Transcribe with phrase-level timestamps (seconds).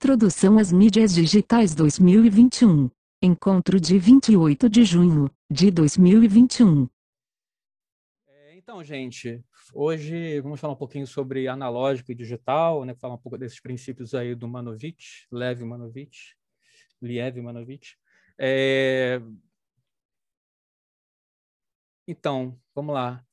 [0.00, 2.88] Introdução às Mídias Digitais 2021.
[3.20, 6.88] Encontro de 28 de junho de 2021.
[8.28, 12.94] É, então, gente, hoje vamos falar um pouquinho sobre analógico e digital, né?
[12.94, 16.36] Falar um pouco desses princípios aí do Manovich, Lev Manovich,
[17.02, 17.98] Liev Manovich.
[18.38, 19.20] É...
[22.06, 23.26] Então, vamos lá.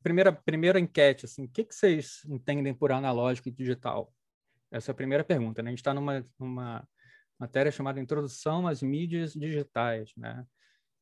[0.00, 4.14] Primeira, primeira enquete, assim, o que, que vocês entendem por analógico e digital?
[4.74, 5.62] Essa é a primeira pergunta.
[5.62, 5.68] Né?
[5.68, 6.86] A gente está numa, numa
[7.38, 10.10] matéria chamada Introdução às Mídias Digitais.
[10.16, 10.44] Né?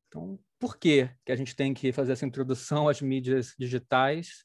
[0.09, 4.45] Então, por que, que a gente tem que fazer essa introdução às mídias digitais?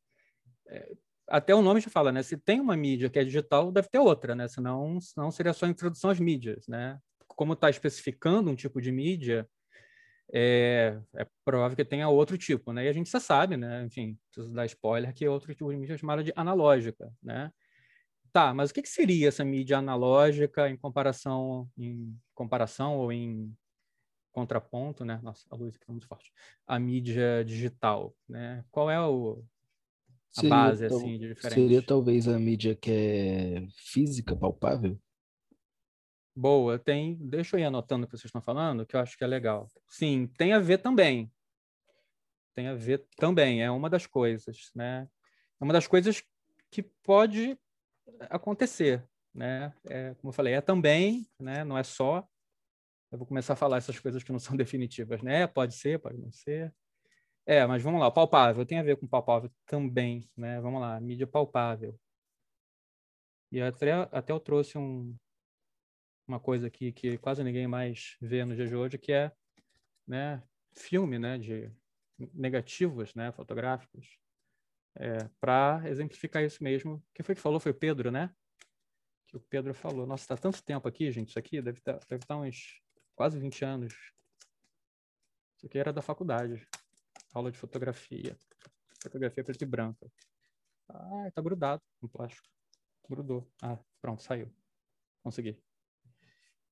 [0.69, 0.95] É,
[1.27, 2.23] até o nome já fala, né?
[2.23, 4.47] Se tem uma mídia que é digital, deve ter outra, né?
[4.47, 6.97] Senão, senão seria só introdução às mídias, né?
[7.27, 9.45] Como está especificando um tipo de mídia,
[10.33, 12.85] é, é, provável que tenha outro tipo, né?
[12.85, 13.83] E a gente já sabe, né?
[13.83, 17.51] Enfim, preciso dar spoiler que é outro tipo de mídia é chamada de analógica, né?
[18.37, 23.51] Tá, mas o que, que seria essa mídia analógica em comparação, em comparação ou em
[24.31, 25.19] contraponto, né?
[25.23, 26.31] Nossa, a luz aqui está muito forte.
[26.67, 28.63] A mídia digital, né?
[28.69, 29.43] Qual é o,
[30.37, 31.55] a seria, base assim de diferença?
[31.55, 35.01] Seria talvez a mídia que é física, palpável?
[36.35, 37.17] Boa, tem.
[37.19, 39.67] Deixa eu ir anotando o que vocês estão falando, que eu acho que é legal.
[39.89, 41.31] Sim, tem a ver também.
[42.53, 45.09] Tem a ver também, é uma das coisas, né?
[45.59, 46.23] É uma das coisas
[46.69, 47.57] que pode
[48.29, 49.73] acontecer, né?
[49.85, 51.63] É, como eu falei, é também, né?
[51.63, 52.27] Não é só.
[53.11, 55.47] Eu vou começar a falar essas coisas que não são definitivas, né?
[55.47, 56.73] Pode ser, pode não ser.
[57.45, 60.59] É, mas vamos lá, palpável tem a ver com palpável também, né?
[60.59, 61.97] Vamos lá, mídia palpável.
[63.51, 65.15] E até, até eu trouxe um,
[66.27, 69.31] uma coisa aqui que quase ninguém mais vê no dia de hoje, que é
[70.05, 71.71] né, filme né, de
[72.33, 74.17] negativos né, fotográficos
[74.99, 77.03] é, para exemplificar isso mesmo.
[77.13, 77.59] Quem foi que falou?
[77.59, 78.33] Foi o Pedro, né?
[79.27, 80.07] Que o Pedro falou.
[80.07, 81.29] Nossa, está tanto tempo aqui, gente.
[81.29, 82.81] Isso aqui deve estar, tá, deve tá uns
[83.15, 83.93] quase 20 anos.
[85.55, 86.67] Isso aqui era da faculdade.
[87.33, 88.37] Aula de fotografia.
[89.03, 90.11] Fotografia preto e branca.
[90.89, 92.47] Ah, está grudado no plástico.
[93.09, 93.47] Grudou.
[93.61, 94.51] Ah, pronto, saiu.
[95.23, 95.61] Consegui.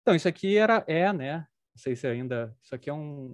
[0.01, 1.39] Então, isso aqui era, é, né?
[1.39, 2.55] Não sei se ainda.
[2.61, 3.33] Isso aqui é um.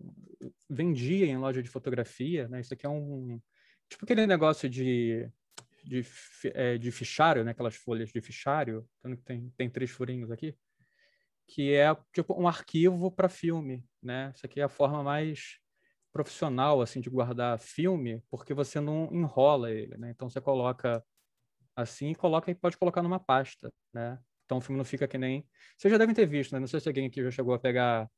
[0.70, 2.60] Vendia em loja de fotografia, né?
[2.60, 3.40] Isso aqui é um
[3.92, 5.30] Tipo aquele negócio de,
[5.84, 6.02] de,
[6.54, 7.52] é, de fichário, né?
[7.52, 8.88] Aquelas folhas de fichário,
[9.26, 10.56] tem, tem três furinhos aqui,
[11.46, 14.32] que é tipo um arquivo para filme, né?
[14.34, 15.60] Isso aqui é a forma mais
[16.14, 20.10] profissional assim de guardar filme, porque você não enrola ele, né?
[20.12, 21.04] Então você coloca
[21.76, 24.18] assim coloca e pode colocar numa pasta, né?
[24.46, 25.46] Então o filme não fica que nem.
[25.78, 26.62] Vocês já devem ter visto, né?
[26.62, 28.10] Não sei se alguém aqui já chegou a pegar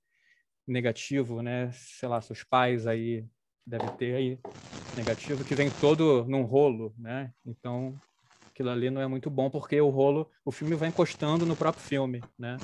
[0.67, 1.71] negativo, né?
[1.71, 3.25] Sei lá, seus pais aí
[3.65, 4.39] deve ter aí
[4.95, 7.33] negativo que vem todo num rolo, né?
[7.45, 7.99] Então
[8.47, 11.83] aquilo ali não é muito bom porque o rolo, o filme vai encostando no próprio
[11.83, 12.57] filme, né?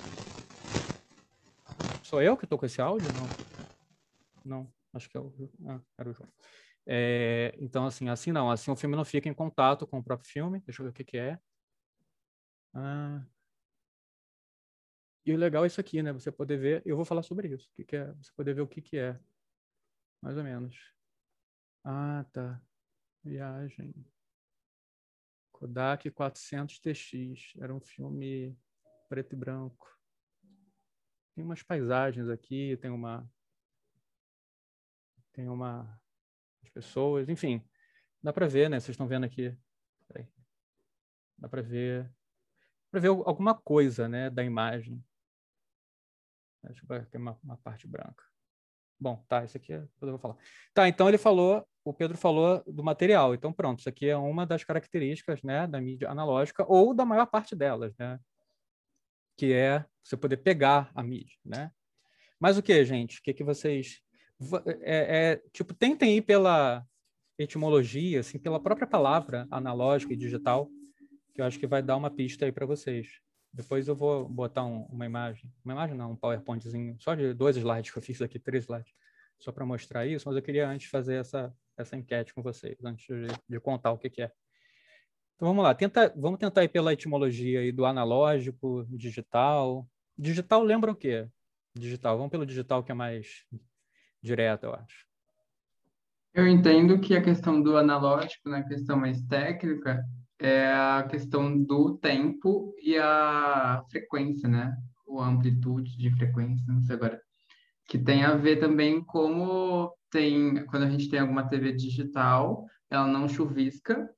[2.04, 3.08] Sou eu que estou com esse áudio?
[3.14, 3.50] Não.
[4.46, 5.34] Não, acho que é o,
[5.68, 6.30] ah, era o João.
[6.92, 8.50] É, então, assim, assim não.
[8.50, 10.60] Assim o filme não fica em contato com o próprio filme.
[10.66, 11.40] Deixa eu ver o que, que é.
[12.74, 13.24] Ah.
[15.24, 16.12] E o legal é isso aqui, né?
[16.12, 16.82] Você poder ver.
[16.86, 17.70] Eu vou falar sobre isso.
[17.76, 18.12] Que, que é?
[18.14, 19.20] Você poder ver o que, que é
[20.20, 20.76] mais ou menos.
[21.84, 22.62] Ah, tá.
[23.24, 23.94] Viagem.
[25.52, 27.54] Kodak 400 TX.
[27.60, 28.58] Era um filme
[29.08, 29.88] preto e branco.
[31.36, 33.30] Tem umas paisagens aqui, tem uma
[35.32, 36.02] tem uma
[36.62, 37.64] as pessoas, enfim.
[38.22, 38.80] Dá para ver, né?
[38.80, 39.58] Vocês estão vendo aqui.
[41.38, 42.12] Dá para ver
[42.92, 45.04] para ver alguma coisa, né, da imagem.
[46.64, 48.26] Eu ver, tem uma, uma parte branca.
[49.00, 50.36] Bom, tá, isso aqui é, eu vou falar.
[50.74, 53.34] Tá, então ele falou, o Pedro falou do material.
[53.34, 57.26] Então pronto, isso aqui é uma das características, né, da mídia analógica ou da maior
[57.26, 58.20] parte delas, né?
[59.38, 61.72] Que é você poder pegar a mídia, né?
[62.40, 63.20] Mas o que, gente?
[63.20, 64.02] O que que vocês
[64.82, 66.86] é, é, tipo tentem ir pela
[67.38, 70.70] etimologia, assim, pela própria palavra analógica e digital,
[71.34, 73.08] que eu acho que vai dar uma pista aí para vocês.
[73.60, 77.58] Depois eu vou botar um, uma imagem, uma imagem não, um PowerPointzinho, só de dois
[77.58, 78.94] slides que eu fiz aqui, três slides,
[79.38, 83.06] só para mostrar isso, mas eu queria antes fazer essa, essa enquete com vocês, antes
[83.06, 84.32] de, de contar o que, que é.
[85.36, 89.86] Então vamos lá, tenta, vamos tentar ir pela etimologia aí do analógico, digital.
[90.18, 91.28] Digital lembra o quê?
[91.78, 93.46] Digital, vamos pelo digital que é mais
[94.22, 95.06] direto, eu acho.
[96.34, 100.02] Eu entendo que a questão do analógico, na né, questão mais técnica,
[100.40, 104.76] é a questão do tempo e a frequência, né?
[105.06, 107.22] Ou amplitude de frequência, não sei agora.
[107.88, 113.08] Que tem a ver também como tem, quando a gente tem alguma TV digital, ela
[113.08, 114.10] não chuvisca,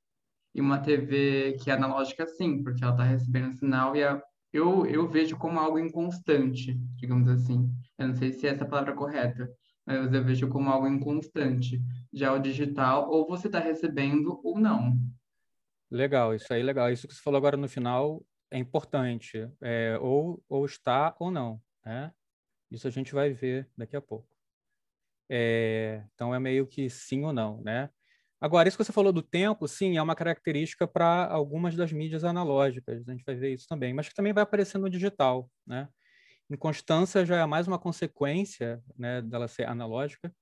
[0.54, 4.22] e uma TV que é analógica sim, porque ela está recebendo sinal e a
[4.52, 7.70] eu, eu vejo como algo inconstante, digamos assim.
[7.98, 9.50] Eu não sei se é essa palavra correta,
[9.86, 11.80] mas eu vejo como algo inconstante.
[12.12, 14.98] Já o digital, ou você está recebendo ou não.
[15.92, 16.90] Legal, isso aí legal.
[16.90, 19.46] Isso que você falou agora no final é importante.
[19.60, 21.60] É, ou, ou está ou não.
[21.84, 22.10] Né?
[22.70, 24.26] Isso a gente vai ver daqui a pouco.
[25.28, 27.90] É, então é meio que sim ou não, né?
[28.40, 32.24] Agora, isso que você falou do tempo, sim, é uma característica para algumas das mídias
[32.24, 35.88] analógicas, a gente vai ver isso também, mas que também vai aparecer no digital, né?
[36.50, 40.34] Inconstância já é mais uma consequência, né, dela ser analógica,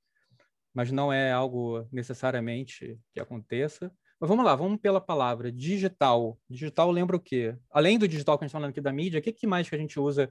[0.75, 3.93] mas não é algo necessariamente que aconteça.
[4.21, 6.39] Mas vamos lá, vamos pela palavra digital.
[6.49, 7.57] Digital lembra o quê?
[7.71, 9.67] Além do digital que a gente está falando aqui da mídia, o que, que mais
[9.67, 10.31] que a gente usa,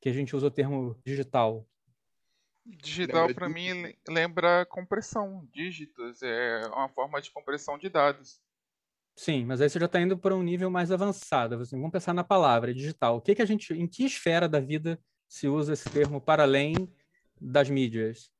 [0.00, 1.68] que a gente usa o termo digital?
[2.64, 8.40] Digital para mim lembra compressão, dígitos, é uma forma de compressão de dados.
[9.14, 11.56] Sim, mas aí você já está indo para um nível mais avançado.
[11.56, 13.16] Assim, vamos pensar na palavra digital.
[13.16, 14.98] O que, que a gente, em que esfera da vida
[15.28, 16.74] se usa esse termo para além
[17.40, 18.30] das mídias?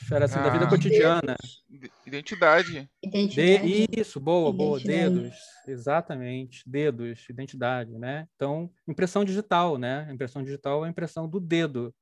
[0.00, 0.68] Esfera assim, ah, da vida ah.
[0.68, 1.36] cotidiana.
[2.06, 2.88] Identidade.
[3.02, 3.86] Identidade.
[3.86, 4.80] De, isso, boa, boa.
[4.80, 5.36] Dedos,
[5.66, 6.62] exatamente.
[6.68, 8.28] Dedos, identidade, né?
[8.36, 10.08] Então, impressão digital, né?
[10.12, 11.94] Impressão digital é a impressão do dedo.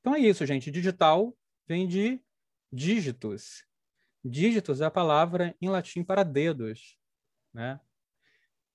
[0.00, 0.70] Então é isso, gente.
[0.70, 1.34] Digital
[1.66, 2.20] vem de
[2.70, 3.64] dígitos.
[4.22, 6.98] Dígitos é a palavra em latim para dedos,
[7.52, 7.80] né?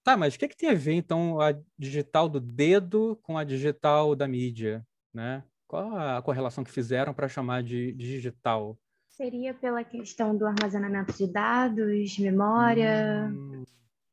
[0.03, 3.37] Tá, mas o que, é que tem a ver, então, a digital do dedo com
[3.37, 5.43] a digital da mídia, né?
[5.69, 8.75] Qual a correlação que fizeram para chamar de digital?
[9.07, 13.29] Seria pela questão do armazenamento de dados, memória.
[13.31, 13.63] Hum,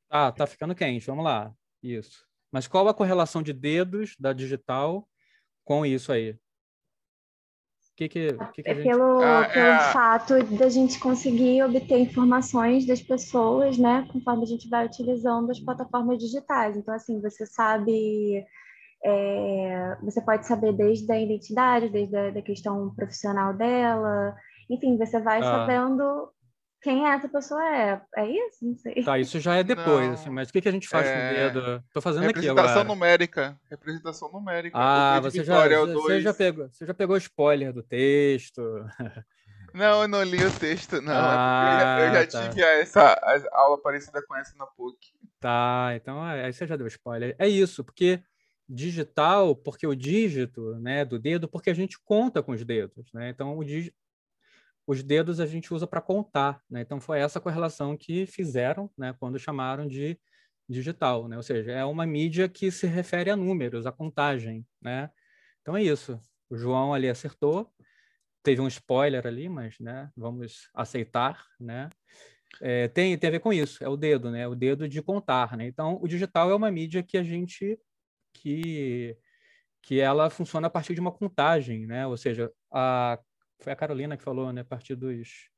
[0.07, 1.07] tá, tá ficando quente.
[1.07, 1.51] Vamos lá.
[1.83, 2.27] Isso.
[2.53, 5.09] Mas qual a correlação de dedos da digital
[5.65, 6.39] com isso aí?
[7.97, 8.85] que que, que, que é gente...
[8.85, 9.93] pelo, ah, pelo é...
[9.95, 15.59] fato da gente conseguir obter informações das pessoas, né, conforme a gente vai utilizando as
[15.59, 16.77] plataformas digitais.
[16.77, 18.45] Então, assim, você sabe,
[19.05, 24.35] é, você pode saber desde a identidade, desde a da questão profissional dela,
[24.71, 25.43] enfim, você vai ah.
[25.43, 26.31] sabendo
[26.83, 28.01] quem essa pessoa é.
[28.17, 28.65] É isso?
[28.65, 29.03] Não sei.
[29.03, 31.13] Tá, isso já é depois, assim, mas o que, que a gente faz é...
[31.13, 31.85] com o é, dedo?
[31.93, 32.69] Tô fazendo aqui agora.
[32.69, 33.61] Representação numérica.
[33.71, 34.79] Representação numérica.
[34.79, 38.63] Ah, você já, você, já pegou, você já pegou spoiler do texto.
[39.75, 41.13] Não, eu não li o texto, não.
[41.15, 42.49] Ah, eu já, eu já tá.
[42.49, 44.97] tive essa aula parecida com essa na PUC.
[45.39, 47.37] Tá, então aí você já deu spoiler.
[47.39, 48.23] É isso, porque
[48.69, 53.31] digital, porque o dígito, né, do dedo, porque a gente conta com os dedos, né?
[53.31, 53.97] Então dígito
[54.87, 56.81] os dedos a gente usa para contar, né?
[56.83, 60.19] Então foi essa correlação que fizeram, né, quando chamaram de
[60.69, 61.37] digital, né?
[61.37, 65.11] Ou seja, é uma mídia que se refere a números, a contagem, né?
[65.61, 66.21] Então é isso.
[66.49, 67.71] O João ali acertou.
[68.43, 71.91] Teve um spoiler ali, mas, né, vamos aceitar, né?
[72.61, 74.47] É, tem, tem a ver com isso, é o dedo, né?
[74.47, 75.67] O dedo de contar, né?
[75.67, 77.79] Então, o digital é uma mídia que a gente
[78.37, 79.17] que
[79.83, 82.07] que ela funciona a partir de uma contagem, né?
[82.09, 83.19] Ou seja, a
[83.61, 85.49] foi a Carolina que falou, né, a partir dos,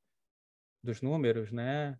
[0.83, 1.97] dos números, né?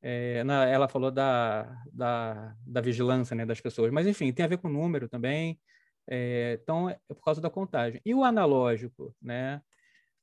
[0.00, 4.48] É, na, ela falou da, da, da, vigilância né, das pessoas, mas enfim, tem a
[4.48, 5.60] ver com número também.
[6.08, 8.00] É, então, é por causa da contagem.
[8.04, 9.62] E o analógico, né?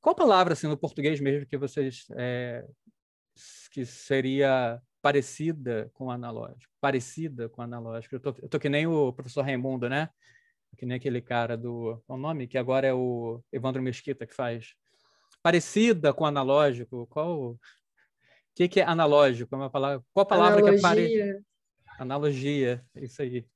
[0.00, 2.06] Qual palavra, assim, no português mesmo, que vocês.
[2.16, 2.66] É,
[3.70, 6.72] que seria parecida com o analógico?
[6.80, 8.14] Parecida com o analógico.
[8.16, 10.08] Eu tô, eu tô que nem o professor Raimundo, né?
[10.76, 12.02] Que nem aquele cara do.
[12.06, 12.46] Qual o nome?
[12.46, 14.74] Que agora é o Evandro Mesquita que faz
[15.42, 17.06] parecida com analógico?
[17.08, 17.58] Qual o
[18.54, 19.54] que, que é analógico?
[19.54, 20.72] É uma palavra, qual a palavra Analogia.
[20.72, 21.44] que é parecida?
[21.98, 23.46] Analogia, isso aí.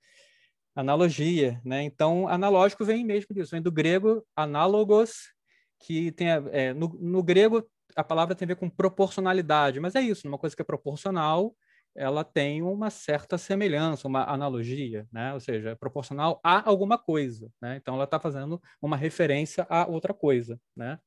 [0.74, 1.82] Analogia, né?
[1.82, 5.32] Então, analógico vem mesmo disso, vem do grego análogos,
[5.78, 7.64] que tem é, no, no grego
[7.96, 11.54] a palavra tem a ver com proporcionalidade, mas é isso, uma coisa que é proporcional,
[11.96, 15.32] ela tem uma certa semelhança, uma analogia, né?
[15.32, 17.76] Ou seja, é proporcional a alguma coisa, né?
[17.76, 20.98] Então ela está fazendo uma referência a outra coisa, né?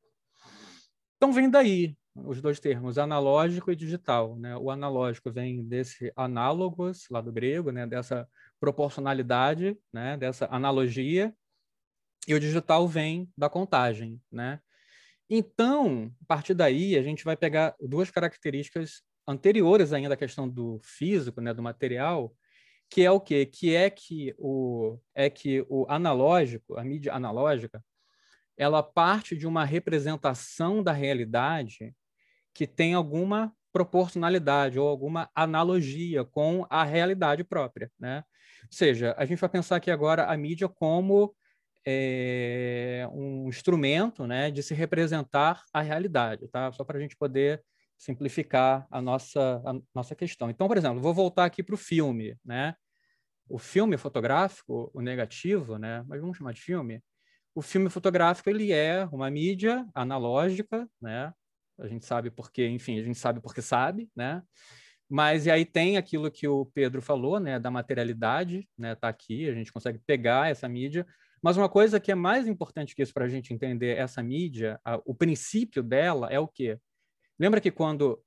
[1.18, 4.36] Então vem daí os dois termos, analógico e digital.
[4.38, 4.56] Né?
[4.58, 7.86] O analógico vem desse análogos, lá do grego, né?
[7.86, 8.28] dessa
[8.60, 10.18] proporcionalidade, né?
[10.18, 11.34] dessa analogia,
[12.28, 14.20] e o digital vem da contagem.
[14.32, 14.60] Né?
[15.30, 20.80] Então, a partir daí, a gente vai pegar duas características anteriores ainda à questão do
[20.84, 21.54] físico, né?
[21.54, 22.34] do material,
[22.90, 23.46] que é o quê?
[23.46, 27.84] Que é que o, é que o analógico, a mídia analógica,
[28.56, 31.94] ela parte de uma representação da realidade
[32.54, 38.24] que tem alguma proporcionalidade ou alguma analogia com a realidade própria, né?
[38.64, 41.36] Ou seja, a gente vai pensar aqui agora a mídia como
[41.90, 46.70] é, um instrumento, né, de se representar a realidade, tá?
[46.74, 47.64] Só para a gente poder
[47.98, 50.50] simplificar a nossa a nossa questão.
[50.50, 52.76] Então, por exemplo, vou voltar aqui para o filme, né?
[53.50, 56.04] o filme fotográfico, o negativo, né?
[56.08, 57.02] Mas vamos chamar de filme.
[57.56, 61.34] O filme fotográfico ele é uma mídia analógica, né?
[61.80, 64.42] A gente sabe porque, enfim, a gente sabe porque sabe, né?
[65.10, 69.48] Mas e aí tem aquilo que o Pedro falou, né, da materialidade, né, tá aqui,
[69.48, 71.08] a gente consegue pegar essa mídia.
[71.42, 74.80] Mas uma coisa que é mais importante que isso para a gente entender essa mídia,
[74.84, 76.80] a, o princípio dela é o quê?
[77.40, 78.22] Lembra que quando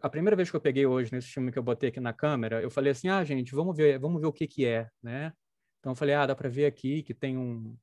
[0.00, 2.62] a primeira vez que eu peguei hoje nesse filme que eu botei aqui na câmera,
[2.62, 5.32] eu falei assim, ah, gente, vamos ver, vamos ver o que que é, né?
[5.80, 7.76] Então eu falei, ah, dá para ver aqui que tem um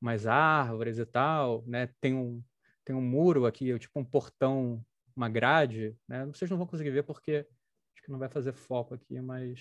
[0.00, 1.88] mais árvores e tal, né?
[2.00, 2.42] Tem um
[2.84, 4.84] tem um muro aqui, tipo um portão,
[5.16, 6.26] uma grade, né?
[6.26, 7.46] Vocês não vão conseguir ver porque
[7.94, 9.60] acho que não vai fazer foco aqui, mas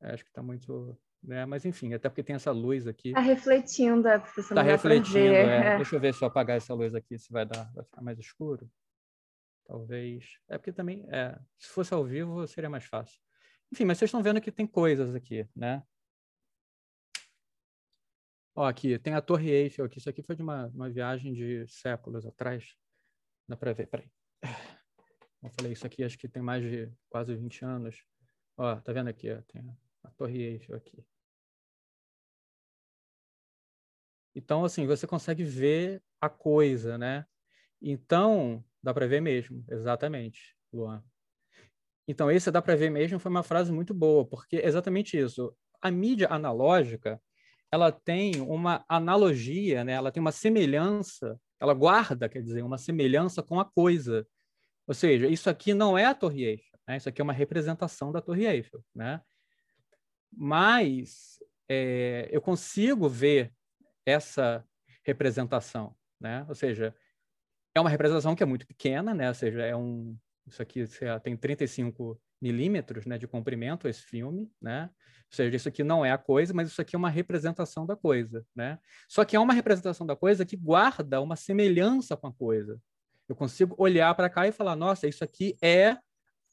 [0.00, 1.44] é, acho que está muito, né?
[1.46, 3.08] Mas enfim, até porque tem essa luz aqui.
[3.08, 5.76] Está refletindo, é porque você tá refletindo, é.
[5.76, 8.18] Deixa eu ver se eu apagar essa luz aqui, se vai dar, vai ficar mais
[8.18, 8.70] escuro.
[9.66, 10.38] Talvez.
[10.48, 13.20] É porque também, é, se fosse ao vivo, seria mais fácil.
[13.70, 15.82] Enfim, mas vocês estão vendo que tem coisas aqui, né?
[18.54, 19.98] Ó, aqui, tem a Torre Eiffel aqui.
[19.98, 22.74] Isso aqui foi de uma, uma viagem de séculos atrás.
[23.46, 24.10] Dá para ver, peraí.
[25.42, 28.02] Eu falei isso aqui, acho que tem mais de quase 20 anos.
[28.56, 29.30] Ó, tá vendo aqui?
[29.30, 29.62] Ó, tem
[30.18, 31.02] Torre Eiffel aqui.
[34.34, 37.24] Então, assim, você consegue ver a coisa, né?
[37.80, 41.02] Então, Dá para ver mesmo, exatamente, Luan.
[42.06, 45.54] Então, esse dá para ver mesmo foi uma frase muito boa, porque é exatamente isso.
[45.82, 47.20] A mídia analógica,
[47.70, 49.92] ela tem uma analogia, né?
[49.92, 54.26] ela tem uma semelhança, ela guarda, quer dizer, uma semelhança com a coisa.
[54.86, 56.96] Ou seja, isso aqui não é a Torre Eiffel, né?
[56.96, 58.82] isso aqui é uma representação da Torre Eiffel.
[58.94, 59.20] Né?
[60.32, 63.52] Mas é, eu consigo ver
[64.04, 64.64] essa
[65.04, 65.94] representação.
[66.20, 66.44] Né?
[66.48, 66.94] Ou seja,
[67.74, 69.28] é uma representação que é muito pequena, né?
[69.28, 70.16] Ou seja, é um
[70.48, 70.84] isso aqui
[71.22, 74.90] tem 35 milímetros né, de comprimento esse filme, né?
[75.30, 77.94] Ou seja, isso aqui não é a coisa, mas isso aqui é uma representação da
[77.94, 78.78] coisa, né?
[79.06, 82.80] Só que é uma representação da coisa que guarda uma semelhança com a coisa.
[83.28, 85.98] Eu consigo olhar para cá e falar, nossa, isso aqui é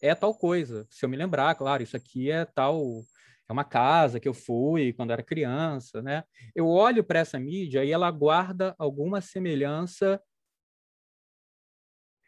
[0.02, 0.86] é tal coisa.
[0.90, 3.02] Se eu me lembrar, claro, isso aqui é tal
[3.48, 6.24] é uma casa que eu fui quando era criança, né?
[6.56, 10.22] Eu olho para essa mídia e ela guarda alguma semelhança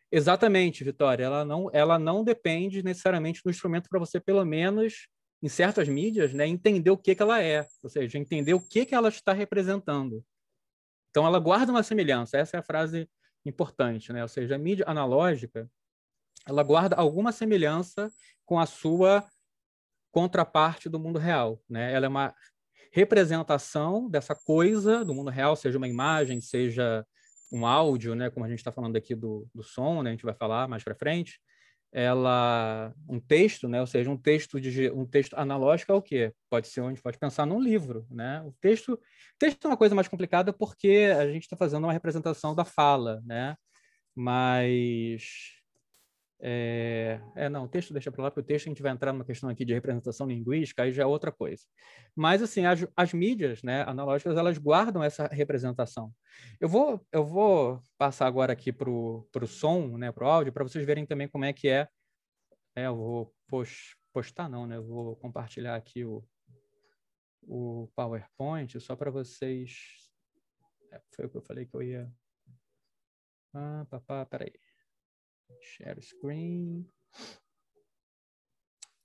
[0.10, 1.26] Exatamente, Vitória.
[1.26, 5.10] Ela não, ela não depende necessariamente do instrumento para você, pelo menos
[5.42, 8.86] em certas mídias, né, entender o que, que ela é, ou seja, entender o que,
[8.86, 10.24] que ela está representando.
[11.10, 12.38] Então, ela guarda uma semelhança.
[12.38, 13.10] Essa é a frase
[13.46, 14.22] importante, né?
[14.22, 15.70] Ou seja, a mídia analógica
[16.48, 18.12] ela guarda alguma semelhança
[18.46, 19.28] com a sua
[20.18, 21.94] contraparte do mundo real, né?
[21.94, 22.34] Ela é uma
[22.92, 27.06] representação dessa coisa do mundo real, seja uma imagem, seja
[27.52, 30.26] um áudio, né, como a gente está falando aqui do, do som, né, a gente
[30.26, 31.40] vai falar mais para frente,
[31.94, 36.34] ela um texto, né, ou seja, um texto de um texto analógico é o quê?
[36.50, 38.42] Pode ser onde pode pensar num livro, né?
[38.42, 39.00] O texto,
[39.38, 43.22] texto é uma coisa mais complicada porque a gente está fazendo uma representação da fala,
[43.24, 43.56] né?
[44.16, 45.57] Mas
[46.40, 49.12] é, é, não, o texto deixa para lá, porque o texto a gente vai entrar
[49.12, 51.64] numa questão aqui de representação linguística, aí já é outra coisa.
[52.16, 56.14] Mas, assim, as, as mídias né, analógicas, elas guardam essa representação.
[56.60, 60.64] Eu vou, eu vou passar agora aqui para o som, né, para o áudio, para
[60.64, 61.88] vocês verem também como é que é.
[62.76, 64.78] é eu vou post, postar, não, né?
[64.78, 66.24] Eu vou compartilhar aqui o,
[67.42, 69.76] o PowerPoint, só para vocês...
[70.92, 72.12] É, foi o que eu falei que eu ia...
[73.54, 74.54] Ah, papá, peraí.
[75.62, 76.88] Share screen.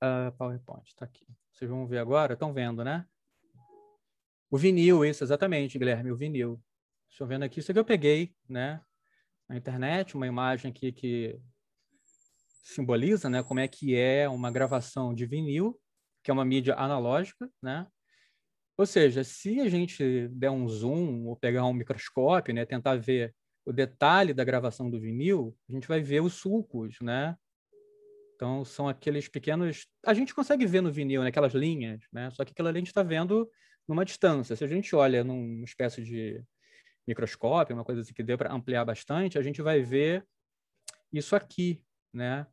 [0.03, 1.27] Uh, PowerPoint, está aqui.
[1.53, 2.35] Vocês vão ver agora?
[2.35, 3.07] Estão vendo, né?
[4.51, 6.63] O vinil, isso, exatamente, Guilherme, o vinil.
[7.11, 8.83] Estou vendo aqui, isso aqui eu peguei, né?
[9.49, 11.41] Na internet, uma imagem aqui que
[12.63, 13.43] simboliza, né?
[13.43, 15.81] Como é que é uma gravação de vinil,
[16.23, 17.87] que é uma mídia analógica, né?
[18.77, 23.35] Ou seja, se a gente der um zoom ou pegar um microscópio, né, tentar ver
[23.65, 27.37] o detalhe da gravação do vinil, a gente vai ver os sulcos, né?
[28.35, 29.87] Então, são aqueles pequenos...
[30.05, 31.29] A gente consegue ver no vinil, né?
[31.29, 32.31] aquelas linhas, né?
[32.33, 33.49] Só que aquela ali a gente está vendo
[33.87, 34.57] numa distância.
[34.57, 36.43] Se a gente olha numa espécie de
[37.07, 40.27] microscópio, uma coisa assim que dê para ampliar bastante, a gente vai ver
[41.13, 41.81] isso aqui,
[42.13, 42.47] né?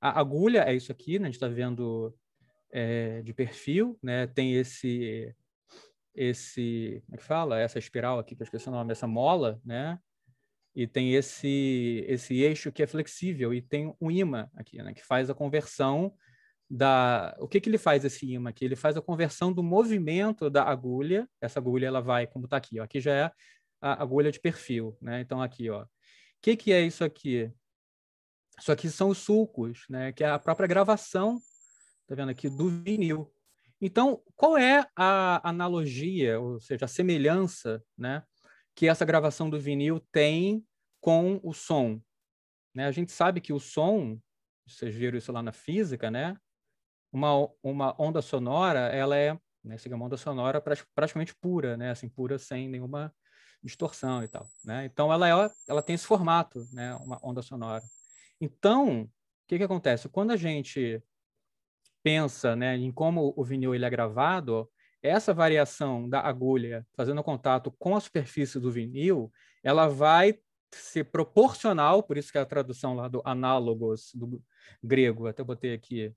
[0.00, 1.24] A agulha é isso aqui, né?
[1.24, 2.16] A gente está vendo
[2.70, 4.26] é, de perfil, né?
[4.26, 5.34] Tem esse
[6.16, 7.60] esse, como é que fala?
[7.60, 10.00] Essa espiral aqui, que eu esqueci o nome, essa mola, né?
[10.76, 15.02] E tem esse esse eixo que é flexível e tem um imã aqui, né, que
[15.02, 16.14] faz a conversão
[16.68, 18.64] da o que que ele faz esse imã aqui?
[18.64, 21.28] Ele faz a conversão do movimento da agulha.
[21.40, 22.84] Essa agulha ela vai como está aqui, ó.
[22.84, 23.32] Aqui já é
[23.80, 25.20] a agulha de perfil, né?
[25.20, 25.84] Então aqui, ó.
[25.84, 25.88] O
[26.42, 27.50] que que é isso aqui?
[28.58, 30.12] Isso aqui são os sulcos, né?
[30.12, 31.40] Que é a própria gravação,
[32.06, 33.32] tá vendo aqui do vinil.
[33.80, 38.22] Então, qual é a analogia, ou seja, a semelhança, né,
[38.76, 40.64] que essa gravação do vinil tem
[41.00, 42.00] com o som?
[42.74, 42.86] Né?
[42.86, 44.20] A gente sabe que o som,
[44.66, 46.36] vocês viram isso lá na física, né?
[47.10, 49.32] Uma, uma onda sonora, ela é,
[49.64, 50.62] né, uma onda sonora
[50.94, 51.90] praticamente pura, né?
[51.90, 53.12] Assim, pura sem nenhuma
[53.62, 54.84] distorção e tal, né?
[54.84, 56.94] Então ela é, ela tem esse formato, né?
[56.96, 57.82] Uma onda sonora.
[58.38, 59.10] Então, o
[59.48, 60.10] que que acontece?
[60.10, 61.02] Quando a gente
[62.02, 64.70] pensa, né, em como o vinil ele é gravado,
[65.06, 69.32] essa variação da agulha fazendo contato com a superfície do vinil,
[69.62, 70.38] ela vai
[70.72, 74.42] ser proporcional, por isso que é a tradução lá do análogos do
[74.82, 76.12] grego, até botei aqui,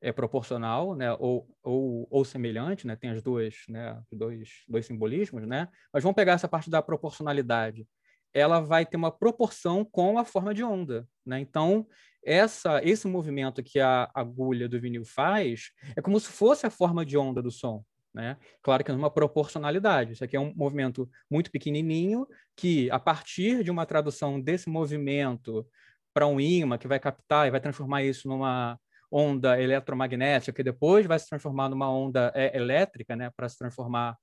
[0.00, 5.46] é proporcional, né, ou, ou, ou semelhante, né, tem as duas, né, dois, dois simbolismos,
[5.46, 7.86] né, mas vamos pegar essa parte da proporcionalidade.
[8.34, 11.40] Ela vai ter uma proporção com a forma de onda, né?
[11.40, 11.86] Então,
[12.22, 17.06] essa, esse movimento que a agulha do vinil faz é como se fosse a forma
[17.06, 17.82] de onda do som,
[18.16, 18.38] né?
[18.62, 20.14] Claro que é uma proporcionalidade.
[20.14, 25.68] Isso aqui é um movimento muito pequenininho que, a partir de uma tradução desse movimento
[26.14, 28.80] para um ímã que vai captar e vai transformar isso numa
[29.12, 34.16] onda eletromagnética, que depois vai se transformar numa onda é, elétrica, né, para se transformar,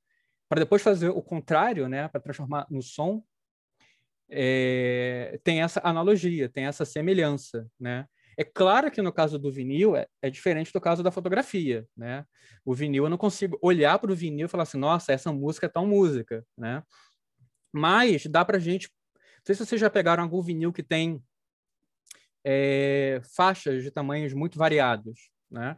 [0.49, 3.23] para depois fazer o contrário, né, para transformar no som,
[4.27, 8.07] é, tem essa analogia, tem essa semelhança, né?
[8.37, 12.25] É claro que no caso do vinil é, é, diferente do caso da fotografia, né?
[12.65, 15.65] O vinil eu não consigo olhar para o vinil e falar assim, nossa, essa música
[15.65, 16.83] é tal música, né?
[17.71, 21.23] Mas dá para gente, não sei se vocês já pegaram algum vinil que tem
[22.43, 25.77] é, faixas de tamanhos muito variados, né?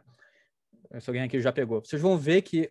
[1.00, 2.70] Se alguém aqui já pegou, vocês vão ver que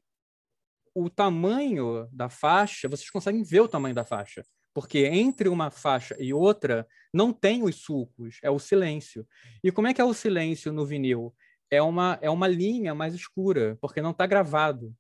[0.94, 4.44] o tamanho da faixa, vocês conseguem ver o tamanho da faixa,
[4.76, 9.26] porque entre uma faixa e outra não tem os sulcos, é o silêncio.
[9.64, 11.34] E como é que é o silêncio no vinil?
[11.72, 14.94] É uma, é uma linha mais escura, porque não está gravado.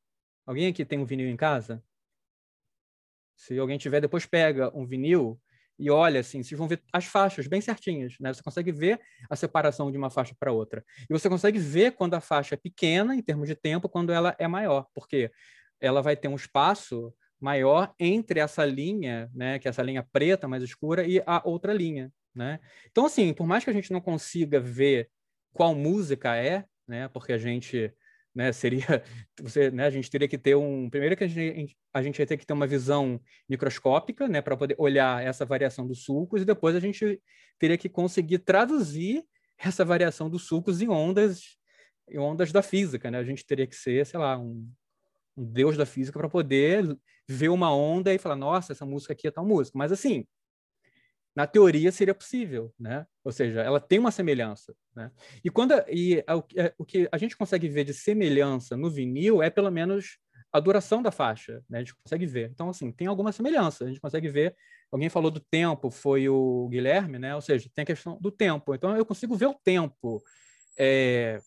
[0.45, 1.83] Alguém aqui tem um vinil em casa?
[3.35, 5.37] Se alguém tiver, depois pega um vinil
[5.77, 8.33] e olha assim, vocês vão ver as faixas bem certinhas, né?
[8.33, 8.97] Você consegue ver
[9.29, 10.85] a separação de uma faixa para outra.
[11.09, 14.33] E você consegue ver quando a faixa é pequena em termos de tempo, quando ela
[14.39, 15.29] é maior, porque
[15.81, 20.47] ela vai ter um espaço maior entre essa linha, né, que é essa linha preta
[20.47, 22.59] mais escura e a outra linha, né?
[22.91, 25.09] Então assim, por mais que a gente não consiga ver
[25.53, 27.93] qual música é, né, porque a gente
[28.33, 28.85] né, seria
[29.41, 32.27] você, né, a gente teria que ter um primeiro que a gente a gente ia
[32.27, 36.45] ter que ter uma visão microscópica, né, para poder olhar essa variação dos sulcos e
[36.45, 37.21] depois a gente
[37.57, 39.23] teria que conseguir traduzir
[39.57, 41.57] essa variação dos sulcos em ondas
[42.09, 43.17] em ondas da física, né?
[43.17, 44.69] A gente teria que ser, sei lá, um,
[45.37, 49.27] um deus da física para poder ver uma onda e falar, nossa, essa música aqui
[49.27, 49.77] é tal música.
[49.77, 50.25] Mas assim,
[51.35, 53.05] na teoria seria possível, né?
[53.23, 55.11] Ou seja, ela tem uma semelhança, né?
[55.43, 59.43] E quando e a, é, o que a gente consegue ver de semelhança no vinil
[59.43, 60.17] é pelo menos
[60.51, 61.79] a duração da faixa, né?
[61.79, 62.49] A gente consegue ver.
[62.51, 64.55] Então assim, tem alguma semelhança, a gente consegue ver.
[64.89, 67.35] Alguém falou do tempo, foi o Guilherme, né?
[67.35, 68.73] Ou seja, tem a questão do tempo.
[68.73, 70.23] Então eu consigo ver o tempo
[70.79, 71.39] é,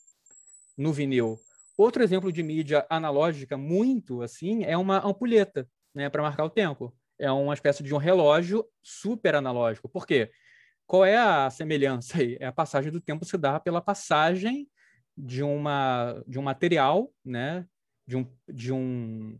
[0.77, 1.39] no vinil.
[1.79, 6.95] Outro exemplo de mídia analógica muito assim é uma ampulheta, né, para marcar o tempo
[7.19, 9.89] é uma espécie de um relógio super analógico.
[9.89, 10.31] Por quê?
[10.87, 12.37] Qual é a semelhança aí?
[12.41, 14.69] É a passagem do tempo se dá pela passagem
[15.17, 17.67] de uma de um material, né?
[18.07, 19.39] De um de um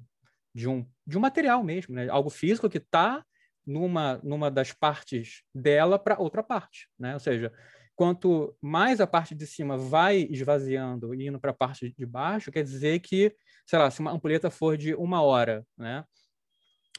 [0.55, 2.09] de um de um material mesmo, né?
[2.09, 3.25] Algo físico que está
[3.65, 7.15] numa numa das partes dela para outra parte, né?
[7.15, 7.53] Ou seja,
[7.99, 12.53] quanto mais a parte de cima vai esvaziando e indo para a parte de baixo,
[12.53, 13.35] quer dizer que,
[13.67, 16.05] sei lá, se uma ampulheta for de uma hora, né?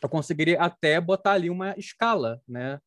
[0.01, 2.79] eu conseguiria até botar ali uma escala, né?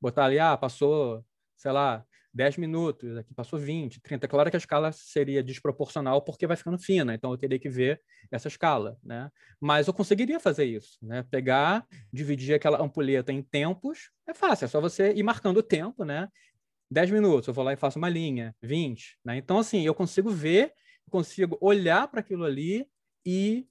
[0.00, 1.24] Botar ali, ah, passou,
[1.56, 4.28] sei lá, 10 minutos, aqui passou 20, 30.
[4.28, 8.00] Claro que a escala seria desproporcional porque vai ficando fina, então eu teria que ver
[8.30, 9.30] essa escala, né?
[9.60, 11.24] Mas eu conseguiria fazer isso, né?
[11.24, 16.04] Pegar, dividir aquela ampulheta em tempos, é fácil, é só você ir marcando o tempo,
[16.04, 16.28] né?
[16.90, 19.36] 10 minutos, eu vou lá e faço uma linha, 20, né?
[19.36, 20.72] Então, assim, eu consigo ver,
[21.08, 22.86] consigo olhar para aquilo ali
[23.24, 23.66] e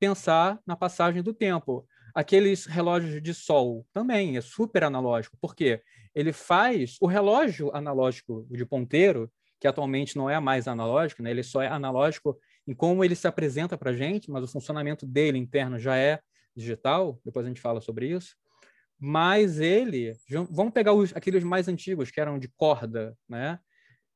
[0.00, 1.86] pensar na passagem do tempo.
[2.14, 5.82] Aqueles relógios de sol também é super analógico, porque
[6.14, 9.30] ele faz o relógio analógico de ponteiro,
[9.60, 11.30] que atualmente não é mais analógico, né?
[11.30, 15.06] ele só é analógico em como ele se apresenta para a gente, mas o funcionamento
[15.06, 16.20] dele interno já é
[16.54, 18.36] digital, depois a gente fala sobre isso.
[19.04, 20.16] Mas ele,
[20.50, 23.58] vamos pegar os, aqueles mais antigos, que eram de corda, né?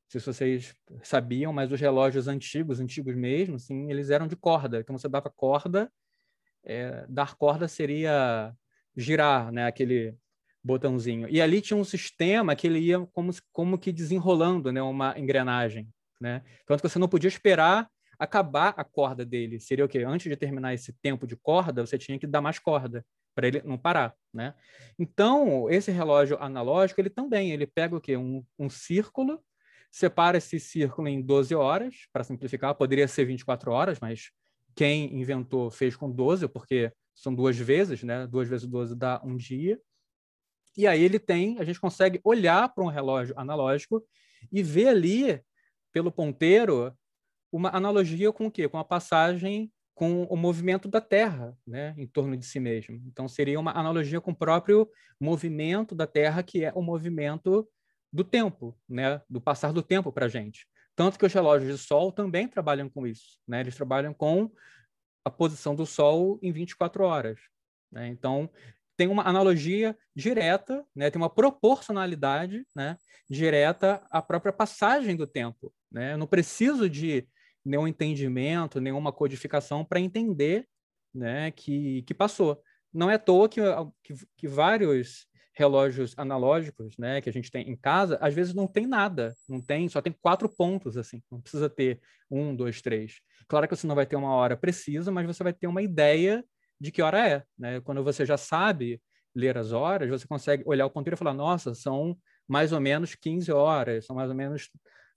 [0.09, 0.73] se vocês
[1.03, 4.79] sabiam, mas os relógios antigos, antigos mesmo, assim, eles eram de corda.
[4.79, 5.91] Então você dava corda
[6.67, 8.53] é, dar corda seria
[8.97, 10.17] girar, né, aquele
[10.63, 11.29] botãozinho.
[11.29, 15.89] E ali tinha um sistema que ele ia como, como que desenrolando, né, uma engrenagem,
[16.21, 16.43] né?
[16.67, 19.61] Tanto que você não podia esperar acabar a corda dele.
[19.61, 19.99] Seria o quê?
[20.03, 23.63] Antes de terminar esse tempo de corda, você tinha que dar mais corda para ele
[23.65, 24.55] não parar, né?
[24.99, 28.17] Então, esse relógio analógico, ele também, ele pega o quê?
[28.17, 29.43] Um, um círculo,
[29.91, 34.31] separa esse círculo em 12 horas, para simplificar, poderia ser 24 horas, mas
[34.75, 38.27] quem inventou fez com 12, porque são duas vezes, né?
[38.27, 39.81] Duas vezes 12 dá um dia.
[40.77, 44.05] E aí ele tem, a gente consegue olhar para um relógio analógico
[44.53, 45.43] e ver ali,
[45.91, 46.95] pelo ponteiro,
[47.51, 48.69] uma analogia com o quê?
[48.69, 53.03] Com a passagem com o movimento da Terra, né, em torno de si mesmo.
[53.07, 54.87] Então seria uma analogia com o próprio
[55.19, 57.67] movimento da Terra, que é o movimento
[58.13, 60.69] do tempo, né, do passar do tempo para a gente.
[60.95, 63.61] Tanto que os relógios de Sol também trabalham com isso, né?
[63.61, 64.51] Eles trabalham com
[65.25, 67.39] a posição do Sol em 24 horas.
[67.91, 68.09] Né?
[68.09, 68.51] Então
[68.97, 71.11] tem uma analogia direta, né?
[71.11, 72.97] Tem uma proporcionalidade, né?
[73.29, 76.13] Direta à própria passagem do tempo, né?
[76.13, 77.27] Eu não preciso de
[77.67, 80.67] nenhum entendimento, nenhuma codificação para entender
[81.13, 82.63] né, que, que passou.
[82.93, 83.61] Não é à toa que,
[84.03, 88.67] que, que, vários relógios analógicos né, que a gente tem em casa, às vezes não
[88.67, 92.01] tem nada, não tem, só tem quatro pontos, assim, não precisa ter
[92.31, 93.21] um, dois, três.
[93.49, 96.45] Claro que você não vai ter uma hora precisa, mas você vai ter uma ideia
[96.81, 97.43] de que hora é.
[97.59, 97.81] Né?
[97.81, 99.01] Quando você já sabe
[99.35, 103.15] ler as horas, você consegue olhar o ponteiro e falar, nossa, são mais ou menos
[103.15, 104.71] 15 horas, são mais ou menos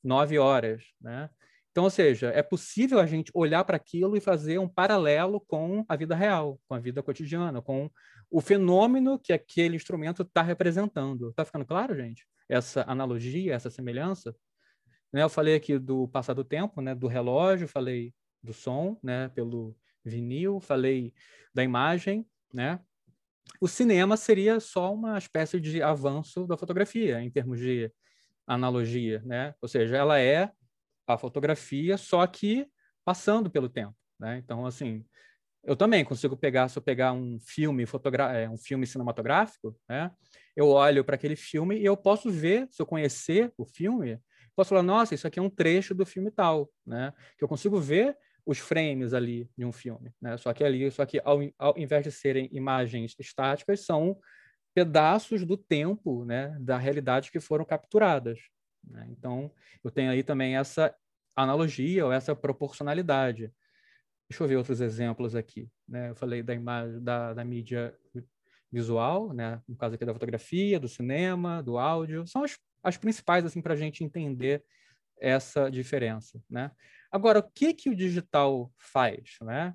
[0.03, 1.29] 9 horas, né?
[1.71, 5.85] Então, ou seja, é possível a gente olhar para aquilo e fazer um paralelo com
[5.87, 7.89] a vida real, com a vida cotidiana, com
[8.29, 11.29] o fenômeno que aquele instrumento está representando.
[11.29, 12.27] Está ficando claro, gente?
[12.47, 14.35] Essa analogia, essa semelhança?
[15.13, 15.21] Né?
[15.23, 16.95] Eu falei aqui do passar do tempo, né?
[16.95, 19.29] do relógio, falei do som, né?
[19.29, 21.13] pelo vinil, falei
[21.53, 22.79] da imagem, né?
[23.59, 27.91] O cinema seria só uma espécie de avanço da fotografia em termos de
[28.45, 29.53] analogia, né?
[29.61, 30.51] Ou seja, ela é
[31.13, 32.67] a fotografia, só que
[33.03, 34.37] passando pelo tempo, né?
[34.37, 35.03] Então, assim,
[35.63, 37.83] eu também consigo pegar, se eu pegar um filme,
[38.33, 40.11] é, um filme cinematográfico, né?
[40.55, 44.19] Eu olho para aquele filme e eu posso ver, se eu conhecer o filme,
[44.55, 47.13] posso falar, nossa, isso aqui é um trecho do filme tal, né?
[47.37, 50.37] Que eu consigo ver os frames ali de um filme, né?
[50.37, 54.17] Só que ali, só que ao, ao invés de serem imagens estáticas, são
[54.73, 56.55] pedaços do tempo, né?
[56.59, 58.39] Da realidade que foram capturadas,
[58.89, 59.07] né?
[59.09, 59.51] Então,
[59.83, 60.93] eu tenho aí também essa
[61.35, 63.51] analogia ou essa proporcionalidade.
[64.29, 65.69] Deixa eu ver outros exemplos aqui.
[65.87, 66.09] Né?
[66.09, 67.95] Eu falei da imagem da, da mídia
[68.71, 69.61] visual, né?
[69.67, 73.73] no caso aqui da fotografia, do cinema, do áudio, são as, as principais assim para
[73.73, 74.63] a gente entender
[75.19, 76.71] essa diferença, né?
[77.11, 79.73] Agora, o que que o digital faz, né?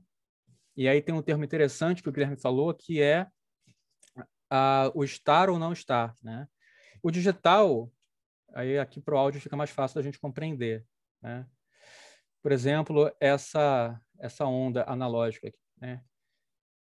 [0.77, 3.27] E aí tem um termo interessante que o Guilherme falou, que é
[4.51, 6.49] uh, o estar ou não estar, né?
[7.03, 7.93] O digital,
[8.55, 10.85] Aí aqui para o áudio fica mais fácil da gente compreender.
[11.21, 11.47] Né?
[12.43, 15.49] Por exemplo, essa, essa onda analógica.
[15.49, 16.03] Aqui, né?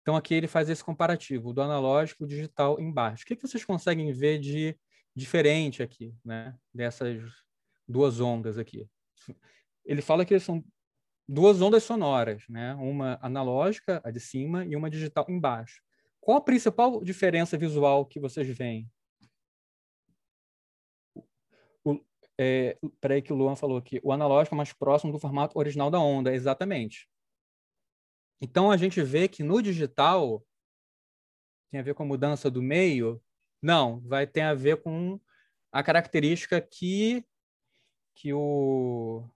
[0.01, 3.23] Então aqui ele faz esse comparativo do analógico e digital embaixo.
[3.23, 4.75] O que, que vocês conseguem ver de
[5.15, 6.55] diferente aqui, né?
[6.73, 7.21] dessas
[7.87, 8.87] duas ondas aqui?
[9.85, 10.63] Ele fala que são
[11.27, 12.73] duas ondas sonoras, né?
[12.75, 15.81] uma analógica, a de cima, e uma digital embaixo.
[16.19, 18.89] Qual a principal diferença visual que vocês veem
[22.41, 25.91] é, peraí que o Luan falou aqui, o analógico é mais próximo do formato original
[25.91, 27.09] da onda, exatamente.
[28.39, 30.41] Então a gente vê que no digital
[31.69, 33.21] tem a ver com a mudança do meio?
[33.61, 35.19] Não, vai ter a ver com
[35.69, 37.25] a característica que
[38.15, 39.29] que o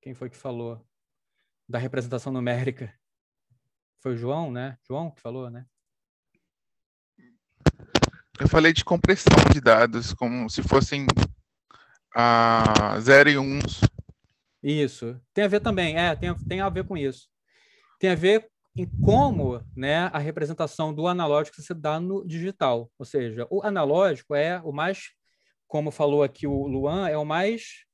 [0.00, 0.82] quem foi que falou
[1.68, 2.98] da representação numérica?
[4.02, 4.78] Foi o João, né?
[4.88, 5.66] João que falou, né?
[8.40, 11.06] Eu falei de compressão de dados, como se fossem
[12.14, 13.42] a 0 e 1.
[13.42, 13.80] Uns.
[14.62, 15.20] Isso.
[15.34, 17.28] Tem a ver também, é, tem, tem a ver com isso.
[17.98, 22.90] Tem a ver em como né, a representação do analógico se dá no digital.
[22.98, 25.10] Ou seja, o analógico é o mais,
[25.66, 27.84] como falou aqui o Luan, é o mais.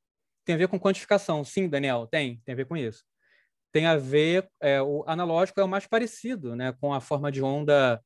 [0.45, 1.43] Tem a ver com quantificação.
[1.45, 3.05] Sim, Daniel, tem, tem a ver com isso.
[3.73, 7.43] Tem a ver, é, o analógico é o mais parecido né, com a forma de
[7.43, 8.03] onda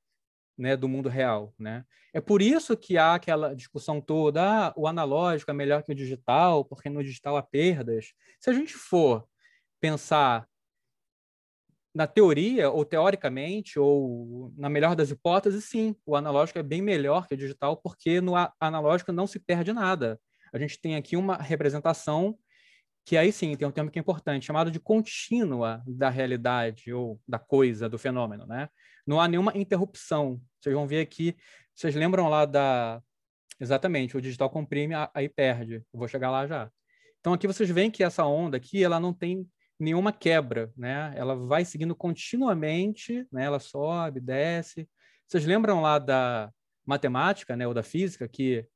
[0.62, 1.52] né, do mundo real.
[1.58, 1.84] Né?
[2.14, 5.94] É por isso que há aquela discussão toda, ah, o analógico é melhor que o
[5.94, 8.12] digital, porque no digital há perdas.
[8.40, 9.26] Se a gente for
[9.80, 10.46] pensar
[11.92, 17.26] na teoria, ou teoricamente, ou na melhor das hipóteses, sim, o analógico é bem melhor
[17.26, 20.18] que o digital, porque no analógico não se perde nada.
[20.52, 22.38] A gente tem aqui uma representação
[23.04, 27.20] que aí sim tem um termo que é importante, chamado de contínua da realidade ou
[27.26, 28.68] da coisa, do fenômeno, né?
[29.04, 30.40] Não há nenhuma interrupção.
[30.62, 31.36] Vocês vão ver aqui,
[31.74, 33.02] vocês lembram lá da
[33.60, 35.84] exatamente, o digital comprime aí perde.
[35.92, 36.70] Eu vou chegar lá já.
[37.20, 39.48] Então aqui vocês veem que essa onda aqui, ela não tem
[39.78, 41.12] nenhuma quebra, né?
[41.16, 43.44] Ela vai seguindo continuamente, né?
[43.44, 44.88] Ela sobe, desce.
[45.26, 46.52] Vocês lembram lá da
[46.84, 48.66] matemática, né, ou da física, que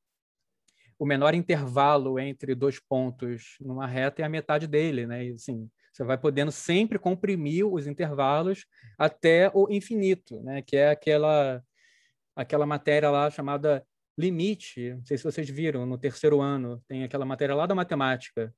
[0.99, 5.27] o menor intervalo entre dois pontos numa reta é a metade dele, né?
[5.27, 8.64] E, assim, você vai podendo sempre comprimir os intervalos
[8.99, 10.62] até o infinito, né?
[10.62, 11.62] Que é aquela
[12.37, 13.85] aquela matéria lá chamada
[14.18, 14.94] limite.
[14.94, 18.55] Não sei se vocês viram no terceiro ano, tem aquela matéria lá da matemática,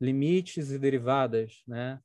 [0.00, 2.00] limites e derivadas, né?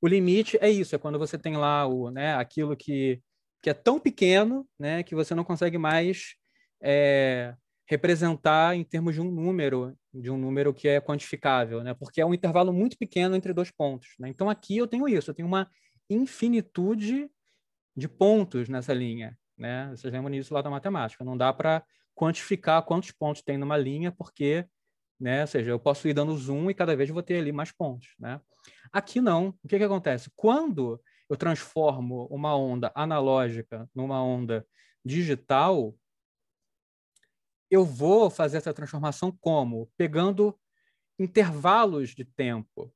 [0.00, 3.20] O limite é isso, é quando você tem lá o, né, aquilo que,
[3.62, 6.34] que é tão pequeno, né, que você não consegue mais
[6.82, 7.54] é,
[7.88, 11.94] representar em termos de um número, de um número que é quantificável, né?
[11.94, 14.08] Porque é um intervalo muito pequeno entre dois pontos.
[14.18, 14.28] Né?
[14.28, 15.70] Então aqui eu tenho isso, eu tenho uma
[16.10, 17.30] infinitude
[17.96, 19.90] de pontos nessa linha, né?
[19.90, 21.24] Vocês lembram disso lá da matemática?
[21.24, 24.66] Não dá para quantificar quantos pontos tem numa linha, porque,
[25.20, 25.42] né?
[25.42, 28.14] Ou seja, eu posso ir dando zoom e cada vez vou ter ali mais pontos,
[28.18, 28.40] né?
[28.92, 29.48] Aqui não.
[29.62, 30.30] O que que acontece?
[30.34, 34.66] Quando eu transformo uma onda analógica numa onda
[35.04, 35.94] digital,
[37.70, 39.90] eu vou fazer essa transformação como?
[39.96, 40.58] Pegando
[41.18, 42.92] intervalos de tempo.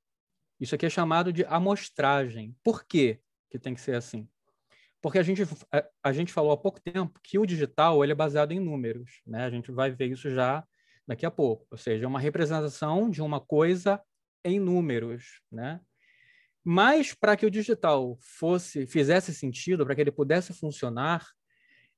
[0.58, 2.56] Isso aqui é chamado de amostragem.
[2.62, 3.20] Por quê
[3.50, 4.28] que tem que ser assim?
[5.02, 8.14] Porque a gente, a, a, gente falou há pouco tempo que o digital ele é
[8.14, 9.22] baseado em números.
[9.26, 9.44] Né?
[9.44, 10.64] A gente vai ver isso já
[11.06, 11.66] daqui a pouco.
[11.70, 14.00] Ou seja, é uma representação de uma coisa
[14.44, 15.40] em números.
[15.50, 15.80] Né?
[16.62, 21.26] Mas para que o digital fosse fizesse sentido, para que ele pudesse funcionar,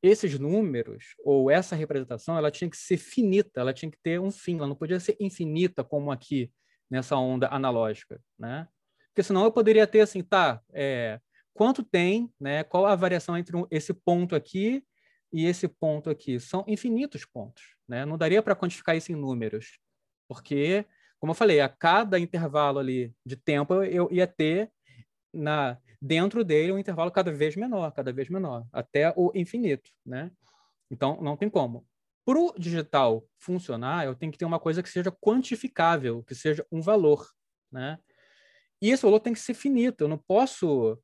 [0.02, 4.32] esses números ou essa representação ela tinha que ser finita, ela tinha que ter um
[4.32, 6.50] fim, ela não podia ser infinita como aqui
[6.90, 8.68] nessa onda analógica, né?
[9.08, 11.20] Porque senão eu poderia ter assim, tá, é,
[11.54, 12.64] quanto tem, né?
[12.64, 14.84] Qual a variação entre esse ponto aqui
[15.32, 16.38] e esse ponto aqui?
[16.40, 18.04] São infinitos pontos, né?
[18.04, 19.78] Não daria para quantificar isso em números,
[20.28, 20.84] porque,
[21.20, 24.70] como eu falei, a cada intervalo ali de tempo eu ia ter
[25.32, 30.32] na dentro dele um intervalo cada vez menor, cada vez menor, até o infinito, né?
[30.90, 31.86] Então, não tem como.
[32.24, 36.66] Para o digital funcionar, eu tenho que ter uma coisa que seja quantificável, que seja
[36.72, 37.24] um valor,
[37.70, 37.98] né?
[38.80, 40.98] E esse valor tem que ser finito, eu não posso...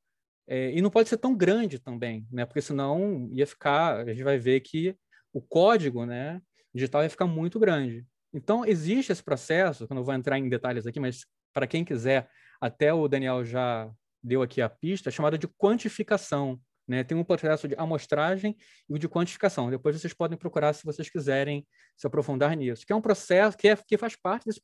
[0.48, 2.46] É, e não pode ser tão grande também, né?
[2.46, 4.00] Porque senão ia ficar...
[4.00, 4.96] A gente vai ver que
[5.32, 6.40] o código, né?
[6.74, 8.06] Digital ia ficar muito grande.
[8.32, 11.84] Então, existe esse processo, que eu não vou entrar em detalhes aqui, mas para quem
[11.84, 12.28] quiser,
[12.60, 13.90] até o Daniel já
[14.22, 16.60] deu aqui a pista, chamada de quantificação.
[16.86, 17.04] Né?
[17.04, 18.56] Tem um processo de amostragem
[18.88, 19.70] e o de quantificação.
[19.70, 23.68] Depois vocês podem procurar se vocês quiserem se aprofundar nisso, que é um processo que,
[23.68, 24.60] é, que faz parte desse,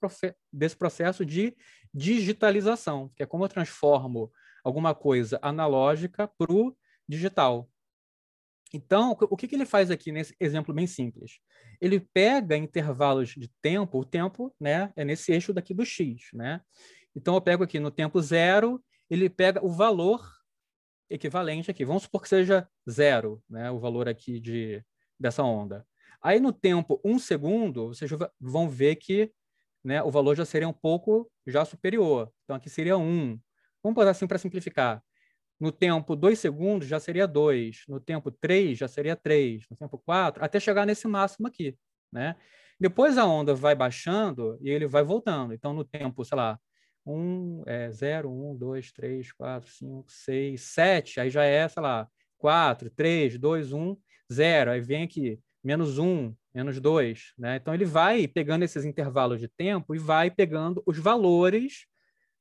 [0.51, 1.55] desse processo de
[1.93, 4.33] digitalização, que é como eu transformo
[4.65, 6.77] alguma coisa analógica para o
[7.09, 7.71] digital.
[8.73, 11.39] Então, o que, que ele faz aqui nesse exemplo bem simples?
[11.81, 16.31] Ele pega intervalos de tempo, o tempo né, é nesse eixo daqui do x.
[16.33, 16.61] Né?
[17.15, 20.27] Então, eu pego aqui no tempo zero ele pega o valor
[21.09, 21.85] equivalente aqui.
[21.85, 23.71] Vamos supor que seja zero, né?
[23.71, 24.85] o valor aqui de,
[25.19, 25.87] dessa onda.
[26.23, 29.31] Aí, no tempo um segundo, vocês vão ver que
[29.85, 32.33] né, o valor já seria um pouco já superior.
[32.45, 33.39] Então, aqui seria um.
[33.85, 35.03] Vamos botar assim para simplificar.
[35.61, 37.85] No tempo dois segundos, já seria dois.
[37.87, 39.67] No tempo três, já seria três.
[39.71, 41.77] No tempo quatro, até chegar nesse máximo aqui.
[42.11, 42.35] Né?
[42.81, 45.53] Depois a onda vai baixando e ele vai voltando.
[45.53, 46.59] Então, no tempo, sei lá,
[47.07, 52.09] 1, é, 0, 1, 2, 3, 4, 5, 6, 7, aí já é, sei lá,
[52.39, 53.97] 4, 3, 2, 1,
[54.33, 54.71] 0.
[54.71, 57.35] Aí vem aqui, menos 1, menos 2.
[57.39, 57.57] Né?
[57.57, 61.87] Então, ele vai pegando esses intervalos de tempo e vai pegando os valores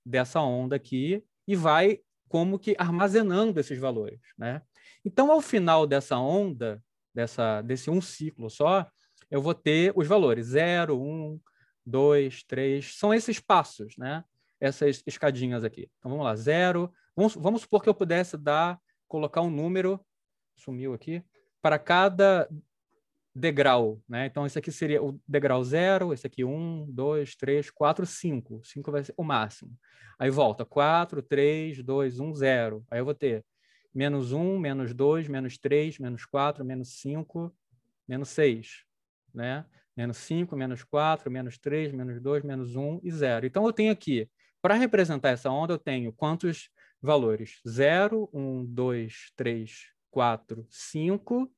[0.05, 4.19] dessa onda aqui e vai como que armazenando esses valores.
[4.37, 4.61] Né?
[5.05, 6.81] Então, ao final dessa onda,
[7.13, 8.87] dessa, desse um ciclo só,
[9.29, 11.39] eu vou ter os valores 0, 1,
[11.85, 14.23] 2, 3, são esses passos, né?
[14.59, 15.89] essas escadinhas aqui.
[15.99, 16.91] Então vamos lá, zero.
[17.15, 19.99] Vamos, vamos supor que eu pudesse dar, colocar um número,
[20.55, 21.21] sumiu aqui,
[21.61, 22.49] para cada
[23.35, 24.27] degrau, né?
[24.27, 28.61] Então esse aqui seria o degrau zero, esse aqui um, dois, três, quatro, cinco.
[28.63, 29.71] Cinco vai ser o máximo.
[30.19, 32.85] Aí volta quatro, três, dois, um, zero.
[32.91, 33.43] Aí eu vou ter
[33.93, 37.53] menos um, menos dois, menos três, menos quatro, menos cinco,
[38.07, 38.83] menos seis,
[39.33, 39.65] né?
[39.95, 43.45] Menos cinco, menos quatro, menos três, menos dois, menos um e zero.
[43.45, 44.29] Então eu tenho aqui
[44.61, 46.69] para representar essa onda, eu tenho quantos
[47.01, 47.59] valores?
[47.67, 51.51] 0, 1, 2, 3, 4, 5.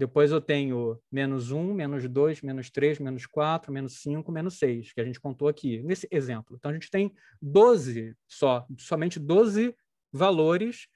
[0.00, 4.94] Depois eu tenho menos 1, menos 2, menos 3, menos 4, menos 5, menos 6,
[4.94, 6.56] que a gente contou aqui, nesse exemplo.
[6.56, 9.76] Então, a gente tem 12 só, somente 12
[10.10, 10.88] valores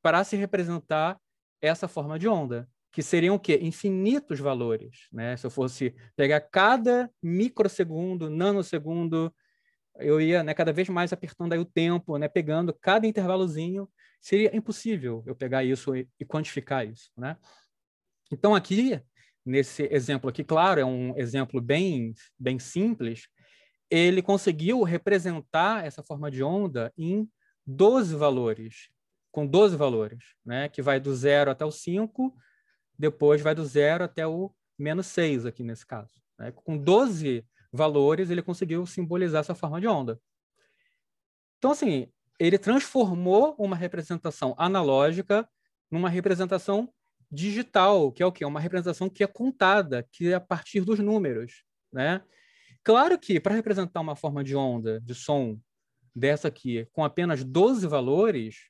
[0.00, 1.18] para se representar
[1.60, 3.58] essa forma de onda, que seriam o quê?
[3.60, 5.08] Infinitos valores.
[5.12, 5.36] Né?
[5.36, 9.34] Se eu fosse pegar cada microsegundo, nanosegundo,
[9.96, 13.90] eu ia né, cada vez mais apertando aí o tempo, né, pegando cada intervalozinho.
[14.20, 17.10] Seria impossível eu pegar isso e, e quantificar isso.
[17.16, 17.36] Né?
[18.32, 18.98] Então, aqui,
[19.44, 23.28] nesse exemplo aqui, claro, é um exemplo bem, bem simples,
[23.90, 27.28] ele conseguiu representar essa forma de onda em
[27.66, 28.88] 12 valores,
[29.30, 30.66] com 12 valores, né?
[30.70, 32.34] que vai do 0 até o 5,
[32.98, 36.10] depois vai do 0 até o menos 6 aqui nesse caso.
[36.38, 36.52] Né?
[36.52, 40.18] Com 12 valores, ele conseguiu simbolizar essa forma de onda.
[41.58, 45.46] Então, assim, ele transformou uma representação analógica
[45.90, 46.92] numa representação
[47.32, 48.44] digital, que é o quê?
[48.44, 52.22] Uma representação que é contada, que é a partir dos números, né?
[52.84, 55.58] Claro que para representar uma forma de onda, de som
[56.14, 58.68] dessa aqui, com apenas 12 valores,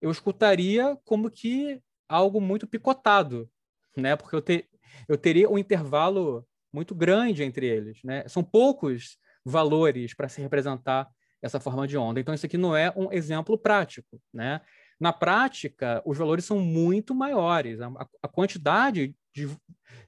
[0.00, 3.48] eu escutaria como que algo muito picotado,
[3.96, 4.14] né?
[4.14, 4.68] Porque eu, te,
[5.08, 8.28] eu teria um intervalo muito grande entre eles, né?
[8.28, 11.08] São poucos valores para se representar
[11.40, 12.20] essa forma de onda.
[12.20, 14.60] Então isso aqui não é um exemplo prático, né?
[15.02, 17.80] Na prática, os valores são muito maiores.
[17.80, 17.88] A,
[18.22, 19.48] a quantidade de,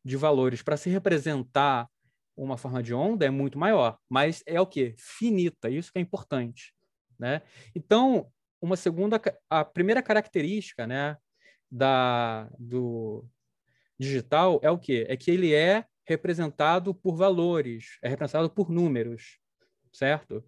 [0.04, 1.90] de valores para se representar
[2.36, 4.94] uma forma de onda é muito maior, mas é o que?
[4.96, 6.72] Finita, isso que é importante.
[7.18, 7.42] Né?
[7.74, 8.30] Então,
[8.62, 11.16] uma segunda, a primeira característica né,
[11.68, 13.28] da, do
[13.98, 15.06] digital é o que?
[15.08, 19.40] É que ele é representado por valores, é representado por números,
[19.92, 20.44] certo?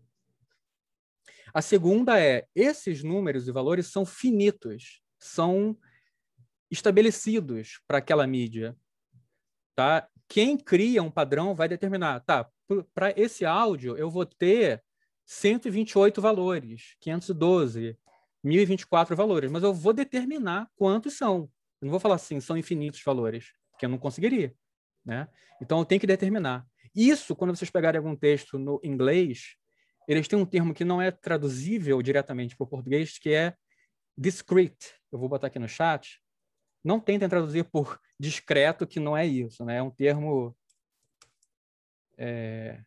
[1.57, 5.75] A segunda é, esses números e valores são finitos, são
[6.71, 8.77] estabelecidos para aquela mídia,
[9.75, 10.07] tá?
[10.29, 12.47] Quem cria um padrão vai determinar, tá?
[12.95, 14.85] Para esse áudio eu vou ter
[15.25, 17.97] 128 valores, 512,
[18.45, 21.51] 1024 valores, mas eu vou determinar quantos são.
[21.81, 24.55] Eu não vou falar assim, são infinitos valores, porque eu não conseguiria,
[25.03, 25.27] né?
[25.59, 26.66] Então eu tenho que determinar.
[26.95, 29.57] Isso, quando vocês pegarem algum texto no inglês,
[30.07, 33.55] eles têm um termo que não é traduzível diretamente para o português, que é
[34.16, 34.95] discrete.
[35.11, 36.21] Eu vou botar aqui no chat.
[36.85, 39.79] Não tentem traduzir por discreto, que não é isso, né?
[39.79, 40.57] É um termo
[42.16, 42.81] é,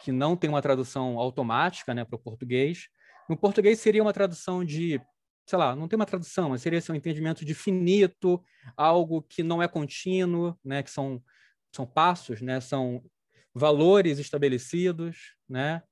[0.00, 2.88] que não tem uma tradução automática né, para o português.
[3.28, 5.00] No português seria uma tradução de,
[5.46, 8.42] sei lá, não tem uma tradução, mas seria assim, um entendimento de finito,
[8.76, 11.22] algo que não é contínuo, né, que são,
[11.74, 13.02] são passos, né, são
[13.54, 15.82] valores estabelecidos, né?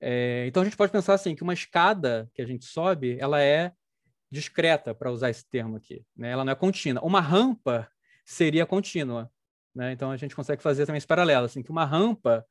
[0.00, 3.42] É, então a gente pode pensar assim que uma escada que a gente sobe, ela
[3.42, 3.72] é
[4.30, 6.30] discreta, para usar esse termo aqui, né?
[6.30, 7.02] Ela não é contínua.
[7.04, 7.88] Uma rampa
[8.24, 9.30] seria contínua,
[9.74, 9.92] né?
[9.92, 12.44] Então a gente consegue fazer também esse paralelo, assim, que uma rampa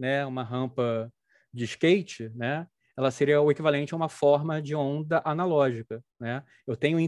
[0.00, 1.12] né, uma rampa
[1.52, 6.42] de skate, né, ela seria o equivalente a uma forma de onda analógica, né?
[6.66, 6.98] Eu tenho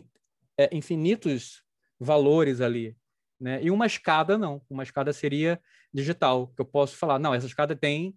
[0.59, 1.63] é, infinitos
[1.99, 2.97] valores ali,
[3.41, 3.63] né?
[3.63, 5.61] E uma escada não, uma escada seria
[5.93, 8.15] digital, que eu posso falar, não, essa escada tem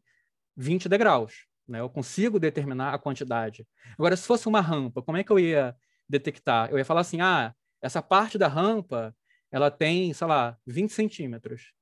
[0.57, 1.79] 20 degraus, né?
[1.79, 3.67] Eu consigo determinar a quantidade.
[3.97, 5.75] Agora, se fosse uma rampa, como é que eu ia
[6.07, 6.69] detectar?
[6.69, 9.15] Eu ia falar assim, ah, essa parte da rampa,
[9.51, 11.73] ela tem, sei lá, 20 centímetros.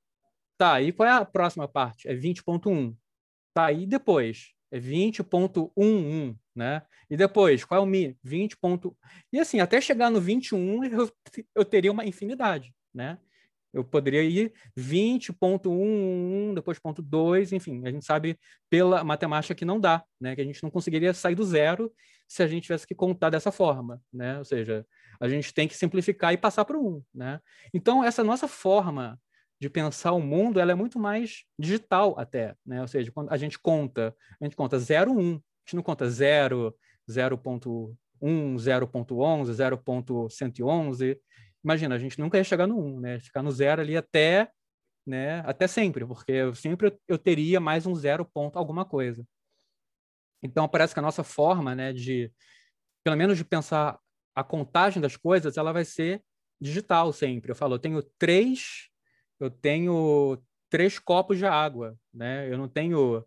[0.57, 2.07] Tá, e qual é a próxima parte?
[2.07, 2.95] É 20.1.
[3.53, 4.53] Tá, e depois?
[4.71, 6.81] É 20.11, né?
[7.09, 8.17] E depois, qual é o Mi?
[8.23, 8.57] 20.
[9.31, 11.11] E assim, até chegar no 21, eu,
[11.55, 13.19] eu teria uma infinidade, né?
[13.73, 18.37] Eu poderia ir 20.11, depois ponto 2, enfim, a gente sabe
[18.69, 20.35] pela matemática que não dá, né?
[20.35, 21.91] Que a gente não conseguiria sair do zero
[22.27, 24.37] se a gente tivesse que contar dessa forma, né?
[24.37, 24.85] Ou seja,
[25.19, 27.39] a gente tem que simplificar e passar para o 1, né?
[27.73, 29.19] Então, essa nossa forma
[29.59, 32.81] de pensar o mundo, ela é muito mais digital até, né?
[32.81, 36.09] Ou seja, quando a gente conta, a gente conta 0, 1, a gente não conta
[36.09, 36.75] 0,
[37.09, 41.17] 0.1, 0.11, 0.111.
[41.63, 43.19] Imagina, a gente nunca ia chegar no 1, né?
[43.19, 44.49] Ficar no zero ali até,
[45.05, 45.39] né?
[45.41, 49.25] Até sempre, porque eu sempre eu teria mais um zero ponto alguma coisa.
[50.41, 52.31] Então parece que a nossa forma, né, de
[53.03, 53.99] pelo menos de pensar
[54.35, 56.21] a contagem das coisas, ela vai ser
[56.59, 57.51] digital sempre.
[57.51, 58.89] Eu falo, eu tenho três
[59.39, 62.49] eu tenho três copos de água, né?
[62.51, 63.25] Eu não tenho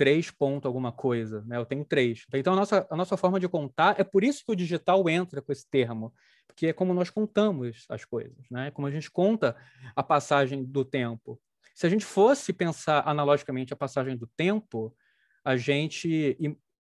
[0.00, 1.58] três ponto alguma coisa, né?
[1.58, 2.24] Eu tenho três.
[2.32, 5.42] Então a nossa a nossa forma de contar é por isso que o digital entra
[5.42, 6.10] com esse termo,
[6.46, 8.70] porque é como nós contamos as coisas, né?
[8.70, 9.54] Como a gente conta
[9.94, 11.38] a passagem do tempo.
[11.74, 14.96] Se a gente fosse pensar analogicamente a passagem do tempo,
[15.44, 16.34] a gente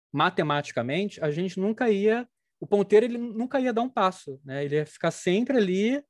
[0.09, 2.25] matematicamente a gente nunca ia
[2.61, 4.63] o ponteiro ele nunca ia dar um passo, né?
[4.63, 6.01] Ele ia ficar sempre ali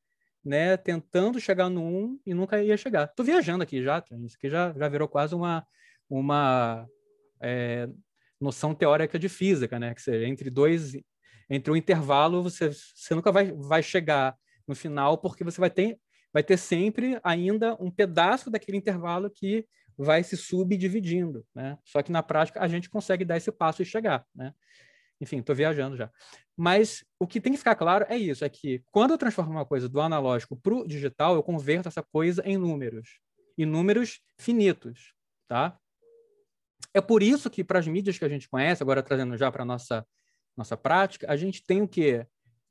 [0.45, 3.05] né, tentando chegar no 1 e nunca ia chegar.
[3.05, 5.65] Estou viajando aqui já, isso aqui já, já virou quase uma,
[6.11, 6.85] uma
[7.41, 7.87] é,
[8.39, 9.93] noção teórica de física, né?
[9.95, 10.93] Que seja, entre dois,
[11.49, 14.35] entre um intervalo, você, você nunca vai, vai chegar
[14.67, 15.97] no final, porque você vai ter,
[16.33, 19.65] vai ter sempre ainda um pedaço daquele intervalo que
[19.97, 21.77] vai se subdividindo, né?
[21.85, 24.53] Só que na prática a gente consegue dar esse passo e chegar, né?
[25.21, 26.09] Enfim, estou viajando já.
[26.57, 29.65] Mas o que tem que ficar claro é isso, é que quando eu transformo uma
[29.65, 33.19] coisa do analógico para o digital, eu converto essa coisa em números,
[33.57, 35.13] e números finitos,
[35.47, 35.77] tá?
[36.93, 39.63] É por isso que para as mídias que a gente conhece, agora trazendo já para
[39.63, 40.05] nossa
[40.55, 42.25] nossa prática, a gente tem o quê?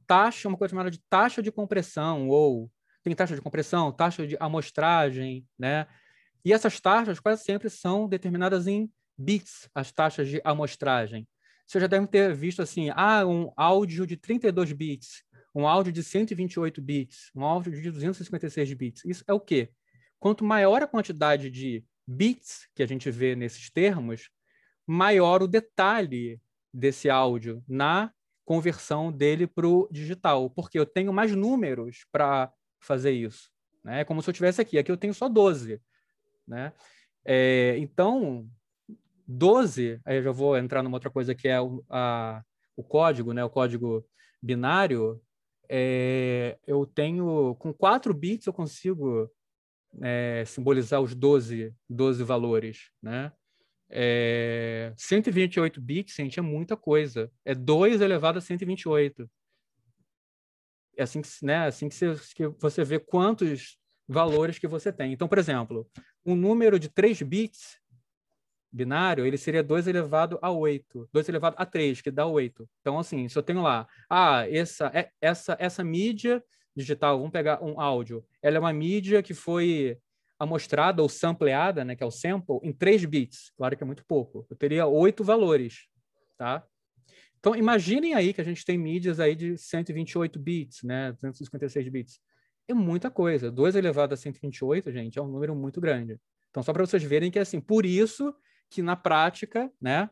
[0.07, 2.71] Taxa, uma coisa chamada de taxa de compressão ou
[3.03, 5.87] tem taxa de compressão, taxa de amostragem, né?
[6.45, 11.27] E essas taxas quase sempre são determinadas em bits, as taxas de amostragem.
[11.67, 15.23] Você já deve ter visto assim, ah, um áudio de 32 bits,
[15.55, 19.05] um áudio de 128 bits, um áudio de 256 bits.
[19.05, 19.71] Isso é o quê?
[20.19, 24.29] Quanto maior a quantidade de bits que a gente vê nesses termos,
[24.87, 26.41] maior o detalhe
[26.75, 28.13] desse áudio na
[28.45, 33.49] conversão dele para o digital, porque eu tenho mais números para fazer isso.
[33.85, 34.01] Né?
[34.01, 34.77] É como se eu tivesse aqui.
[34.77, 35.81] Aqui eu tenho só 12.
[36.47, 36.73] Né?
[37.25, 38.49] É, então,
[39.27, 42.43] 12, aí eu já vou entrar numa outra coisa que é o, a,
[42.77, 43.45] o código, né?
[43.45, 44.05] o código
[44.43, 45.23] binário.
[45.69, 49.31] É, eu tenho, com 4 bits, eu consigo
[50.01, 52.91] é, simbolizar os 12, 12 valores.
[53.03, 53.33] Né?
[53.89, 57.31] É, 128 bits, gente, é muita coisa.
[57.45, 59.29] É 2 elevado a 128.
[60.97, 65.13] É assim que, né, assim que, você, que você vê quantos valores que você tem.
[65.13, 65.89] Então, por exemplo,
[66.25, 67.81] um número de 3 bits
[68.73, 71.09] binário, ele seria 2 elevado a 8.
[71.13, 72.69] 2 elevado a 3, que dá 8.
[72.81, 76.43] Então, assim, se eu tenho lá, ah, essa, é, essa, essa mídia
[76.77, 79.99] digital, vamos pegar um áudio, ela é uma mídia que foi
[80.39, 83.53] amostrada ou sampleada, né, que é o sample, em 3 bits.
[83.57, 84.47] Claro que é muito pouco.
[84.49, 85.87] Eu teria 8 valores,
[86.39, 86.67] tá?
[87.39, 92.21] Então, imaginem aí que a gente tem mídias aí de 128 bits, né, 256 bits.
[92.67, 93.51] É muita coisa.
[93.51, 96.19] 2 elevado a 128, gente, é um número muito grande.
[96.51, 98.35] Então, só para vocês verem que é assim, por isso
[98.71, 100.09] que na prática, né,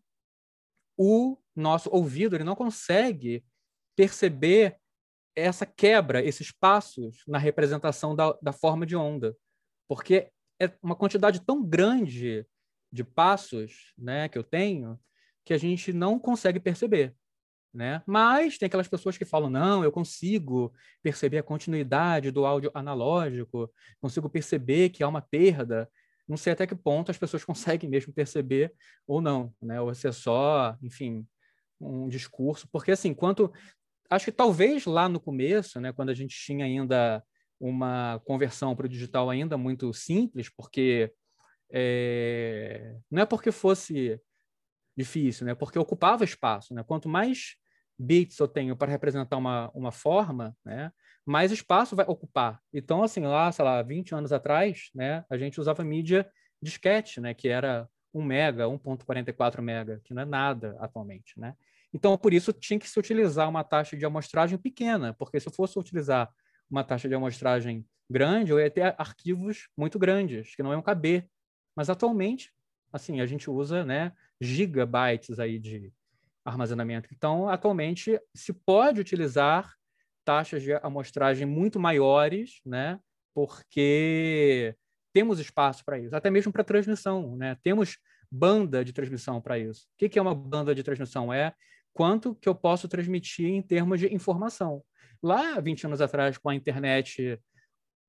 [0.97, 3.45] o nosso ouvido ele não consegue
[3.97, 4.77] perceber
[5.39, 9.37] essa quebra, esses passos na representação da, da forma de onda,
[9.89, 10.31] porque
[10.61, 12.47] é uma quantidade tão grande
[12.93, 14.99] de passos, né, que eu tenho,
[15.45, 17.15] que a gente não consegue perceber.
[17.73, 18.03] Né?
[18.07, 20.73] Mas tem aquelas pessoas que falam: não, eu consigo
[21.03, 23.71] perceber a continuidade do áudio analógico,
[24.01, 25.89] consigo perceber que há uma perda.
[26.27, 28.73] Não sei até que ponto as pessoas conseguem mesmo perceber
[29.07, 29.81] ou não, né?
[29.81, 31.27] Ou se é só, enfim,
[31.81, 32.67] um discurso.
[32.73, 33.53] Porque, assim, quanto.
[34.11, 37.23] Acho que talvez lá no começo, né, quando a gente tinha ainda
[37.61, 41.13] uma conversão para o digital ainda muito simples, porque
[41.71, 42.97] é...
[43.11, 44.21] não é porque fosse
[44.97, 45.55] difícil, né?
[45.55, 46.83] Porque ocupava espaço, né?
[46.83, 47.57] Quanto mais
[47.99, 50.93] bits eu tenho para representar uma, uma forma, né?
[51.25, 52.61] Mais espaço vai ocupar.
[52.73, 55.25] Então, assim, lá, sei lá, 20 anos atrás, né?
[55.31, 56.29] A gente usava mídia
[56.61, 57.35] disquete, né?
[57.35, 61.55] Que era 1 mega, 1.44 mega, que não é nada atualmente, né?
[61.93, 65.53] Então, por isso, tinha que se utilizar uma taxa de amostragem pequena, porque se eu
[65.53, 66.31] fosse utilizar
[66.71, 71.29] uma taxa de amostragem grande, eu ia ter arquivos muito grandes, que não iam caber.
[71.75, 72.53] Mas, atualmente,
[72.93, 75.93] assim, a gente usa, né, gigabytes aí de
[76.45, 77.09] armazenamento.
[77.13, 79.75] Então, atualmente, se pode utilizar
[80.25, 83.01] taxas de amostragem muito maiores, né?
[83.35, 84.75] Porque
[85.13, 87.57] temos espaço para isso, até mesmo para transmissão, né?
[87.63, 87.99] Temos
[88.31, 89.87] banda de transmissão para isso.
[89.95, 91.33] O que é uma banda de transmissão?
[91.33, 91.55] É
[91.99, 94.85] quanto que eu posso transmitir em termos de informação.
[95.21, 97.43] Lá, 20 anos atrás, com a internet,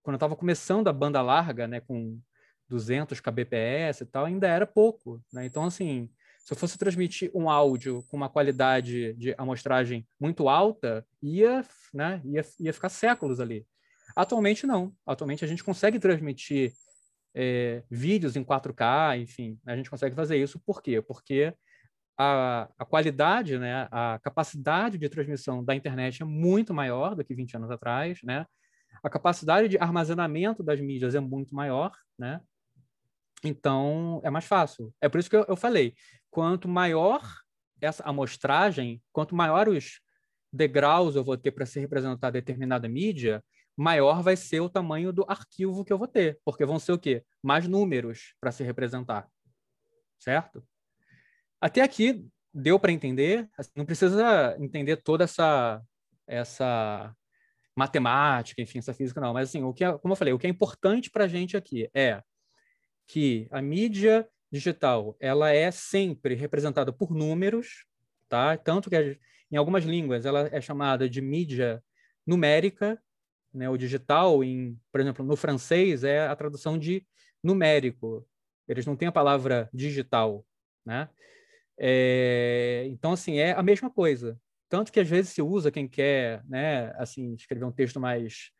[0.03, 2.21] quando eu estava começando a banda larga, né, com
[2.67, 5.19] 200 kbps e tal, ainda era pouco.
[5.33, 5.47] Né?
[5.47, 6.07] Então, assim,
[6.45, 12.21] se eu fosse transmitir um áudio com uma qualidade de amostragem muito alta, ia, né,
[12.23, 13.65] ia, ia ficar séculos ali.
[14.15, 14.93] Atualmente, não.
[15.03, 16.73] Atualmente, a gente consegue transmitir
[17.33, 20.59] é, vídeos em 4K, enfim, a gente consegue fazer isso.
[20.59, 21.01] Por quê?
[21.01, 21.55] Porque
[22.21, 27.33] a, a qualidade, né, a capacidade de transmissão da internet é muito maior do que
[27.33, 28.45] 20 anos atrás, né?
[29.01, 32.41] A capacidade de armazenamento das mídias é muito maior, né?
[33.41, 34.93] Então, é mais fácil.
[34.99, 35.95] É por isso que eu, eu falei,
[36.29, 37.21] quanto maior
[37.79, 40.01] essa amostragem, quanto maior os
[40.51, 43.41] degraus eu vou ter para se representar determinada mídia,
[43.77, 46.99] maior vai ser o tamanho do arquivo que eu vou ter, porque vão ser o
[46.99, 47.23] quê?
[47.41, 49.25] Mais números para se representar,
[50.19, 50.61] certo?
[51.61, 55.81] Até aqui deu para entender, assim, não precisa entender toda essa
[56.27, 57.15] essa
[57.75, 60.45] matemática, enfim, essa física não, mas assim, o que é, como eu falei, o que
[60.45, 62.21] é importante para a gente aqui é
[63.07, 67.85] que a mídia digital ela é sempre representada por números,
[68.27, 68.57] tá?
[68.57, 69.17] Tanto que
[69.51, 71.83] em algumas línguas ela é chamada de mídia
[72.27, 73.01] numérica,
[73.53, 73.69] né?
[73.69, 77.05] O digital, em, por exemplo, no francês é a tradução de
[77.43, 78.27] numérico,
[78.67, 80.45] eles não têm a palavra digital,
[80.85, 81.09] né?
[81.79, 84.37] É, então, assim, é a mesma coisa.
[84.67, 88.51] Tanto que às vezes se usa quem quer, né, assim, escrever um texto mais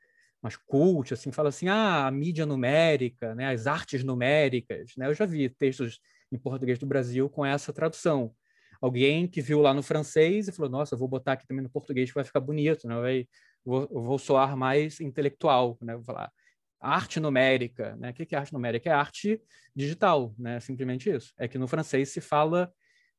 [0.41, 5.07] mais cult, assim, fala assim, ah, a mídia numérica, né, as artes numéricas, né?
[5.07, 5.99] Eu já vi textos
[6.31, 8.33] em português do Brasil com essa tradução.
[8.81, 12.09] Alguém que viu lá no francês e falou, nossa, vou botar aqui também no português
[12.09, 12.95] que vai ficar bonito, né?
[13.01, 13.27] Vai,
[13.65, 15.95] vou, vou soar mais intelectual, né?
[15.95, 16.31] Vou falar
[16.79, 18.11] arte numérica, né?
[18.11, 18.89] O que é arte numérica?
[18.89, 19.41] É arte
[19.75, 20.61] digital, né?
[20.61, 21.33] Simplesmente isso.
[21.37, 22.71] É que no francês se fala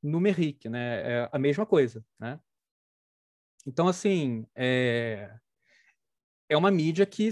[0.03, 1.22] numérique, né?
[1.22, 2.38] É a mesma coisa, né?
[3.66, 5.30] Então, assim, é,
[6.48, 7.30] é uma mídia que,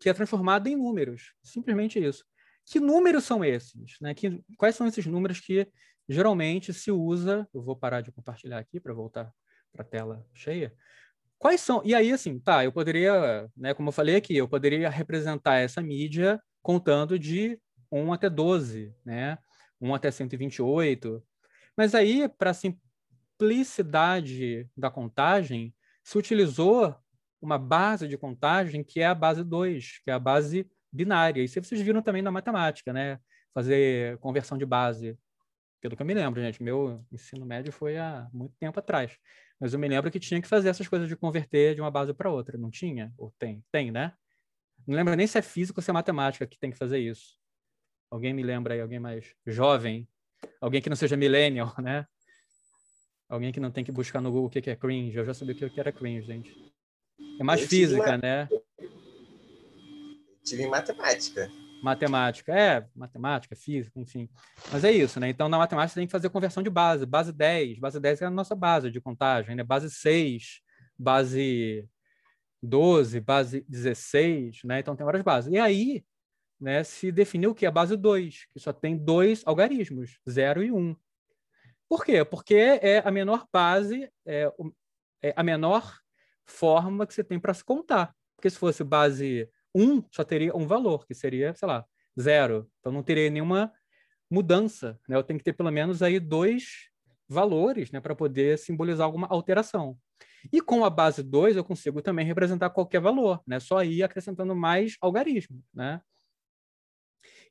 [0.00, 2.24] que é transformada em números, simplesmente isso.
[2.66, 3.98] Que números são esses?
[4.00, 4.14] Né?
[4.14, 5.68] Que, quais são esses números que
[6.08, 7.48] geralmente se usa?
[7.54, 9.32] Eu vou parar de compartilhar aqui para voltar
[9.72, 10.74] para a tela cheia.
[11.38, 11.80] Quais são?
[11.84, 15.80] E aí, assim, tá, eu poderia, né, como eu falei aqui, eu poderia representar essa
[15.80, 17.58] mídia contando de
[17.90, 19.38] 1 até 12, né?
[19.80, 21.22] 1 até 128.
[21.76, 26.94] Mas aí, para simplicidade da contagem, se utilizou
[27.40, 31.42] uma base de contagem que é a base 2, que é a base binária.
[31.42, 33.18] Isso vocês viram também na matemática, né?
[33.54, 35.18] Fazer conversão de base.
[35.80, 39.16] Pelo que eu me lembro, gente, meu ensino médio foi há muito tempo atrás.
[39.58, 42.12] Mas eu me lembro que tinha que fazer essas coisas de converter de uma base
[42.12, 42.58] para outra.
[42.58, 43.12] Não tinha?
[43.16, 43.64] Ou tem?
[43.72, 44.12] Tem, né?
[44.86, 47.38] Não lembro nem se é física ou se é matemática que tem que fazer isso.
[48.10, 48.80] Alguém me lembra aí?
[48.80, 50.08] Alguém mais jovem?
[50.60, 52.06] Alguém que não seja millennial, né?
[53.28, 55.16] Alguém que não tem que buscar no Google o que é cringe.
[55.16, 56.52] Eu já sabia o que era cringe, gente.
[57.38, 58.48] É mais eu física, né?
[60.44, 61.48] Tive em matemática.
[61.82, 64.28] Matemática, é, matemática, física, enfim.
[64.70, 65.28] Mas é isso, né?
[65.30, 67.06] Então, na matemática, você tem que fazer conversão de base.
[67.06, 67.78] Base 10.
[67.78, 69.62] Base 10 é a nossa base de contagem, né?
[69.62, 70.60] Base 6,
[70.98, 71.88] base
[72.62, 74.80] 12, base 16, né?
[74.80, 75.52] Então, tem várias bases.
[75.52, 76.04] E aí,
[76.60, 80.70] né, se definiu que é a base 2, que só tem dois algarismos, 0 e
[80.70, 80.76] 1.
[80.76, 80.96] Um.
[81.88, 82.24] Por quê?
[82.24, 84.52] Porque é a menor base, é,
[85.22, 85.98] é a menor
[86.44, 88.14] forma que você tem para se contar.
[88.36, 91.84] Porque se fosse base 1, só teria um valor, que seria, sei lá,
[92.18, 92.70] zero.
[92.78, 93.72] Então não teria nenhuma
[94.30, 94.98] mudança.
[95.08, 95.16] Né?
[95.16, 96.90] Eu tenho que ter pelo menos aí dois
[97.28, 99.96] valores né, para poder simbolizar alguma alteração.
[100.52, 103.60] E com a base 2, eu consigo também representar qualquer valor, né?
[103.60, 105.62] só ir acrescentando mais algarismos.
[105.72, 106.00] Né?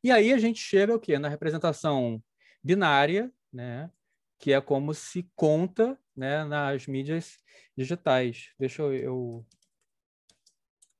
[0.03, 1.19] E aí a gente chega o quê?
[1.19, 2.23] Na representação
[2.63, 3.91] binária, né?
[4.39, 7.37] que é como se conta né, nas mídias
[7.77, 8.53] digitais.
[8.57, 9.45] Deixa eu,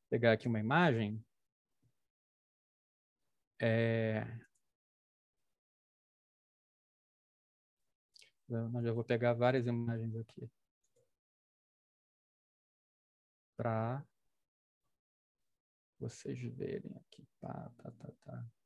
[0.10, 1.24] pegar aqui uma imagem.
[3.62, 4.26] É...
[8.50, 10.50] Eu já vou pegar várias imagens aqui.
[13.56, 14.04] Para
[16.00, 17.28] vocês verem aqui.
[17.40, 18.59] Tá, tá, tá, tá.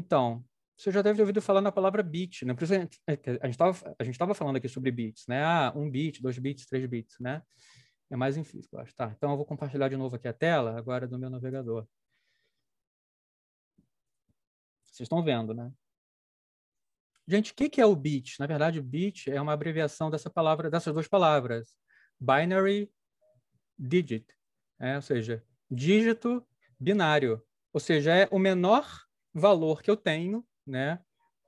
[0.00, 0.42] Então,
[0.74, 2.54] você já deve ter ouvido falar na palavra bit, né?
[2.54, 5.44] Por a gente é, estava falando aqui sobre bits, né?
[5.44, 7.42] Ah, um bit, dois bits, três bits, né?
[8.08, 8.94] É mais em físico, eu acho.
[8.94, 11.86] Tá, então eu vou compartilhar de novo aqui a tela, agora do meu navegador.
[14.86, 15.70] Vocês estão vendo, né?
[17.28, 18.40] Gente, o que, que é o bit?
[18.40, 21.76] Na verdade, bit é uma abreviação dessa palavra, dessas duas palavras.
[22.18, 22.90] Binary
[23.78, 24.26] digit,
[24.78, 24.96] né?
[24.96, 26.42] ou seja, dígito
[26.78, 27.42] binário.
[27.70, 31.00] Ou seja, é o menor valor que eu tenho, né,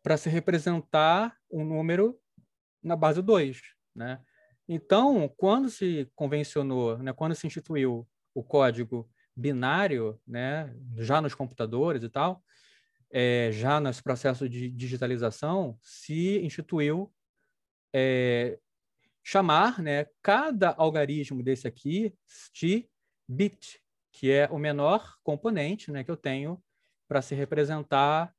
[0.02, 2.18] para se representar um número
[2.82, 3.60] na base 2,
[3.94, 4.20] né?
[4.68, 12.02] Então, quando se convencionou, né, quando se instituiu o código binário, né, já nos computadores
[12.02, 12.42] e tal,
[13.10, 17.12] é, já nesse processo de digitalização, se instituiu
[17.94, 18.58] é,
[19.22, 22.14] chamar né, cada algarismo desse aqui
[22.54, 22.88] de
[23.28, 23.80] bit,
[24.10, 26.62] que é o menor componente né, que eu tenho
[27.08, 28.34] para se representar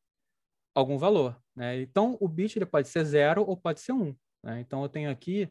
[0.73, 1.39] algum valor.
[1.55, 1.81] Né?
[1.81, 4.15] Então, o bit ele pode ser zero ou pode ser um.
[4.43, 4.59] Né?
[4.59, 5.49] Então, eu tenho aqui,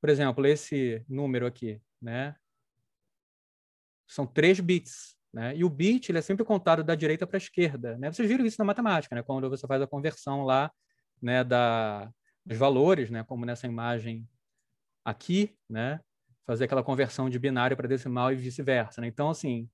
[0.00, 2.36] por exemplo, esse número aqui, né?
[4.06, 5.16] são três bits.
[5.32, 5.56] Né?
[5.56, 7.98] E o bit ele é sempre contado da direita para a esquerda.
[7.98, 8.12] Né?
[8.12, 9.22] Vocês viram isso na matemática, né?
[9.22, 10.70] quando você faz a conversão lá
[11.20, 12.08] né, da,
[12.46, 13.24] dos valores, né?
[13.24, 14.28] como nessa imagem
[15.04, 16.00] aqui, né?
[16.46, 19.00] fazer aquela conversão de binário para decimal e vice-versa.
[19.00, 19.08] Né?
[19.08, 19.68] Então, assim,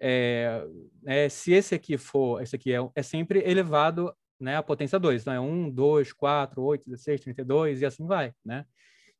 [0.00, 0.64] é,
[1.06, 5.22] é, se esse aqui for, esse aqui é, é sempre elevado né, a potência 2.
[5.22, 8.32] Então, é 1, 2, 4, 8, 16, 32 e assim vai.
[8.44, 8.64] Né?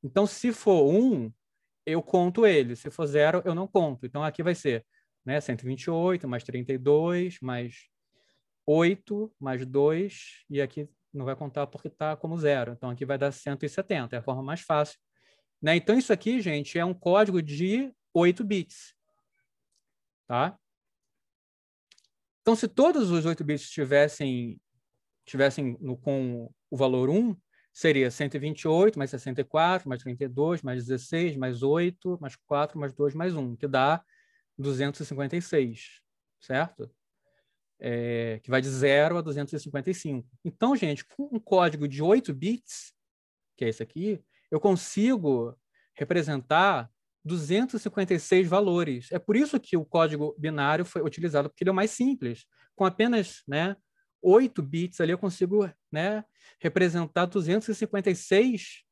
[0.03, 1.33] Então, se for 1,
[1.85, 2.77] eu conto ele.
[2.77, 4.07] Se for 0, eu não conto.
[4.07, 4.85] Então, aqui vai ser
[5.25, 7.89] né, 128 mais 32 mais
[8.67, 12.73] 8 mais 2 e aqui não vai contar porque está como zero.
[12.73, 14.15] Então, aqui vai dar 170.
[14.15, 14.99] É a forma mais fácil
[15.61, 15.77] Né?
[15.77, 18.95] Então, isso aqui, gente, é um código de 8 bits.
[20.27, 20.59] Tá?
[22.49, 24.59] Então, se todos os 8 bits tivessem,
[25.27, 27.37] tivessem no, com o valor 1,
[27.75, 33.37] seria 128 mais 64, mais 32, mais 16, mais 8, mais 4, mais 2, mais
[33.37, 34.03] 1, que dá
[34.57, 36.01] 256,
[36.41, 36.91] certo?
[37.79, 40.27] É, que vai de 0 a 255.
[40.43, 42.95] Então, gente, com um código de 8 bits,
[43.59, 45.55] que é esse aqui, eu consigo
[45.93, 46.91] representar
[47.25, 49.11] 256 valores.
[49.13, 52.47] É por isso que o código binário foi utilizado, porque ele é o mais simples.
[52.75, 53.77] Com apenas né,
[54.23, 56.25] 8 bits ali, eu consigo né,
[56.61, 58.83] representar 256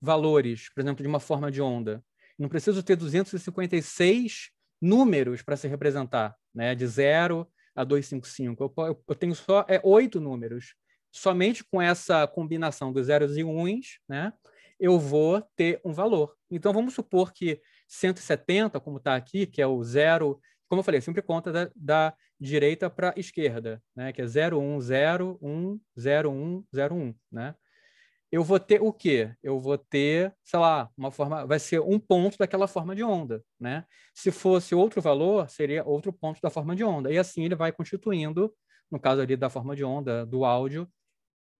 [0.00, 2.02] valores, por exemplo, de uma forma de onda.
[2.38, 4.50] Não preciso ter 256
[4.80, 8.72] números para se representar, né, de 0 a 255.
[8.78, 10.74] Eu, eu tenho só é, 8 números.
[11.12, 14.32] Somente com essa combinação dos zeros e uns, né,
[14.80, 16.34] eu vou ter um valor.
[16.50, 21.00] Então, vamos supor que 170, como está aqui, que é o zero, como eu falei,
[21.00, 24.12] sempre conta da, da direita para a esquerda, né?
[24.12, 27.54] que é 01010101, né?
[28.32, 29.34] Eu vou ter o quê?
[29.42, 33.42] Eu vou ter, sei lá, uma forma, vai ser um ponto daquela forma de onda,
[33.58, 33.84] né?
[34.14, 37.12] Se fosse outro valor, seria outro ponto da forma de onda.
[37.12, 38.54] E assim ele vai constituindo,
[38.88, 40.88] no caso ali da forma de onda do áudio,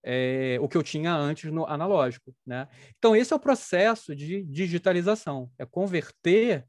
[0.03, 2.35] é, o que eu tinha antes no analógico.
[2.47, 2.69] Né?
[2.99, 6.67] Então, esse é o processo de digitalização, é converter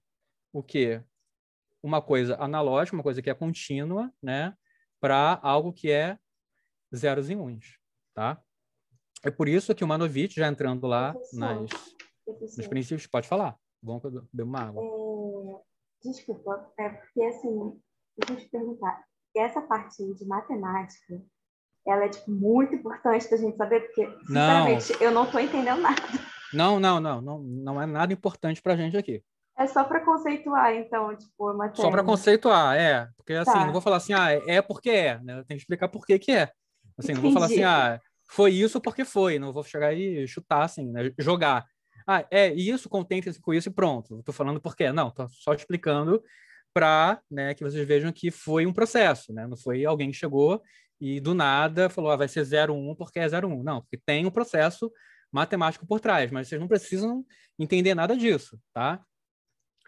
[0.54, 1.02] o que
[1.84, 4.56] uma coisa analógica, uma coisa que é contínua, né,
[5.00, 6.18] para algo que é
[6.96, 7.80] zeros e uns,
[8.14, 8.40] tá?
[9.24, 11.70] É por isso que o Manovich, já entrando lá nas,
[12.58, 13.58] nos princípios, pode falar.
[13.82, 14.84] Bom que eu bebo uma água.
[14.84, 17.82] É, desculpa, é porque assim,
[18.18, 19.04] deixa eu te perguntar,
[19.36, 21.24] essa parte de matemática,
[21.86, 25.02] ela é tipo, muito importante da gente saber, porque, sinceramente, não.
[25.02, 26.02] eu não estou entendendo nada.
[26.54, 29.24] Não, não, não, não, não é nada importante para a gente aqui.
[29.58, 31.82] É só para conceituar, então, tipo, matéria.
[31.82, 33.08] Só para conceituar, é.
[33.18, 33.66] Porque assim, tá.
[33.66, 35.40] não vou falar assim, ah, é porque é, né?
[35.40, 36.52] Eu tenho que explicar por que que é.
[36.98, 39.40] Assim, não vou falar assim, ah, foi isso porque foi.
[39.40, 41.12] Não vou chegar e chutar, assim, né?
[41.20, 41.66] Jogar.
[42.08, 44.20] Ah, é isso, contente com isso e pronto.
[44.20, 44.92] Estou falando por quê.
[44.92, 46.22] Não, estou só explicando
[46.74, 49.46] para né, que vocês vejam que foi um processo, né?
[49.46, 50.62] Não foi alguém que chegou
[51.02, 53.64] e do nada falou, ah, vai ser 01 porque é 01.
[53.64, 54.92] Não, porque tem um processo
[55.32, 57.26] matemático por trás, mas vocês não precisam
[57.58, 59.04] entender nada disso, tá?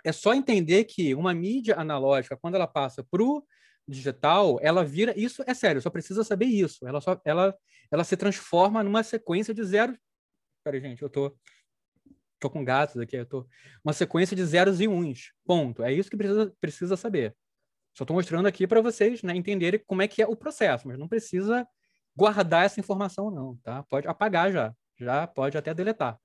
[0.04, 3.46] É só entender que uma mídia analógica, quando ela passa para o
[3.88, 5.14] digital, ela vira.
[5.18, 6.86] Isso é sério, só precisa saber isso.
[6.88, 7.56] Ela, só, ela,
[7.92, 9.96] ela se transforma numa sequência de zero.
[10.64, 11.38] Peraí, gente, eu tô,
[12.40, 13.18] tô com gatos aqui.
[13.18, 13.48] Eu tô...
[13.84, 15.32] Uma sequência de zeros e uns.
[15.46, 15.84] Ponto.
[15.84, 17.36] É isso que precisa, precisa saber.
[17.94, 20.98] Só estou mostrando aqui para vocês né, entenderem como é que é o processo, mas
[20.98, 21.68] não precisa
[22.16, 23.56] guardar essa informação, não.
[23.58, 23.84] Tá?
[23.84, 24.74] Pode apagar já.
[24.98, 26.20] Já pode até deletar.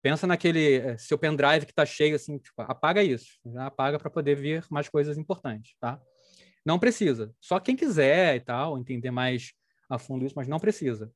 [0.00, 3.38] Pensa naquele eh, seu pendrive que está cheio, assim, tipo, apaga isso.
[3.46, 6.00] Já apaga para poder ver mais coisas importantes, tá?
[6.64, 7.34] Não precisa.
[7.40, 9.52] Só quem quiser e tal, entender mais
[9.88, 11.10] a fundo isso, mas não precisa.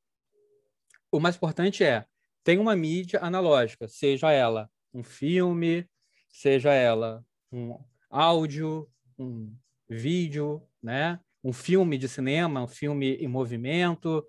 [1.11, 2.05] O mais importante é,
[2.43, 5.89] tem uma mídia analógica, seja ela um filme,
[6.29, 7.79] seja ela um
[8.11, 8.89] áudio,
[9.19, 9.55] um
[9.89, 11.21] vídeo, né?
[11.45, 14.25] um filme de cinema, um filme em movimento,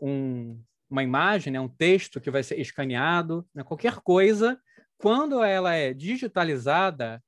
[0.00, 0.60] um,
[0.90, 1.60] uma imagem, né?
[1.60, 3.62] um texto que vai ser escaneado, né?
[3.62, 4.60] qualquer coisa,
[4.98, 7.22] quando ela é digitalizada,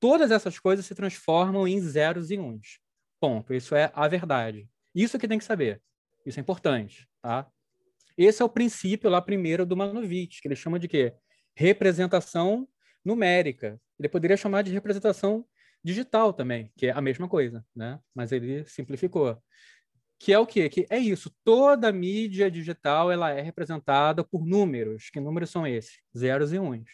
[0.00, 2.80] todas essas coisas se transformam em zeros e uns.
[3.20, 3.54] Ponto.
[3.54, 4.68] Isso é a verdade.
[4.94, 5.80] Isso que tem que saber.
[6.26, 7.48] Isso é importante, tá?
[8.16, 11.14] Esse é o princípio lá primeiro do Manovich, que ele chama de quê?
[11.54, 12.68] Representação
[13.04, 13.80] numérica.
[13.98, 15.46] Ele poderia chamar de representação
[15.82, 17.98] digital também, que é a mesma coisa, né?
[18.14, 19.42] Mas ele simplificou.
[20.18, 20.68] Que é o quê?
[20.68, 21.34] Que é isso.
[21.42, 25.10] Toda mídia digital ela é representada por números.
[25.10, 26.00] Que números são esses?
[26.16, 26.88] Zeros e uns.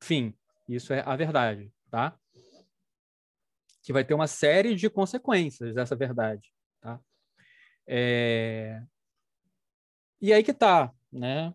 [0.00, 0.32] Fim.
[0.68, 2.16] Isso é a verdade, tá?
[3.82, 7.00] Que vai ter uma série de consequências dessa verdade, tá?
[7.86, 8.82] É...
[10.20, 11.52] E aí que tá, né?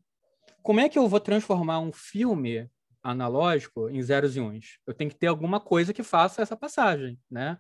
[0.62, 2.70] Como é que eu vou transformar um filme
[3.04, 4.80] analógico em zeros e uns.
[4.86, 7.58] Eu tenho que ter alguma coisa que faça essa passagem, né?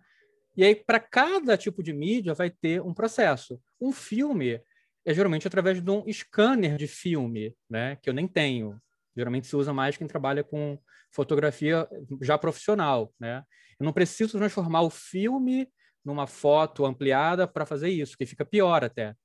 [0.55, 3.59] E aí, para cada tipo de mídia, vai ter um processo.
[3.79, 4.61] Um filme
[5.05, 7.97] é geralmente através de um scanner de filme, né?
[8.01, 8.79] Que eu nem tenho.
[9.15, 10.77] Geralmente se usa mais quem trabalha com
[11.11, 11.87] fotografia
[12.21, 13.43] já profissional, né?
[13.79, 15.67] Eu não preciso transformar o filme
[16.03, 19.15] numa foto ampliada para fazer isso, que fica pior até.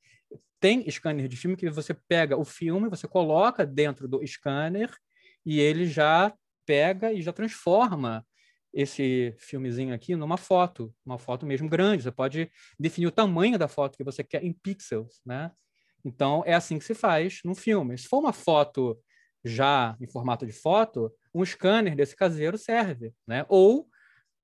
[0.61, 4.91] Tem scanner de filme que você pega o filme, você coloca dentro do scanner
[5.47, 6.35] e ele já
[6.67, 8.27] pega e já transforma
[8.75, 12.03] esse filmezinho aqui numa foto, uma foto mesmo grande.
[12.03, 15.51] Você pode definir o tamanho da foto que você quer em pixels, né?
[16.05, 17.97] Então é assim que se faz num filme.
[17.97, 18.99] Se for uma foto
[19.45, 23.47] já em formato de foto, um scanner desse caseiro serve, né?
[23.49, 23.89] Ou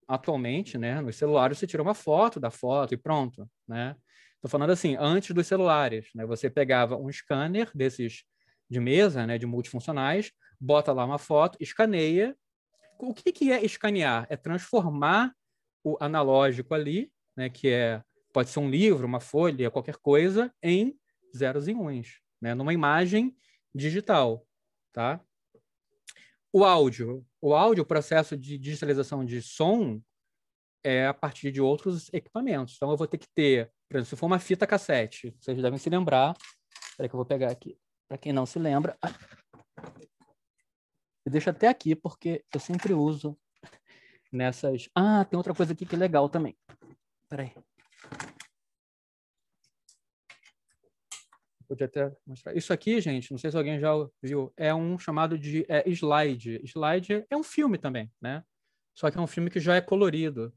[0.09, 3.97] atualmente, né, nos celulares você tira uma foto da foto e pronto, né?
[4.35, 6.27] Estou falando assim, antes dos celulares, né?
[6.27, 8.25] Você pegava um scanner desses
[8.69, 10.33] de mesa, né, de multifuncionais,
[10.63, 12.37] bota lá uma foto, escaneia.
[12.99, 14.27] O que, que é escanear?
[14.31, 15.35] É transformar
[15.83, 18.03] o analógico ali, né, que é
[18.33, 20.97] pode ser um livro, uma folha, qualquer coisa, em
[21.37, 23.37] zeros e uns, né, numa imagem
[23.75, 24.47] digital,
[24.93, 25.21] tá?
[26.53, 30.01] O áudio, o áudio, o processo de digitalização de som
[30.85, 32.75] é a partir de outros equipamentos.
[32.77, 35.79] Então eu vou ter que ter, por exemplo, se for uma fita cassete, vocês devem
[35.79, 36.37] se lembrar.
[36.91, 37.77] Espera que eu vou pegar aqui.
[38.09, 38.97] Para quem não se lembra,
[41.25, 43.39] eu deixo até aqui porque eu sempre uso
[44.33, 44.89] nessas.
[44.95, 46.57] Ah, tem outra coisa aqui que é legal também.
[47.29, 47.53] Peraí.
[51.69, 52.55] Podia até mostrar.
[52.55, 53.91] Isso aqui, gente, não sei se alguém já
[54.23, 56.61] viu, é um chamado de é, slide.
[56.65, 58.45] Slide é um filme também, né?
[58.95, 60.53] Só que é um filme que já é colorido.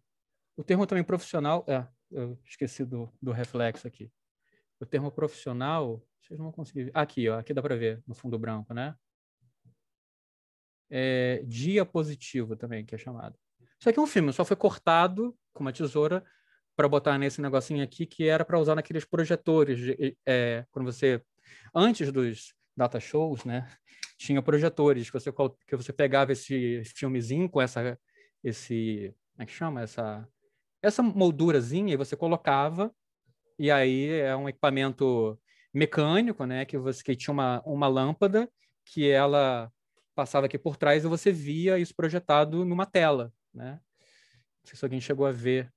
[0.57, 4.11] O termo também profissional, é, eu esqueci do, do reflexo aqui.
[4.79, 6.91] O termo profissional, vocês não vão conseguir.
[6.93, 8.95] Aqui, ó, aqui dá para ver no fundo branco, né?
[10.89, 13.35] É, diapositivo também, que é chamado.
[13.79, 16.23] Isso aqui é um filme, só foi cortado com uma tesoura
[16.75, 19.79] para botar nesse negocinho aqui que era para usar naqueles projetores.
[19.79, 21.21] De, é, quando você
[21.73, 23.67] antes dos data shows, né,
[24.17, 25.31] tinha projetores que você
[25.67, 27.97] que você pegava esse filmezinho com essa
[28.43, 30.27] esse como é que chama essa
[30.81, 32.93] essa moldurazinha e você colocava
[33.57, 35.39] e aí é um equipamento
[35.73, 38.49] mecânico, né, que você que tinha uma uma lâmpada
[38.85, 39.71] que ela
[40.15, 43.79] passava aqui por trás e você via isso projetado numa tela, né?
[44.63, 45.71] Não sei se alguém chegou a ver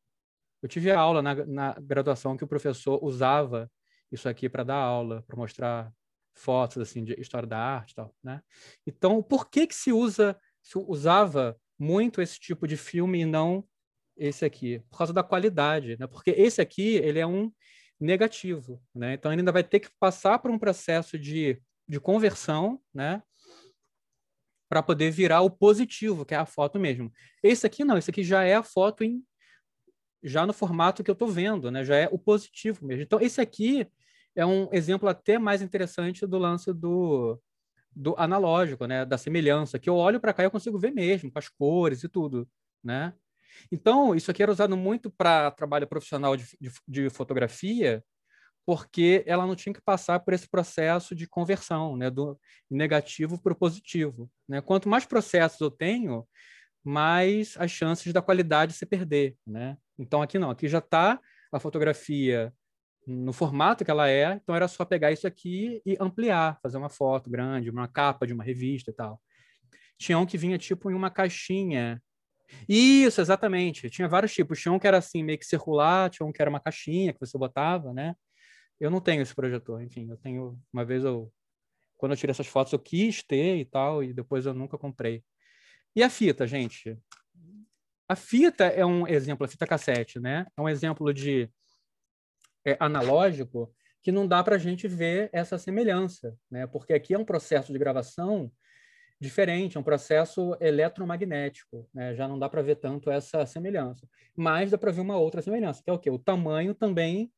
[0.63, 3.71] eu tive aula na, na graduação que o professor usava
[4.11, 5.93] isso aqui para dar aula, para mostrar
[6.35, 8.43] fotos assim de história da arte, tal, né?
[8.87, 13.65] Então, por que que se usa, se usava muito esse tipo de filme e não
[14.17, 14.81] esse aqui?
[14.91, 16.07] Por causa da qualidade, né?
[16.07, 17.53] Porque esse aqui ele é um
[18.01, 19.15] negativo, né?
[19.15, 23.23] Então ele ainda vai ter que passar por um processo de, de conversão, né?
[24.69, 27.13] Para poder virar o positivo, que é a foto mesmo.
[27.43, 29.23] Esse aqui não, esse aqui já é a foto em
[30.23, 31.85] já no formato que eu estou vendo, né?
[31.85, 33.03] Já é o positivo mesmo.
[33.03, 33.87] Então, esse aqui
[34.35, 37.41] é um exemplo até mais interessante do lance do,
[37.95, 39.05] do analógico, né?
[39.05, 42.03] Da semelhança, que eu olho para cá e eu consigo ver mesmo, com as cores
[42.03, 42.49] e tudo,
[42.83, 43.13] né?
[43.73, 48.05] Então, isso aqui era usado muito para trabalho profissional de, de, de, fotografia,
[48.69, 52.11] porque ela não tinha que passar por esse processo de conversão, né?
[52.11, 52.39] Do
[52.71, 54.61] negativo para o positivo, né?
[54.61, 56.29] Quanto mais processos eu tenho,
[56.85, 59.79] mais as chances da qualidade se perder, né?
[59.99, 61.19] Então aqui não, aqui já está
[61.51, 62.53] a fotografia
[63.07, 66.91] no formato que ela é, então era só pegar isso aqui e ampliar, fazer uma
[66.91, 69.19] foto grande, uma capa de uma revista e tal.
[69.97, 72.03] Tinha um que vinha tipo em uma caixinha.
[72.69, 73.89] Isso, exatamente.
[73.89, 74.61] Tinha vários tipos.
[74.61, 77.21] Tinha um que era assim, meio que circular, tinha um que era uma caixinha que
[77.21, 78.15] você botava, né?
[78.81, 80.59] Eu não tenho esse projetor, enfim, eu tenho.
[80.73, 81.33] Uma vez eu.
[81.97, 85.25] Quando eu tirei essas fotos, eu quis ter e tal, e depois eu nunca comprei.
[85.97, 86.97] E a fita, gente?
[88.09, 90.47] A fita é um exemplo, a fita cassete, né?
[90.57, 91.51] É um exemplo de
[92.65, 96.67] é, analógico que não dá para a gente ver essa semelhança, né?
[96.67, 98.51] Porque aqui é um processo de gravação
[99.21, 102.15] diferente, é um processo eletromagnético, né?
[102.15, 105.83] Já não dá para ver tanto essa semelhança, mas dá para ver uma outra semelhança,
[105.83, 106.11] que é o quê?
[106.11, 107.33] O tamanho também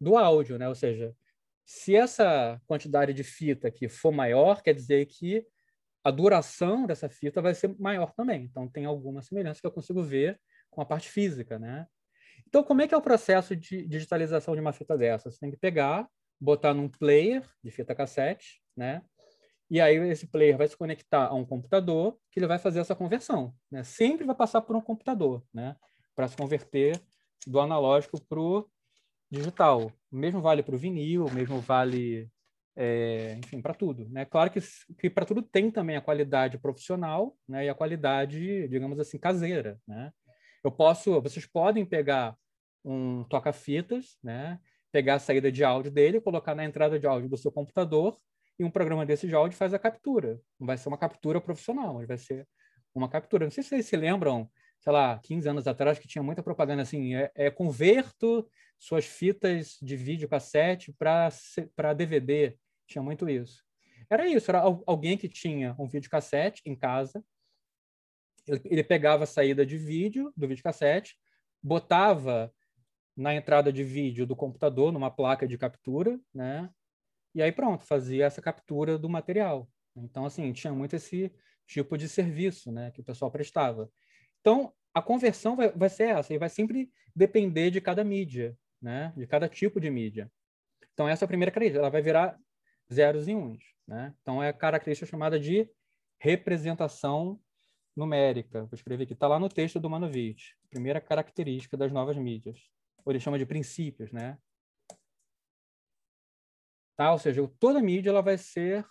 [0.00, 0.68] do áudio, né?
[0.68, 1.14] Ou seja,
[1.64, 5.44] se essa quantidade de fita aqui for maior, quer dizer que
[6.04, 8.44] a duração dessa fita vai ser maior também.
[8.44, 10.40] Então, tem alguma semelhança que eu consigo ver
[10.70, 11.86] com a parte física, né?
[12.46, 15.30] Então, como é que é o processo de digitalização de uma fita dessa?
[15.30, 16.08] Você tem que pegar,
[16.40, 19.02] botar num player de fita cassete, né?
[19.68, 22.94] E aí esse player vai se conectar a um computador que ele vai fazer essa
[22.94, 23.82] conversão, né?
[23.82, 25.74] Sempre vai passar por um computador, né?
[26.14, 27.00] Para se converter
[27.44, 28.70] do analógico para o
[29.30, 29.92] digital.
[30.10, 32.30] O mesmo vale para o vinil, o mesmo vale
[32.76, 34.06] é, enfim, para tudo.
[34.10, 34.24] Né?
[34.26, 34.60] Claro que,
[34.98, 37.64] que para tudo tem também a qualidade profissional né?
[37.64, 39.80] e a qualidade, digamos assim, caseira.
[39.88, 40.12] Né?
[40.62, 42.36] Eu posso, vocês podem pegar
[42.84, 44.60] um toca-fitas, né?
[44.92, 48.18] pegar a saída de áudio dele, colocar na entrada de áudio do seu computador
[48.58, 50.40] e um programa desse de áudio faz a captura.
[50.58, 52.46] Não vai ser uma captura profissional, mas vai ser
[52.94, 53.44] uma captura.
[53.44, 54.50] Não sei se vocês se lembram,
[54.80, 58.48] sei lá, 15 anos atrás, que tinha muita propaganda assim, é, é converto
[58.78, 62.56] suas fitas de vídeo cassete para DVD
[62.86, 63.64] tinha muito isso.
[64.08, 67.24] Era isso, era alguém que tinha um videocassete em casa,
[68.46, 71.16] ele, ele pegava a saída de vídeo do videocassete,
[71.60, 72.52] botava
[73.16, 76.70] na entrada de vídeo do computador, numa placa de captura, né?
[77.34, 81.32] E aí pronto, fazia essa captura do material, Então, assim, tinha muito esse
[81.66, 83.90] tipo de serviço né, que o pessoal prestava.
[84.46, 89.12] Então, a conversão vai, vai ser essa, e vai sempre depender de cada mídia, né,
[89.16, 90.30] de cada tipo de mídia.
[90.94, 92.38] Então, essa é a primeira característica, ela vai virar
[92.92, 93.58] zeros e uns.
[93.88, 94.14] Né?
[94.22, 95.68] Então, é a característica chamada de
[96.20, 97.40] representação
[97.96, 98.60] numérica.
[98.60, 100.56] Vou escrever aqui, está lá no texto do Manovich.
[100.70, 102.70] Primeira característica das novas mídias.
[103.04, 104.38] Ou ele chama de princípios, né?
[106.96, 107.10] Tá?
[107.10, 108.86] Ou seja, toda mídia ela vai ser,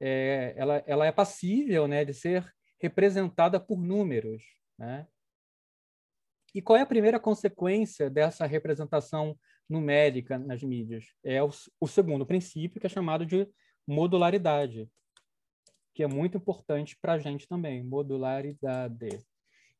[0.00, 2.50] é, ela, ela é passível né, de ser
[2.84, 4.42] representada por números.
[4.78, 5.06] Né?
[6.54, 11.06] E qual é a primeira consequência dessa representação numérica nas mídias?
[11.24, 11.48] É o,
[11.80, 13.48] o segundo princípio, que é chamado de
[13.86, 14.86] modularidade,
[15.94, 19.24] que é muito importante para a gente também, modularidade.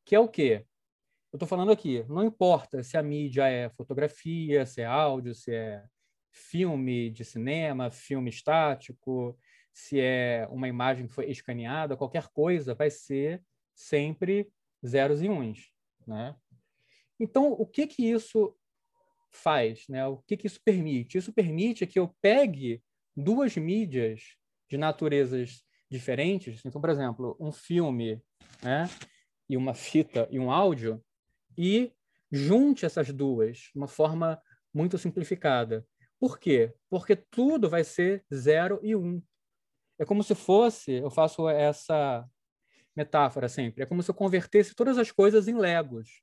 [0.03, 0.65] Que é o quê?
[1.31, 5.53] Eu estou falando aqui, não importa se a mídia é fotografia, se é áudio, se
[5.53, 5.83] é
[6.31, 9.37] filme de cinema, filme estático,
[9.75, 13.43] se é uma imagem que foi escaneada, qualquer coisa vai ser
[13.75, 14.49] sempre
[14.85, 15.69] zeros e uns,
[16.07, 16.33] né?
[17.19, 18.55] Então, o que que isso
[19.29, 20.07] faz, né?
[20.07, 21.17] O que que isso permite?
[21.17, 22.81] Isso permite que eu pegue
[23.15, 24.37] duas mídias
[24.69, 26.65] de naturezas diferentes.
[26.65, 28.21] Então, por exemplo, um filme,
[28.63, 28.89] né?
[29.49, 31.03] E uma fita e um áudio
[31.57, 31.91] e
[32.31, 34.41] junte essas duas de uma forma
[34.73, 35.85] muito simplificada.
[36.17, 36.73] Por quê?
[36.89, 39.21] Porque tudo vai ser zero e um.
[39.99, 42.27] É como se fosse, eu faço essa
[42.95, 46.21] metáfora sempre, é como se eu convertesse todas as coisas em legos,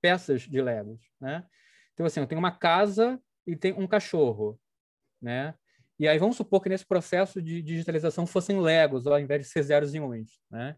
[0.00, 1.46] peças de legos, né?
[1.92, 4.58] Então, assim, eu tenho uma casa e tem um cachorro,
[5.20, 5.54] né?
[5.98, 9.62] E aí vamos supor que nesse processo de digitalização fossem legos, ao invés de ser
[9.62, 10.76] zeros e uns, né?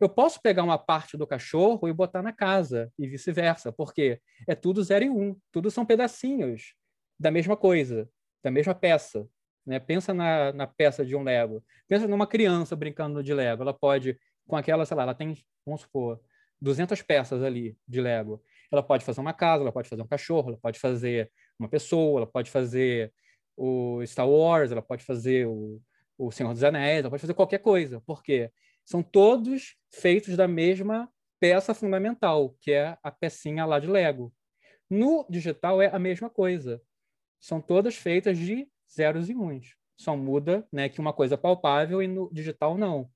[0.00, 4.54] Eu posso pegar uma parte do cachorro e botar na casa, e vice-versa, porque é
[4.54, 6.74] tudo zero e um, tudo são pedacinhos
[7.18, 8.08] da mesma coisa,
[8.42, 9.28] da mesma peça.
[9.66, 9.78] Né?
[9.78, 11.64] Pensa na, na peça de um Lego.
[11.88, 13.62] Pensa numa criança brincando de Lego.
[13.62, 16.20] Ela pode, com aquela, sei lá, ela tem, vamos supor,
[16.60, 18.42] 200 peças ali de Lego.
[18.70, 22.20] Ela pode fazer uma casa, ela pode fazer um cachorro, ela pode fazer uma pessoa,
[22.20, 23.12] ela pode fazer
[23.56, 25.80] o Star Wars, ela pode fazer o,
[26.18, 28.00] o Senhor dos Anéis, ela pode fazer qualquer coisa.
[28.00, 28.50] Por quê?
[28.84, 31.08] São todos feitos da mesma
[31.40, 34.32] peça fundamental, que é a pecinha lá de Lego.
[34.90, 36.80] No digital é a mesma coisa
[37.44, 39.76] são todas feitas de zeros e uns.
[39.96, 43.10] Só muda né, que uma coisa é palpável e no digital não.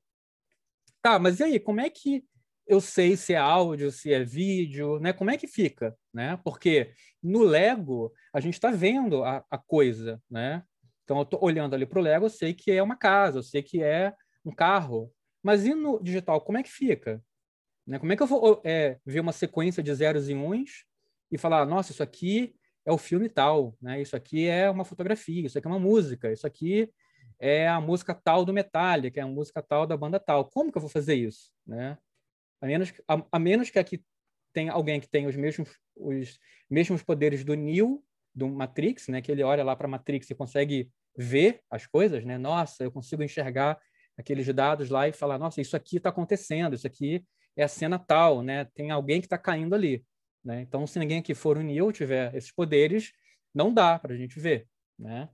[1.02, 2.24] Tá, mas e aí, como é que
[2.66, 5.12] eu sei se é áudio, se é vídeo, né?
[5.12, 6.38] Como é que fica, né?
[6.44, 10.62] Porque no Lego a gente está vendo a, a, coisa, né?
[11.02, 13.42] Então eu estou olhando ali para o Lego, eu sei que é uma casa, eu
[13.42, 14.14] sei que é
[14.44, 15.10] um carro.
[15.42, 17.22] Mas e no digital, como é que fica?
[17.86, 17.98] Né?
[17.98, 20.84] Como é que eu vou é, ver uma sequência de zeros e uns
[21.32, 22.54] e falar, nossa, isso aqui
[22.89, 24.01] é o filme tal, né?
[24.01, 26.91] Isso aqui é uma fotografia, isso aqui é uma música, isso aqui
[27.39, 30.47] é a música tal do Metallica, é a música tal da banda tal.
[30.47, 31.99] Como que eu vou fazer isso, né?
[32.62, 34.03] A menos, a, a menos que aqui
[34.55, 38.03] tenha alguém que tenha os mesmos, os mesmos poderes do Neo,
[38.34, 39.20] do Matrix, né?
[39.20, 42.39] Que ele olha lá para Matrix e consegue ver as coisas, né?
[42.39, 43.78] Nossa, eu consigo enxergar
[44.16, 47.22] aqueles dados lá e falar, nossa, isso aqui está acontecendo, isso aqui
[47.55, 48.64] é a cena tal, né?
[48.74, 50.03] Tem alguém que está caindo ali.
[50.45, 50.62] Né?
[50.62, 53.12] Então, se ninguém aqui for unir ou tiver esses poderes,
[53.55, 54.68] não dá para a gente ver.
[54.99, 55.28] Né?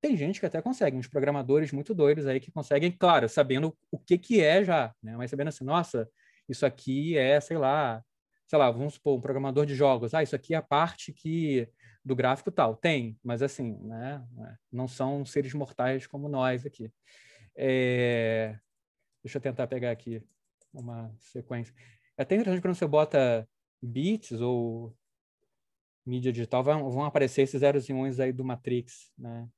[0.00, 3.98] Tem gente que até consegue, uns programadores muito doidos aí que conseguem, claro, sabendo o
[3.98, 5.16] que, que é já, né?
[5.16, 6.08] mas sabendo assim, nossa,
[6.48, 8.02] isso aqui é, sei lá,
[8.46, 11.68] sei lá, vamos supor, um programador de jogos, ah, isso aqui é a parte que
[12.04, 12.74] do gráfico tal.
[12.74, 14.24] Tem, mas assim, né?
[14.72, 16.90] não são seres mortais como nós aqui.
[17.54, 18.58] É...
[19.22, 20.22] Deixa eu tentar pegar aqui
[20.72, 21.74] uma sequência.
[22.16, 23.46] É até interessante quando você bota
[23.82, 24.96] bits ou
[26.04, 29.48] mídia digital vão, vão aparecer esses zeros e uns aí do Matrix, né?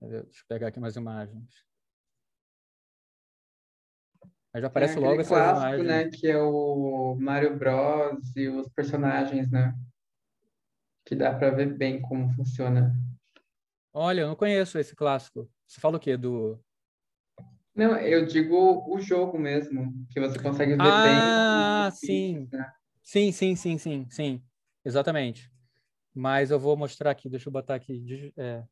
[0.00, 1.64] Deixa eu pegar aqui mais imagens.
[4.52, 9.50] Aí já aparece logo essa clássico, né, que é o Mario Bros e os personagens,
[9.50, 9.74] né?
[11.06, 12.92] Que dá para ver bem como funciona.
[13.94, 15.50] Olha, eu não conheço esse clássico.
[15.66, 16.16] Você fala o quê?
[16.16, 16.62] Do
[17.74, 21.18] não, eu digo o jogo mesmo, que você consegue ver ah, bem.
[21.18, 22.48] Ah, sim.
[22.52, 22.72] Né?
[23.02, 24.42] Sim, sim, sim, sim, sim.
[24.84, 25.50] Exatamente.
[26.14, 28.32] Mas eu vou mostrar aqui, deixa eu botar aqui.
[28.36, 28.62] É.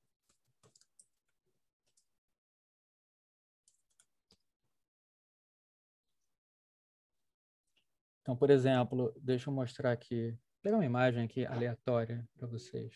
[8.20, 10.32] Então, por exemplo, deixa eu mostrar aqui.
[10.32, 12.92] Vou pegar uma imagem aqui aleatória para vocês.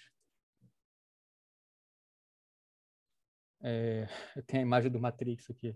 [3.62, 5.74] É, eu tenho a imagem do Matrix aqui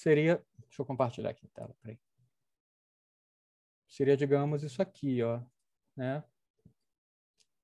[0.00, 1.98] seria, deixa eu compartilhar aqui a tela, peraí.
[3.88, 5.42] Seria, digamos, isso aqui, ó,
[5.96, 6.24] né?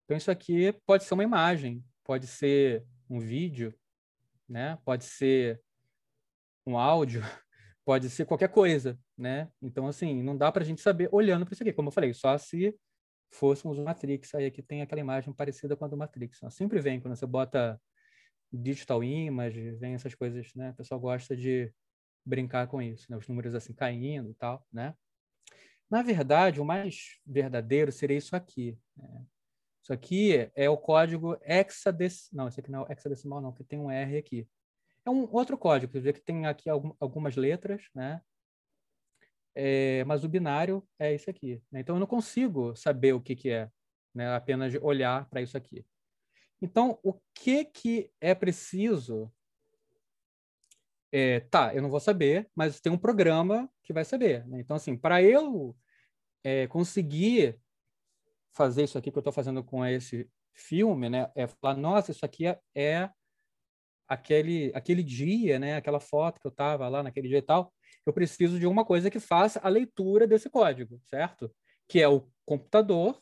[0.05, 3.75] Então, isso aqui pode ser uma imagem, pode ser um vídeo,
[4.49, 4.79] né?
[4.85, 5.61] pode ser
[6.65, 7.23] um áudio,
[7.85, 8.99] pode ser qualquer coisa.
[9.17, 9.51] Né?
[9.61, 11.73] Então, assim, não dá para a gente saber olhando para isso aqui.
[11.73, 12.79] Como eu falei, só se
[13.31, 14.35] fôssemos o Matrix.
[14.35, 16.43] Aí aqui tem aquela imagem parecida com a do Matrix.
[16.43, 17.81] Ela sempre vem, quando você bota
[18.53, 20.71] digital image, vem essas coisas, né?
[20.71, 21.73] O pessoal gosta de
[22.27, 23.17] brincar com isso, né?
[23.17, 24.95] Os números assim caindo e tal, né?
[25.89, 28.77] Na verdade, o mais verdadeiro seria isso aqui.
[28.97, 29.25] Né?
[29.81, 32.45] Isso aqui é o código hexadecimal.
[32.45, 34.49] Não, esse aqui não é hexadecimal, não, porque tem um R aqui.
[35.05, 38.21] É um outro código, quer dizer que tem aqui algumas letras, né?
[39.55, 41.63] É, mas o binário é isso aqui.
[41.71, 41.81] Né?
[41.81, 43.71] Então, eu não consigo saber o que, que é,
[44.13, 44.35] né?
[44.35, 45.87] apenas olhar para isso aqui.
[46.61, 49.33] Então, o que, que é preciso?
[51.17, 54.47] É, tá, eu não vou saber, mas tem um programa que vai saber.
[54.47, 54.61] Né?
[54.61, 55.75] Então, assim, para eu
[56.45, 57.59] é, conseguir
[58.55, 61.31] fazer isso aqui que eu estou fazendo com esse filme, né?
[61.35, 63.11] É falar, nossa, isso aqui é, é
[64.09, 65.77] aquele, aquele dia, né?
[65.77, 67.73] Aquela foto que eu estava lá naquele dia e tal
[68.07, 71.53] eu preciso de uma coisa que faça a leitura desse código, certo?
[71.89, 73.21] Que é o computador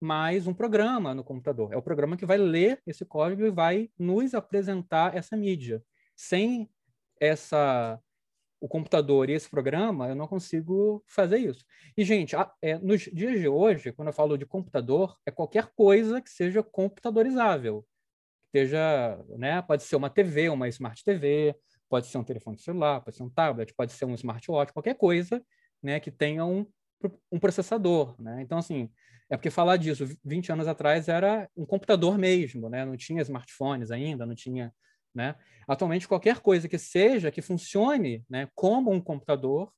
[0.00, 1.72] mais um programa no computador.
[1.72, 5.84] É o programa que vai ler esse código e vai nos apresentar essa mídia.
[6.16, 6.71] Sem
[7.24, 8.00] essa
[8.60, 11.64] o computador e esse programa, eu não consigo fazer isso.
[11.96, 16.20] E, gente, é, nos dias de hoje, quando eu falo de computador, é qualquer coisa
[16.22, 17.84] que seja computadorizável.
[18.52, 21.56] Seja, né, pode ser uma TV, uma Smart TV,
[21.92, 25.44] Pode ser um telefone celular, pode ser um tablet, pode ser um smartwatch, qualquer coisa
[25.82, 26.66] né, que tenha um,
[27.30, 28.18] um processador.
[28.18, 28.40] Né?
[28.40, 28.88] Então, assim,
[29.28, 32.86] é porque falar disso 20 anos atrás era um computador mesmo, né?
[32.86, 34.72] não tinha smartphones ainda, não tinha.
[35.14, 35.34] Né?
[35.68, 39.72] Atualmente, qualquer coisa que seja, que funcione né, como um computador,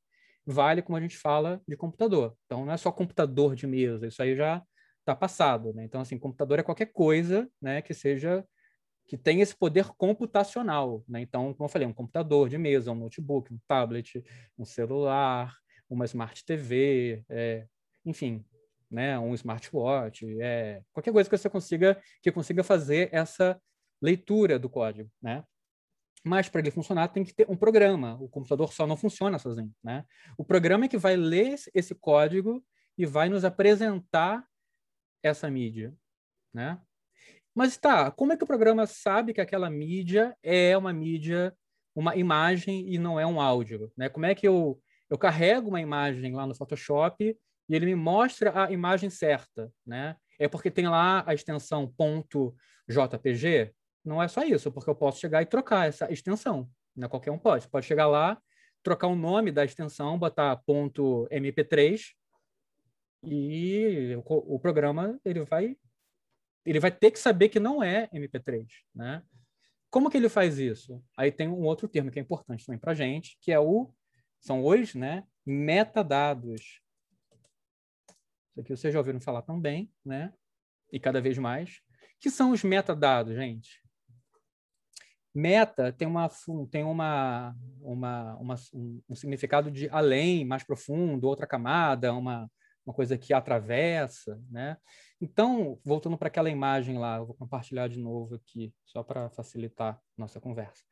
[0.47, 2.37] vale como a gente fala de computador.
[2.47, 4.63] Então, não é só computador de mesa, isso aí já
[5.01, 5.73] está passado.
[5.75, 5.85] Né?
[5.85, 8.45] Então, assim, computador é qualquer coisa né, que seja
[9.07, 11.05] que tem esse poder computacional.
[11.07, 11.21] Né?
[11.21, 14.25] Então, como eu falei, um computador de mesa, um notebook, um tablet,
[14.59, 15.55] um celular,
[15.89, 17.67] uma smart TV, é,
[18.05, 18.45] enfim,
[18.91, 19.19] né?
[19.19, 23.61] um smartwatch, é, qualquer coisa que você consiga que consiga fazer essa
[24.05, 25.43] leitura do código, né?
[26.23, 28.17] Mas para ele funcionar tem que ter um programa.
[28.21, 30.05] O computador só não funciona sozinho, né?
[30.37, 32.63] O programa é que vai ler esse código
[32.99, 34.47] e vai nos apresentar
[35.23, 35.95] essa mídia,
[36.53, 36.79] né?
[37.55, 41.57] Mas tá, como é que o programa sabe que aquela mídia é uma mídia,
[41.95, 43.93] uma imagem e não é um áudio?
[43.97, 44.09] Né?
[44.09, 47.25] Como é que eu, eu carrego uma imagem lá no Photoshop
[47.69, 49.71] e ele me mostra a imagem certa?
[49.87, 50.17] Né?
[50.39, 51.95] É porque tem lá a extensão
[52.89, 53.73] .jpg?
[54.05, 56.69] Não é só isso, porque eu posso chegar e trocar essa extensão.
[56.95, 57.09] Né?
[57.09, 57.69] Qualquer um pode.
[57.69, 58.41] Pode chegar lá,
[58.83, 62.15] trocar o nome da extensão, botar .mp3
[63.27, 65.77] e o, programa ele vai
[66.67, 69.23] ele vai ter que saber que não é MP3, né?
[69.91, 71.03] Como que ele faz isso?
[71.17, 73.93] Aí tem um outro termo que é importante também para gente, que é o
[74.41, 76.81] são os, né, metadados.
[78.51, 80.33] Isso aqui vocês já ouviram falar também, né?
[80.93, 81.81] E cada vez mais.
[82.19, 83.84] Que são os metadados, gente?
[85.35, 86.31] Meta tem uma
[86.71, 92.49] tem uma, uma, uma um, um significado de além, mais profundo, outra camada, uma
[92.85, 94.77] uma coisa que atravessa, né?
[95.21, 99.99] Então, voltando para aquela imagem lá, eu vou compartilhar de novo aqui, só para facilitar
[100.17, 100.83] nossa conversa.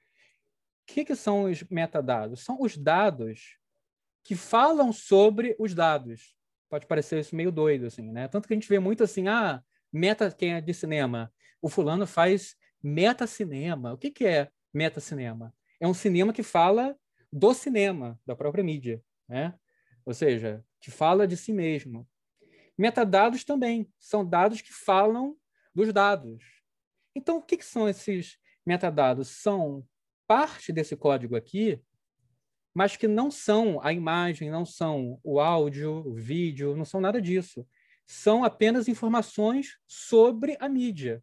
[0.82, 2.44] O que, que são os metadados?
[2.44, 3.58] São os dados
[4.24, 6.34] que falam sobre os dados.
[6.68, 8.26] Pode parecer isso meio doido, assim, né?
[8.26, 9.62] Tanto que a gente vê muito assim, ah,
[9.92, 11.30] meta, quem é de cinema?
[11.60, 13.92] O fulano faz metacinema.
[13.92, 15.54] O que, que é metacinema?
[15.80, 16.96] É um cinema que fala
[17.32, 19.54] do cinema, da própria mídia, né?
[20.04, 22.08] Ou seja, que fala de si mesmo.
[22.76, 25.36] Metadados também são dados que falam
[25.74, 26.44] dos dados.
[27.14, 29.28] Então, o que, que são esses metadados?
[29.28, 29.86] São
[30.26, 31.80] parte desse código aqui,
[32.74, 37.20] mas que não são a imagem, não são o áudio, o vídeo, não são nada
[37.20, 37.66] disso.
[38.06, 41.22] São apenas informações sobre a mídia.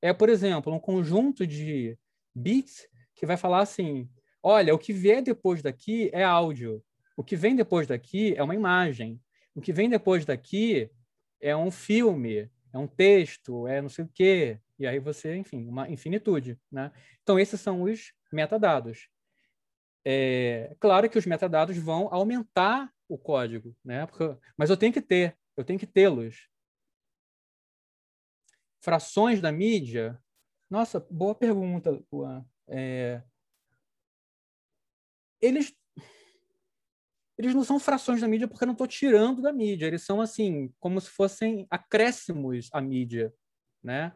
[0.00, 1.98] É, por exemplo, um conjunto de
[2.34, 4.08] bits que vai falar assim:
[4.42, 6.82] olha, o que vier depois daqui é áudio.
[7.16, 9.20] O que vem depois daqui é uma imagem.
[9.54, 10.88] O que vem depois daqui
[11.40, 14.60] é um filme, é um texto, é não sei o quê.
[14.78, 16.56] E aí você, enfim, uma infinitude.
[16.70, 16.92] Né?
[17.22, 19.08] Então, esses são os metadados.
[20.04, 24.06] É claro que os metadados vão aumentar o código, né?
[24.06, 26.48] Porque, mas eu tenho que ter, eu tenho que tê-los.
[28.80, 30.18] Frações da mídia?
[30.70, 32.44] Nossa, boa pergunta, Juan.
[32.68, 33.22] É,
[35.40, 35.72] eles
[37.38, 40.20] eles não são frações da mídia porque eu não estou tirando da mídia, eles são
[40.20, 43.32] assim, como se fossem acréscimos à mídia,
[43.80, 44.12] né?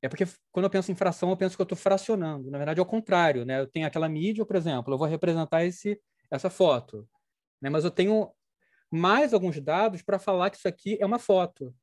[0.00, 2.50] É porque quando eu penso em fração, eu penso que eu estou fracionando.
[2.50, 3.60] Na verdade, é o contrário, né?
[3.60, 6.00] Eu tenho aquela mídia, por exemplo, eu vou representar esse,
[6.30, 7.06] essa foto,
[7.60, 7.68] né?
[7.68, 8.32] Mas eu tenho
[8.90, 11.74] mais alguns dados para falar que isso aqui é uma foto,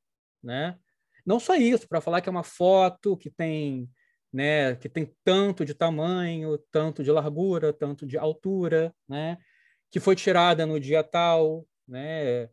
[0.41, 0.79] né?
[1.25, 3.89] Não só isso, para falar que é uma foto que tem,
[4.31, 9.37] né, que tem tanto de tamanho, tanto de largura, tanto de altura, né?
[9.93, 12.49] que foi tirada no dia tal, né?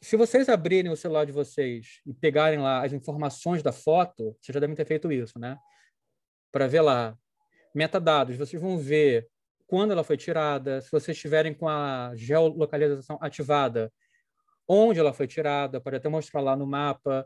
[0.00, 4.52] Se vocês abrirem o celular de vocês e pegarem lá as informações da foto, vocês
[4.52, 5.56] já devem ter feito isso, né?
[6.50, 7.16] Para ver lá
[7.72, 9.28] metadados, vocês vão ver
[9.64, 13.92] quando ela foi tirada, se vocês estiverem com a geolocalização ativada,
[14.66, 17.24] onde ela foi tirada, pode até mostrar lá no mapa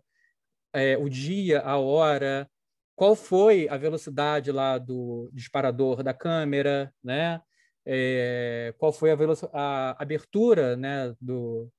[0.76, 2.48] é, o dia, a hora,
[2.94, 7.40] qual foi a velocidade lá do disparador da câmera, né?
[7.86, 9.16] é, qual foi a,
[9.52, 11.70] a, abertura né, do,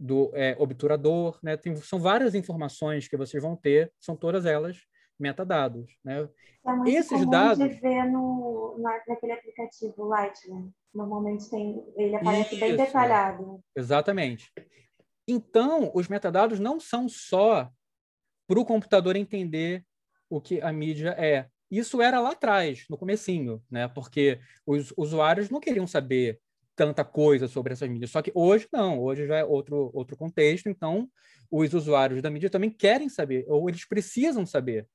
[0.00, 1.38] do é, obturador.
[1.42, 1.56] Né?
[1.56, 4.78] Tem, são várias informações que vocês vão ter, são todas elas
[5.18, 5.96] metadados.
[6.04, 6.28] Né?
[6.66, 7.58] É muito Esses dados.
[7.58, 8.76] de ver no,
[9.06, 10.72] naquele aplicativo Lightning.
[10.92, 13.60] Normalmente tem, ele aparece Isso, bem detalhado.
[13.76, 14.52] Exatamente.
[15.26, 17.70] Então, os metadados não são só
[18.46, 19.84] para o computador entender
[20.28, 21.46] o que a mídia é.
[21.70, 23.88] Isso era lá atrás, no comecinho, né?
[23.88, 26.40] Porque os usuários não queriam saber
[26.76, 28.10] tanta coisa sobre essas mídias.
[28.10, 31.08] Só que hoje não, hoje já é outro, outro contexto, então
[31.50, 34.88] os usuários da mídia também querem saber, ou eles precisam saber,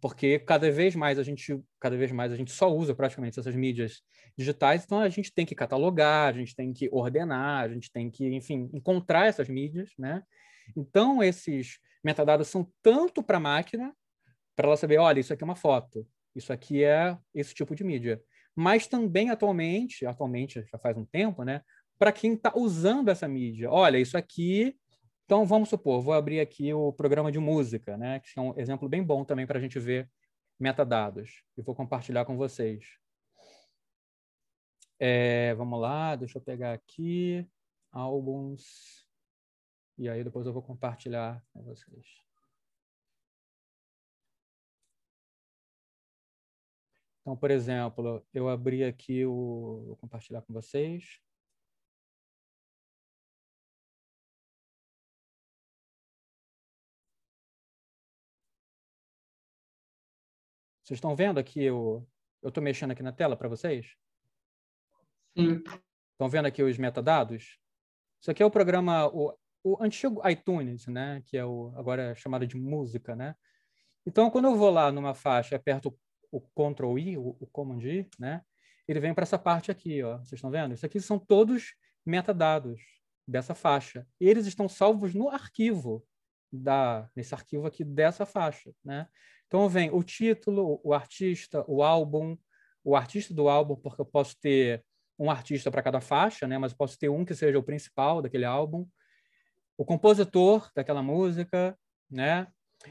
[0.00, 3.54] porque cada vez mais a gente, cada vez mais a gente só usa praticamente essas
[3.54, 4.02] mídias
[4.36, 8.10] digitais, então a gente tem que catalogar, a gente tem que ordenar, a gente tem
[8.10, 10.22] que, enfim, encontrar essas mídias, né?
[10.76, 13.94] Então esses metadados são tanto para a máquina,
[14.54, 17.84] para ela saber, olha, isso aqui é uma foto, isso aqui é esse tipo de
[17.84, 18.22] mídia.
[18.54, 21.60] Mas também atualmente, atualmente já faz um tempo, né?
[21.98, 24.76] Para quem está usando essa mídia, olha, isso aqui.
[25.24, 28.20] Então vamos supor, vou abrir aqui o programa de música, né?
[28.20, 30.08] Que é um exemplo bem bom também para a gente ver
[30.58, 31.42] metadados.
[31.56, 32.84] E vou compartilhar com vocês.
[34.98, 37.46] É, vamos lá, deixa eu pegar aqui
[37.92, 39.05] álbuns.
[39.98, 42.26] E aí depois eu vou compartilhar com vocês.
[47.20, 49.82] Então, por exemplo, eu abri aqui o.
[49.86, 51.20] Vou compartilhar com vocês.
[60.84, 62.06] Vocês estão vendo aqui eu
[62.46, 63.96] eu estou mexendo aqui na tela para vocês?
[65.36, 65.62] Sim.
[66.12, 67.58] Estão vendo aqui os metadados?
[68.20, 69.36] Isso aqui é o programa o,
[69.66, 71.20] o antigo iTunes, né?
[71.26, 73.34] Que é o agora é chamado de música, né?
[74.06, 75.98] Então, quando eu vou lá numa faixa, aperto
[76.30, 78.42] o Ctrl I, o, o Command I, né?
[78.86, 80.18] Ele vem para essa parte aqui, ó.
[80.18, 80.72] Vocês estão vendo?
[80.72, 82.80] Isso aqui são todos metadados
[83.26, 84.06] dessa faixa.
[84.20, 86.06] Eles estão salvos no arquivo
[86.52, 89.08] da nesse arquivo aqui dessa faixa, né?
[89.48, 92.38] Então vem o título, o artista, o álbum,
[92.84, 94.84] o artista do álbum, porque eu posso ter
[95.18, 96.56] um artista para cada faixa, né?
[96.56, 98.86] Mas eu posso ter um que seja o principal daquele álbum,
[99.76, 101.78] o compositor daquela música,
[102.10, 102.46] né?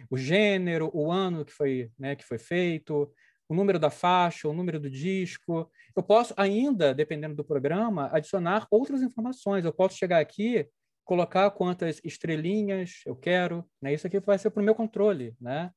[0.10, 3.12] O gênero, o ano que foi, né, que foi feito,
[3.48, 5.72] o número da faixa, o número do disco.
[5.96, 9.64] Eu posso ainda, dependendo do programa, adicionar outras informações.
[9.64, 10.68] Eu posso chegar aqui,
[11.04, 13.64] colocar quantas estrelinhas eu quero.
[13.82, 13.94] Né?
[13.94, 15.36] Isso aqui vai ser para o meu controle.
[15.40, 15.72] Né?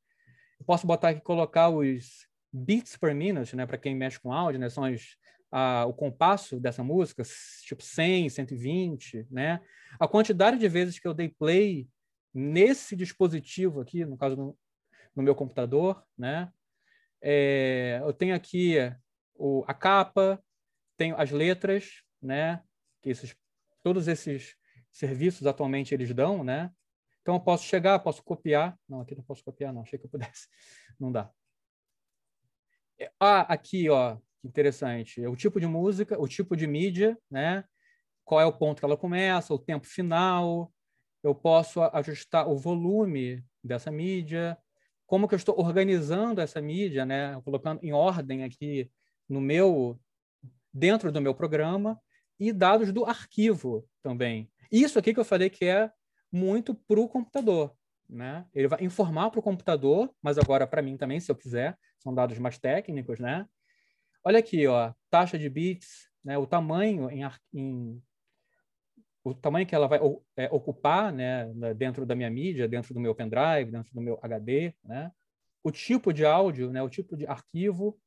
[0.59, 3.67] Eu posso botar aqui, colocar os beats per minute, né?
[3.67, 4.69] para quem mexe com áudio, né?
[4.71, 5.17] são as,
[5.51, 7.23] a, o compasso dessa música,
[7.63, 9.27] tipo 100, 120.
[9.31, 9.61] Né?
[9.99, 11.89] A quantidade de vezes que eu dei play
[12.33, 14.59] nesse dispositivo aqui, no caso no,
[15.15, 16.53] no meu computador, né?
[17.21, 18.77] É, eu tenho aqui
[19.35, 20.43] o, a capa,
[20.97, 22.63] tenho as letras, né?
[23.03, 23.35] Que esses,
[23.83, 24.55] todos esses
[24.93, 26.71] serviços atualmente eles dão, né?
[27.23, 28.79] Então eu posso chegar, posso copiar.
[28.89, 29.83] Não, aqui não posso copiar, não.
[29.83, 30.49] Achei que eu pudesse.
[30.99, 31.31] Não dá.
[33.21, 35.23] Ah, aqui, ó, interessante.
[35.23, 37.65] É o tipo de música, o tipo de mídia, né?
[38.25, 40.73] Qual é o ponto que ela começa, o tempo final.
[41.23, 44.57] Eu posso ajustar o volume dessa mídia,
[45.07, 47.41] como que eu estou organizando essa mídia, né?
[47.43, 48.91] Colocando em ordem aqui
[49.29, 49.99] no meu
[50.73, 51.99] dentro do meu programa
[52.39, 54.51] e dados do arquivo também.
[54.71, 55.91] Isso aqui que eu falei que é
[56.31, 57.75] muito para o computador,
[58.09, 58.47] né?
[58.55, 62.15] Ele vai informar para o computador, mas agora para mim também, se eu quiser, são
[62.15, 63.47] dados mais técnicos, né?
[64.29, 66.37] Olha aqui, ó, taxa de bits, né?
[66.37, 67.23] O tamanho em,
[67.55, 68.03] em
[69.25, 69.99] o tamanho que ela vai
[70.37, 74.75] é, ocupar né, dentro da minha mídia, dentro do meu pendrive, dentro do meu HD,
[74.85, 75.11] né?
[75.65, 77.99] o tipo de áudio, né, o tipo de arquivo.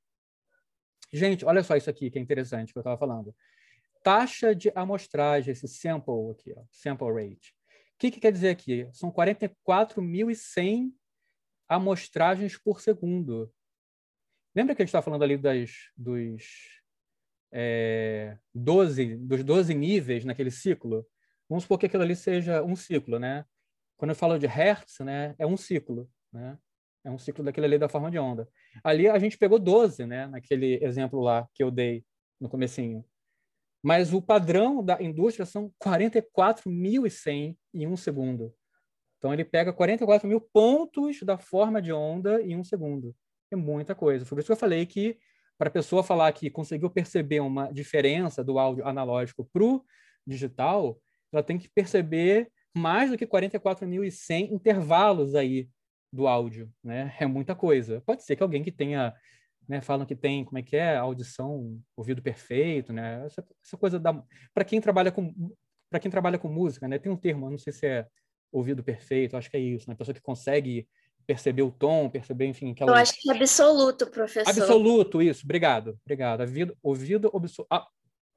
[1.12, 3.36] Gente, olha só isso aqui que é interessante que eu estava falando.
[4.04, 7.50] taxa de amostragem, esse sample aqui, ó, sample rate.
[7.96, 8.88] O que, que quer dizer aqui?
[8.94, 10.94] São 44.100
[11.68, 13.52] amostragens por segundo.
[14.54, 16.44] Lembra que a gente estava falando ali das, dos,
[17.54, 21.08] é, 12, dos 12 níveis naquele ciclo?
[21.48, 23.46] Vamos supor que aquilo ali seja um ciclo, né?
[23.96, 26.58] Quando eu falo de Hertz, né, é um ciclo, né?
[27.04, 28.48] É um ciclo daquele ali da forma de onda.
[28.84, 32.06] Ali a gente pegou 12, né, naquele exemplo lá que eu dei
[32.40, 33.06] no comecinho.
[33.82, 38.54] Mas o padrão da indústria são 44.100 em um segundo.
[39.18, 43.16] Então ele pega 44 mil pontos da forma de onda em um segundo
[43.54, 44.26] é muita coisa.
[44.26, 45.18] Foi por isso que eu falei que
[45.58, 49.86] para a pessoa falar que conseguiu perceber uma diferença do áudio analógico para o
[50.26, 51.00] digital,
[51.32, 55.70] ela tem que perceber mais do que 44.100 intervalos aí
[56.12, 57.16] do áudio, né?
[57.20, 58.02] É muita coisa.
[58.02, 59.14] Pode ser que alguém que tenha,
[59.68, 63.24] né, falam que tem, como é que é, audição, ouvido perfeito, né?
[63.26, 64.14] Essa, essa coisa da
[64.54, 65.34] para quem trabalha com
[65.90, 66.98] para quem trabalha com música, né?
[66.98, 68.08] Tem um termo, não sei se é
[68.52, 69.96] ouvido perfeito, acho que é isso, né?
[69.96, 70.88] Pessoa que consegue
[71.26, 72.72] perceber o tom, perceber, enfim...
[72.72, 72.92] Aquela...
[72.92, 74.50] Eu acho que é absoluto, professor.
[74.50, 75.44] Absoluto, isso.
[75.44, 76.42] Obrigado, obrigado.
[76.42, 77.68] Ouvido, ouvido absoluto.
[77.70, 77.88] Ah,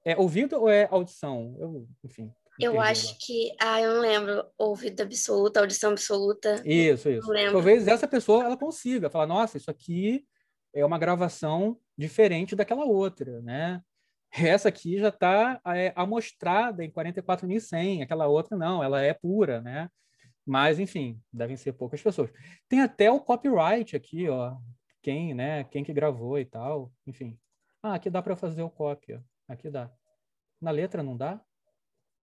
[0.04, 1.56] é ouvido ou é audição?
[1.58, 2.30] Eu, enfim.
[2.60, 3.14] Eu acho lá.
[3.20, 3.56] que...
[3.60, 4.44] Ah, eu não lembro.
[4.56, 6.62] Ouvido absoluto, audição absoluta.
[6.64, 7.28] Isso, isso.
[7.50, 10.24] Talvez essa pessoa ela consiga falar, nossa, isso aqui
[10.72, 13.80] é uma gravação diferente daquela outra, né?
[14.36, 19.88] Essa aqui já está é, amostrada em 44.100, aquela outra não, ela é pura, né?
[20.46, 22.30] Mas, enfim, devem ser poucas pessoas.
[22.68, 24.56] Tem até o copyright aqui, ó.
[25.00, 25.64] Quem, né?
[25.64, 26.92] Quem que gravou e tal.
[27.06, 27.38] Enfim.
[27.82, 29.14] Ah, aqui dá para fazer o copy.
[29.14, 29.20] Ó.
[29.48, 29.90] Aqui dá.
[30.60, 31.40] Na letra não dá?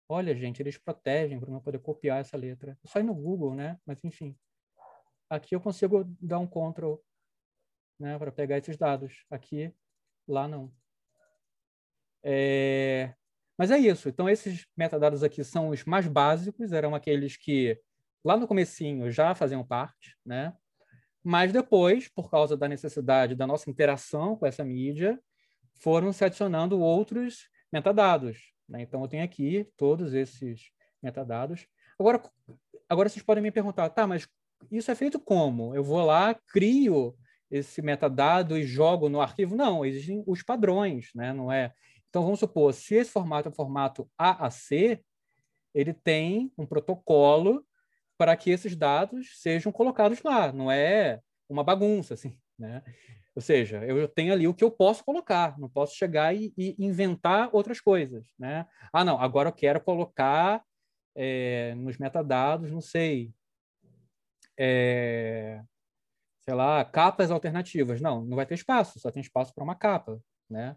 [0.09, 2.79] Olha, gente, eles protegem para não poder copiar essa letra.
[2.85, 3.79] Só ir no Google, né?
[3.87, 4.37] Mas, enfim.
[5.31, 6.97] Aqui eu consigo dar um Ctrl
[7.99, 9.25] né, para pegar esses dados.
[9.31, 9.73] Aqui,
[10.29, 10.71] lá não.
[12.23, 13.15] É...
[13.57, 14.09] Mas é isso.
[14.09, 17.81] Então, esses metadados aqui são os mais básicos, eram aqueles que
[18.25, 20.55] lá no comecinho já faziam parte, né?
[21.25, 25.21] Mas depois, por causa da necessidade da nossa interação com essa mídia,
[25.81, 28.53] foram se adicionando outros metadados.
[28.69, 28.83] Né?
[28.83, 30.71] Então, eu tenho aqui todos esses
[31.03, 31.67] metadados.
[31.99, 32.21] Agora,
[32.89, 34.27] agora vocês podem me perguntar, tá, mas
[34.71, 35.75] isso é feito como?
[35.75, 37.17] Eu vou lá, crio
[37.51, 39.55] esse metadado e jogo no arquivo?
[39.55, 41.33] Não, existem os padrões, né?
[41.33, 41.73] Não é.
[42.09, 45.01] Então, vamos supor, se esse formato é o formato AAC,
[45.75, 47.65] ele tem um protocolo
[48.23, 50.53] para que esses dados sejam colocados lá.
[50.53, 51.19] Não é
[51.49, 52.81] uma bagunça, assim, né?
[53.35, 56.77] Ou seja, eu tenho ali o que eu posso colocar, não posso chegar e, e
[56.79, 58.65] inventar outras coisas, né?
[58.93, 60.63] Ah, não, agora eu quero colocar
[61.17, 63.33] é, nos metadados, não sei,
[64.57, 65.61] é,
[66.43, 68.01] sei lá, capas alternativas.
[68.01, 70.77] Não, não vai ter espaço, só tem espaço para uma capa, né?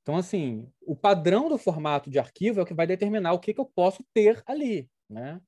[0.00, 3.52] Então, assim, o padrão do formato de arquivo é o que vai determinar o que,
[3.52, 5.38] que eu posso ter ali, né?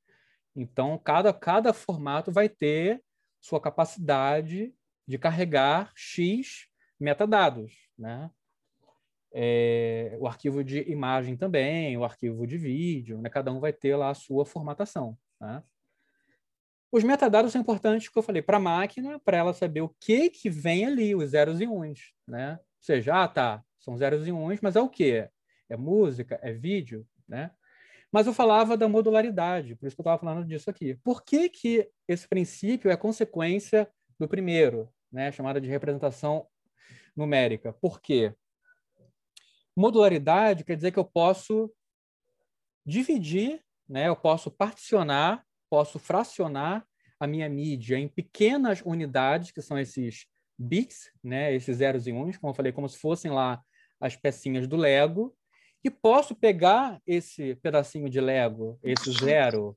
[0.60, 3.00] Então, cada, cada formato vai ter
[3.40, 4.74] sua capacidade
[5.06, 6.66] de carregar X
[6.98, 8.28] metadados, né?
[9.32, 13.28] É, o arquivo de imagem também, o arquivo de vídeo, né?
[13.28, 15.16] cada um vai ter lá a sua formatação.
[15.38, 15.62] Né?
[16.90, 20.30] Os metadados são importantes, que eu falei, para a máquina, para ela saber o que,
[20.30, 22.14] que vem ali, os zeros e uns.
[22.26, 22.54] Né?
[22.54, 25.28] Ou seja, ah, tá, são zeros e uns, mas é o quê?
[25.68, 26.40] É música?
[26.42, 27.06] É vídeo?
[27.28, 27.50] Né?
[28.12, 30.94] Mas eu falava da modularidade, por isso que eu estava falando disso aqui.
[31.04, 36.46] Por que, que esse princípio é consequência do primeiro, né, chamada de representação
[37.14, 37.72] numérica?
[37.74, 38.34] Por quê?
[39.76, 41.70] Modularidade quer dizer que eu posso
[42.84, 46.86] dividir, né, eu posso particionar, posso fracionar
[47.20, 50.26] a minha mídia em pequenas unidades, que são esses
[50.58, 53.62] bits, né, esses zeros e uns, como eu falei, como se fossem lá
[54.00, 55.36] as pecinhas do Lego,
[55.84, 59.76] e posso pegar esse pedacinho de Lego, esse zero,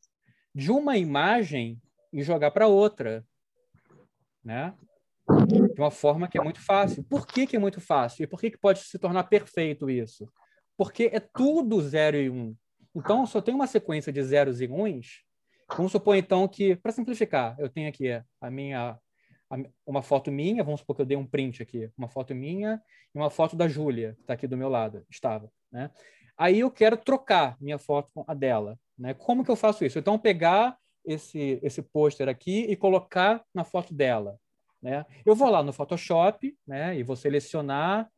[0.54, 1.80] de uma imagem
[2.12, 3.26] e jogar para outra,
[4.44, 4.74] né?
[5.48, 7.04] De uma forma que é muito fácil.
[7.04, 8.24] Por que, que é muito fácil?
[8.24, 10.32] E por que, que pode se tornar perfeito isso?
[10.78, 12.56] Porque é tudo zero e um.
[12.94, 15.24] Então, só tem uma sequência de zeros e uns.
[15.70, 18.10] Vamos supor, então, que, para simplificar, eu tenho aqui
[18.42, 18.98] a minha
[19.86, 22.82] uma foto minha, vamos supor que eu dei um print aqui, uma foto minha
[23.14, 25.52] e uma foto da Júlia, que está aqui do meu lado, estava.
[25.72, 25.90] Né?
[26.38, 28.80] Aí eu quero trocar minha foto com a dela.
[28.98, 29.14] Né?
[29.14, 30.00] Como que eu faço isso?
[30.00, 34.38] Então, pegar esse, esse pôster aqui e colocar na foto dela.
[34.82, 35.06] Né?
[35.26, 38.10] Eu vou lá no Photoshop né, e vou selecionar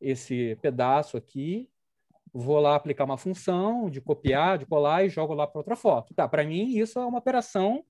[0.00, 1.68] esse pedaço aqui,
[2.32, 6.14] vou lá aplicar uma função de copiar, de colar e jogo lá para outra foto.
[6.14, 7.84] Tá, para mim, isso é uma operação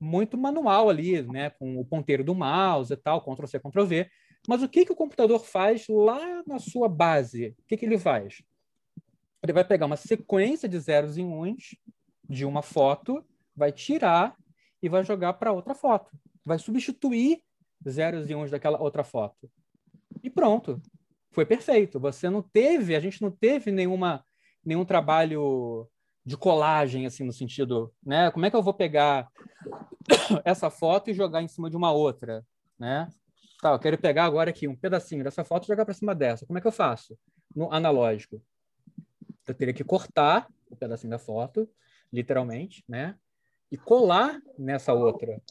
[0.00, 4.10] muito manual ali, né, com o ponteiro do mouse e tal, Ctrl C, Ctrl V.
[4.46, 7.56] Mas o que, que o computador faz lá na sua base?
[7.58, 8.42] O que, que ele faz?
[9.42, 11.76] Ele vai pegar uma sequência de zeros e uns
[12.28, 14.36] de uma foto, vai tirar
[14.82, 16.16] e vai jogar para outra foto.
[16.44, 17.42] Vai substituir
[17.88, 19.50] zeros e uns daquela outra foto.
[20.22, 20.80] E pronto.
[21.30, 22.00] Foi perfeito.
[22.00, 24.24] Você não teve, a gente não teve nenhuma,
[24.64, 25.88] nenhum trabalho
[26.24, 28.30] de colagem, assim, no sentido, né?
[28.30, 29.28] Como é que eu vou pegar
[30.44, 32.44] essa foto e jogar em cima de uma outra,
[32.78, 33.08] né?
[33.60, 36.46] Tá, eu quero pegar agora aqui um pedacinho dessa foto e jogar para cima dessa.
[36.46, 37.18] Como é que eu faço?
[37.54, 38.40] No analógico.
[39.46, 41.68] Eu teria que cortar o pedacinho da foto,
[42.12, 43.16] literalmente, né?
[43.70, 45.42] E colar nessa outra,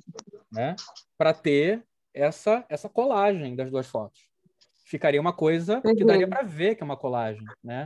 [0.52, 0.76] né?
[1.18, 1.84] Para ter
[2.14, 4.30] essa essa colagem das duas fotos.
[4.86, 6.30] Ficaria uma coisa que daria uhum.
[6.30, 7.86] para ver que é uma colagem, né?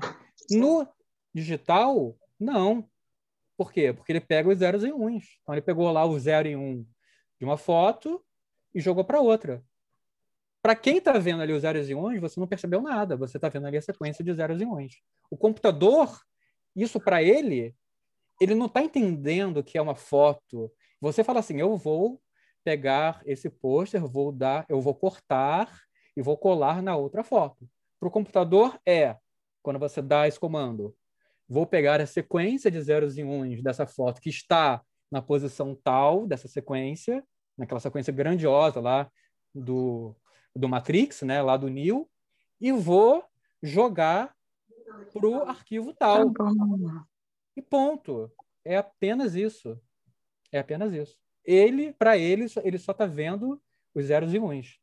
[0.51, 0.87] No
[1.33, 2.87] digital, não.
[3.57, 3.93] Por quê?
[3.93, 5.37] Porque ele pega os zeros e uns.
[5.41, 6.85] Então ele pegou lá o zero e um
[7.39, 8.23] de uma foto
[8.73, 9.63] e jogou para outra.
[10.61, 13.17] Para quem está vendo ali os zeros e uns, você não percebeu nada.
[13.17, 15.01] Você está vendo ali a sequência de zeros e uns.
[15.29, 16.19] O computador,
[16.75, 17.75] isso para ele,
[18.39, 20.71] ele não está entendendo que é uma foto.
[20.99, 22.21] Você fala assim: eu vou
[22.63, 25.81] pegar esse pôster, vou dar, eu vou cortar
[26.15, 27.67] e vou colar na outra foto.
[27.99, 29.17] Para o computador é
[29.61, 30.95] quando você dá esse comando,
[31.51, 36.25] vou pegar a sequência de zeros e uns dessa foto que está na posição tal
[36.25, 37.21] dessa sequência,
[37.57, 39.11] naquela sequência grandiosa lá
[39.53, 40.15] do
[40.55, 42.09] do Matrix, né, lá do Neo,
[42.59, 43.23] e vou
[43.63, 44.35] jogar
[45.13, 46.31] para o arquivo tal.
[46.33, 46.45] Tá
[47.55, 48.31] e ponto.
[48.63, 49.79] É apenas isso.
[50.51, 51.17] É apenas isso.
[51.43, 53.61] Ele, para ele, ele só está vendo
[53.93, 54.79] os zeros e uns.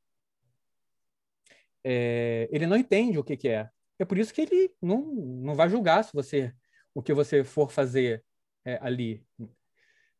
[1.85, 3.71] É, ele não entende o que, que é.
[3.99, 6.55] É por isso que ele não, não vai julgar se você
[6.95, 8.25] o que você for fazer
[8.65, 9.25] é, ali.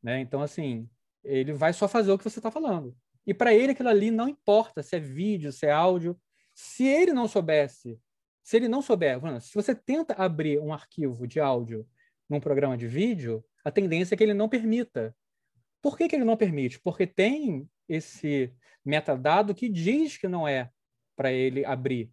[0.03, 0.21] Né?
[0.21, 0.89] Então, assim,
[1.25, 2.97] ele vai só fazer o que você está falando.
[3.27, 6.19] E para ele aquilo ali não importa se é vídeo, se é áudio.
[6.55, 8.01] Se ele não soubesse,
[8.43, 11.87] se ele não souber, se você tenta abrir um arquivo de áudio
[12.29, 15.15] num programa de vídeo, a tendência é que ele não permita.
[15.83, 16.81] Por que, que ele não permite?
[16.81, 18.53] Porque tem esse
[18.85, 20.71] metadado que diz que não é
[21.15, 22.11] para ele abrir.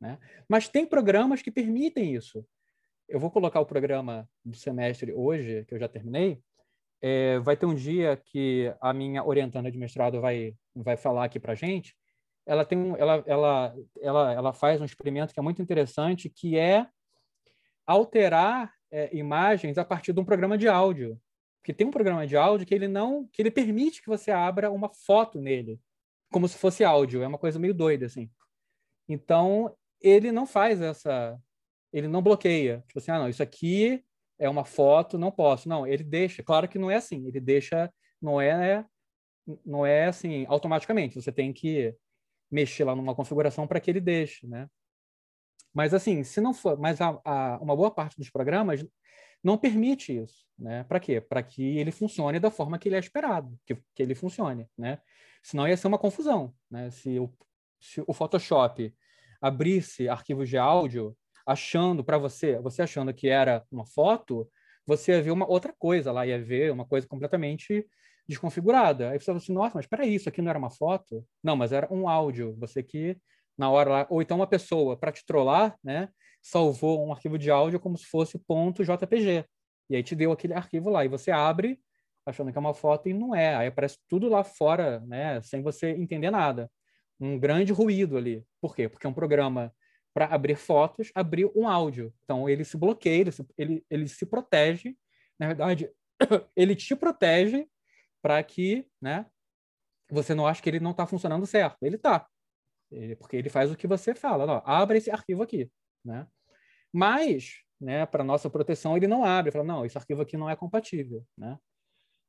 [0.00, 0.18] Né?
[0.48, 2.44] Mas tem programas que permitem isso.
[3.08, 6.42] Eu vou colocar o programa do semestre hoje, que eu já terminei,
[7.00, 11.38] é, vai ter um dia que a minha orientanda de mestrado vai, vai falar aqui
[11.38, 11.94] para gente.
[12.44, 16.56] Ela tem um, ela, ela, ela, ela faz um experimento que é muito interessante, que
[16.56, 16.86] é
[17.86, 21.20] alterar é, imagens a partir de um programa de áudio.
[21.60, 24.70] Porque tem um programa de áudio que ele não, que ele permite que você abra
[24.70, 25.80] uma foto nele,
[26.30, 27.22] como se fosse áudio.
[27.22, 28.30] É uma coisa meio doida assim.
[29.08, 31.38] Então ele não faz essa,
[31.92, 32.84] ele não bloqueia.
[32.86, 34.04] Tipo assim, ah, não, isso aqui
[34.38, 35.68] é uma foto, não posso.
[35.68, 36.42] Não, ele deixa.
[36.42, 37.26] Claro que não é assim.
[37.26, 38.84] Ele deixa, não é,
[39.64, 41.20] não é assim automaticamente.
[41.20, 41.94] Você tem que
[42.50, 44.68] mexer lá numa configuração para que ele deixe, né?
[45.72, 48.86] Mas assim, se não for, mas a, a, uma boa parte dos programas
[49.42, 50.84] não permite isso, né?
[50.84, 51.20] Para quê?
[51.20, 55.00] Para que ele funcione da forma que ele é esperado, que, que ele funcione, né?
[55.42, 56.90] Senão ia ser uma confusão, né?
[56.90, 57.32] Se o,
[57.78, 58.94] se o Photoshop
[59.46, 61.16] abrisse arquivos de áudio
[61.46, 64.48] achando para você, você achando que era uma foto,
[64.84, 67.86] você ia ver uma outra coisa lá, ia ver uma coisa completamente
[68.28, 69.10] desconfigurada.
[69.10, 71.24] Aí você fala assim, nossa, mas espera isso aqui não era uma foto?
[71.42, 72.56] Não, mas era um áudio.
[72.58, 73.16] Você que
[73.56, 76.08] na hora lá, ou então uma pessoa para te trollar, né,
[76.42, 79.44] salvou um arquivo de áudio como se fosse .jpg.
[79.88, 81.80] E aí te deu aquele arquivo lá e você abre
[82.26, 83.54] achando que é uma foto e não é.
[83.54, 86.70] Aí aparece tudo lá fora, né, sem você entender nada.
[87.18, 88.44] Um grande ruído ali.
[88.60, 88.88] Por quê?
[88.88, 89.74] Porque é um programa
[90.14, 92.12] para abrir fotos, abrir um áudio.
[92.24, 94.96] Então, ele se bloqueia, ele se, ele, ele se protege.
[95.38, 95.90] Na verdade,
[96.56, 97.68] ele te protege
[98.22, 99.26] para que né,
[100.10, 101.76] você não ache que ele não está funcionando certo.
[101.82, 102.26] Ele está.
[103.18, 104.46] Porque ele faz o que você fala.
[104.46, 105.70] Não, abre esse arquivo aqui.
[106.04, 106.26] Né?
[106.92, 109.52] Mas, né, para nossa proteção, ele não abre.
[109.52, 111.26] Fala, não, esse arquivo aqui não é compatível.
[111.36, 111.58] Né?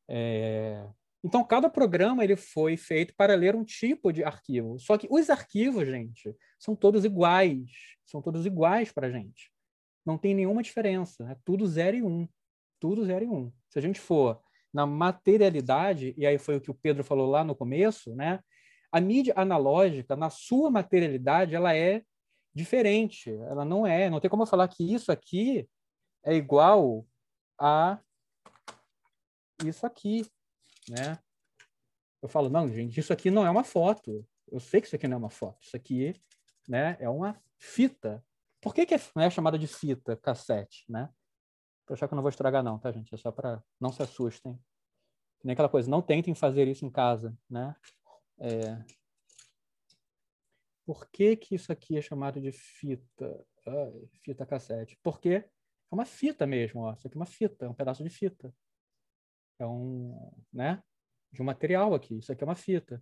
[0.10, 0.86] É...
[1.24, 4.80] Então, cada programa ele foi feito para ler um tipo de arquivo.
[4.80, 7.72] Só que os arquivos, gente, são todos iguais.
[8.06, 9.52] São todos iguais para a gente.
[10.06, 11.30] Não tem nenhuma diferença.
[11.30, 12.08] É tudo 0 e 1.
[12.08, 12.30] Um.
[12.80, 13.36] Tudo 0 e 1.
[13.36, 13.52] Um.
[13.70, 14.42] Se a gente for
[14.74, 18.40] na materialidade, e aí foi o que o Pedro falou lá no começo, né?
[18.92, 22.04] A mídia analógica, na sua materialidade, ela é
[22.54, 23.32] diferente.
[23.32, 24.10] Ela não é.
[24.10, 25.68] Não tem como eu falar que isso aqui
[26.24, 27.06] é igual
[27.60, 28.00] a
[29.66, 30.26] isso aqui
[30.90, 31.20] né?
[32.22, 34.26] Eu falo, não, gente, isso aqui não é uma foto.
[34.52, 35.62] Eu sei que isso aqui não é uma foto.
[35.64, 36.14] Isso aqui,
[36.68, 38.24] né, é uma fita.
[38.62, 41.10] Por que, que é, não é chamada de fita cassete, né?
[41.86, 43.14] Pra achar que eu não vou estragar não, tá, gente?
[43.14, 44.60] É só para não se assustem.
[45.44, 47.76] Nem aquela coisa, não tentem fazer isso em casa, né?
[48.40, 48.84] É...
[50.86, 53.46] Por que que isso aqui é chamado de fita?
[54.24, 54.98] fita cassete?
[55.04, 56.94] Porque É uma fita mesmo, ó.
[56.94, 58.54] Isso aqui é uma fita, é um pedaço de fita.
[59.60, 60.82] É um, né?
[61.32, 62.18] De um material aqui.
[62.18, 63.02] Isso aqui é uma fita.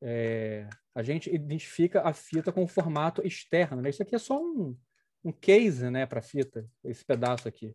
[0.00, 3.90] É, a gente identifica a fita com o formato externo, né?
[3.90, 4.76] Isso aqui é só um,
[5.24, 7.74] um case, né, para fita, esse pedaço aqui.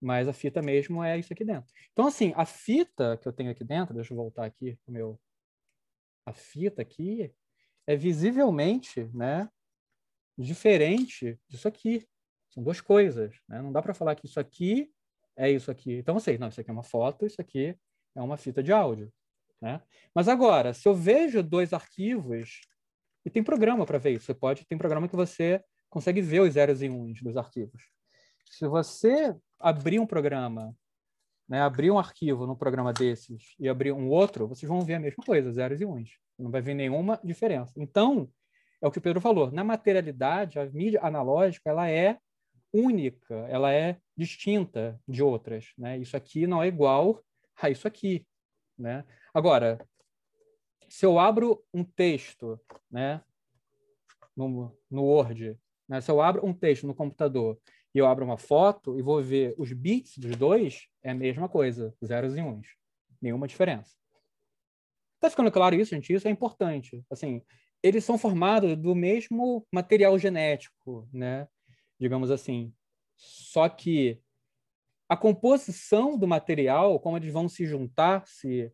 [0.00, 1.72] Mas a fita mesmo é isso aqui dentro.
[1.92, 5.20] Então, assim, a fita que eu tenho aqui dentro, deixa eu voltar aqui o meu.
[6.26, 7.34] A fita aqui
[7.86, 9.48] é visivelmente, né,
[10.38, 12.06] diferente disso aqui.
[12.50, 13.60] São duas coisas, né?
[13.60, 14.93] Não dá para falar que isso aqui
[15.36, 15.94] é isso aqui.
[15.94, 17.76] Então, eu sei, não, isso aqui é uma foto, isso aqui
[18.14, 19.12] é uma fita de áudio.
[19.60, 19.80] Né?
[20.14, 22.60] Mas agora, se eu vejo dois arquivos,
[23.24, 26.52] e tem programa para ver isso, você pode, tem programa que você consegue ver os
[26.52, 27.82] zeros e uns dos arquivos.
[28.44, 30.76] Se você abrir um programa,
[31.48, 35.00] né, abrir um arquivo no programa desses e abrir um outro, vocês vão ver a
[35.00, 36.18] mesma coisa, zeros e uns.
[36.38, 37.72] Não vai ver nenhuma diferença.
[37.76, 38.28] Então,
[38.82, 42.18] é o que o Pedro falou, na materialidade, a mídia analógica ela é
[42.74, 45.72] única, ela é distinta de outras.
[45.78, 45.98] Né?
[45.98, 47.22] Isso aqui não é igual
[47.56, 48.26] a isso aqui.
[48.76, 49.04] Né?
[49.32, 49.78] Agora,
[50.88, 52.60] se eu abro um texto
[52.90, 53.22] né,
[54.36, 55.56] no, no Word,
[55.88, 57.58] né, se eu abro um texto no computador
[57.94, 61.48] e eu abro uma foto e vou ver os bits dos dois, é a mesma
[61.48, 62.66] coisa, zeros e uns.
[63.22, 63.94] Nenhuma diferença.
[65.14, 66.12] Está ficando claro isso, gente?
[66.12, 67.04] Isso é importante.
[67.08, 67.40] Assim,
[67.82, 71.46] eles são formados do mesmo material genético, né?
[71.98, 72.72] Digamos assim.
[73.16, 74.20] Só que
[75.08, 78.72] a composição do material, como eles vão se juntar, se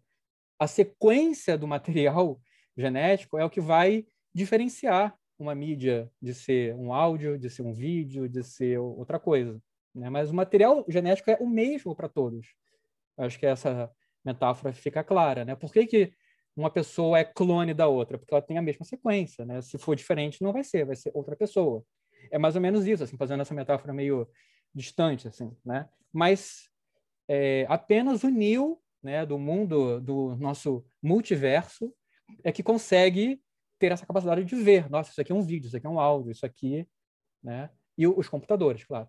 [0.59, 2.41] a sequência do material
[2.77, 7.73] genético é o que vai diferenciar uma mídia de ser um áudio, de ser um
[7.73, 9.61] vídeo, de ser outra coisa.
[9.95, 10.09] Né?
[10.11, 12.55] Mas o material genético é o mesmo para todos.
[13.17, 13.91] Acho que essa
[14.25, 15.45] metáfora fica clara.
[15.45, 15.55] Né?
[15.55, 16.13] Por que, que
[16.55, 18.19] uma pessoa é clone da outra?
[18.19, 19.45] Porque ela tem a mesma sequência.
[19.45, 19.61] Né?
[19.63, 21.85] Se for diferente, não vai ser, vai ser outra pessoa.
[22.31, 24.29] É mais ou menos isso, assim, fazendo essa metáfora meio
[24.75, 25.89] distante, assim, né?
[26.13, 26.69] Mas
[27.29, 31.93] é, apenas o Neo, né, do mundo do nosso multiverso,
[32.45, 33.43] é que consegue
[33.79, 34.89] ter essa capacidade de ver.
[34.91, 36.87] Nossa, isso aqui é um vídeo, isso aqui é um áudio, isso aqui,
[37.43, 37.71] né?
[37.97, 39.09] E os computadores, claro.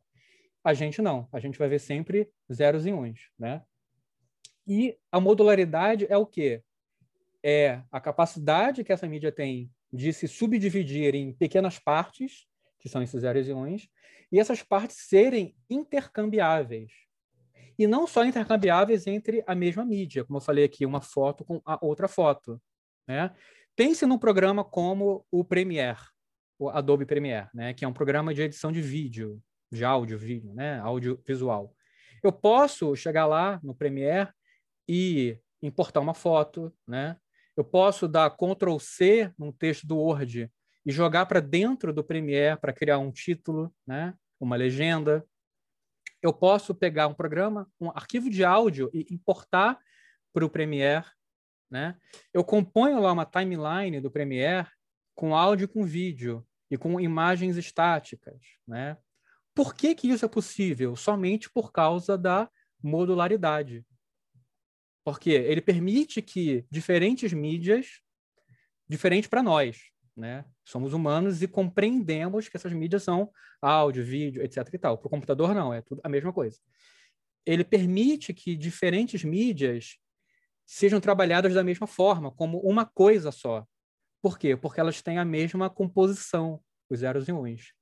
[0.64, 1.28] A gente não.
[1.32, 3.64] A gente vai ver sempre zeros e uns, né?
[4.68, 6.64] E a modularidade é o quê?
[7.44, 12.48] É a capacidade que essa mídia tem de se subdividir em pequenas partes
[12.82, 13.88] que são esses zeros e uns,
[14.32, 16.92] e essas partes serem intercambiáveis.
[17.78, 21.62] E não só intercambiáveis entre a mesma mídia, como eu falei aqui, uma foto com
[21.66, 22.62] a outra foto.
[23.08, 23.32] Né?
[23.76, 26.00] Pense num programa como o Premiere,
[26.60, 27.74] o Adobe Premiere, né?
[27.74, 29.42] que é um programa de edição de vídeo,
[29.72, 30.80] de áudio, vídeo, né?
[30.80, 31.74] audiovisual.
[32.24, 34.30] Eu posso chegar lá no Premiere
[34.88, 37.18] e importar uma foto, né?
[37.56, 40.50] Eu posso dar Ctrl C num texto do Word
[40.86, 44.14] e jogar para dentro do Premiere para criar um título, né?
[44.40, 45.26] uma legenda.
[46.22, 49.80] Eu posso pegar um programa, um arquivo de áudio e importar
[50.34, 51.06] para o Premiere.
[51.70, 51.98] Né?
[52.34, 54.68] Eu componho lá uma timeline do Premiere
[55.16, 58.42] com áudio e com vídeo e com imagens estáticas.
[58.68, 58.98] Né?
[59.54, 60.96] Por que, que isso é possível?
[60.96, 62.50] Somente por causa da
[62.82, 63.86] modularidade.
[65.04, 68.02] Porque ele permite que diferentes mídias,
[68.88, 70.46] diferentes para nós, né?
[70.66, 73.32] Somos humanos e compreendemos que essas mídias são
[73.62, 74.68] áudio, vídeo, etc.
[74.74, 74.98] e tal.
[74.98, 76.60] Para o computador, não, é tudo a mesma coisa.
[77.46, 79.98] Ele permite que diferentes mídias
[80.66, 83.66] sejam trabalhadas da mesma forma, como uma coisa só.
[84.22, 84.56] Por quê?
[84.56, 87.74] Porque elas têm a mesma composição, os zeros e uns.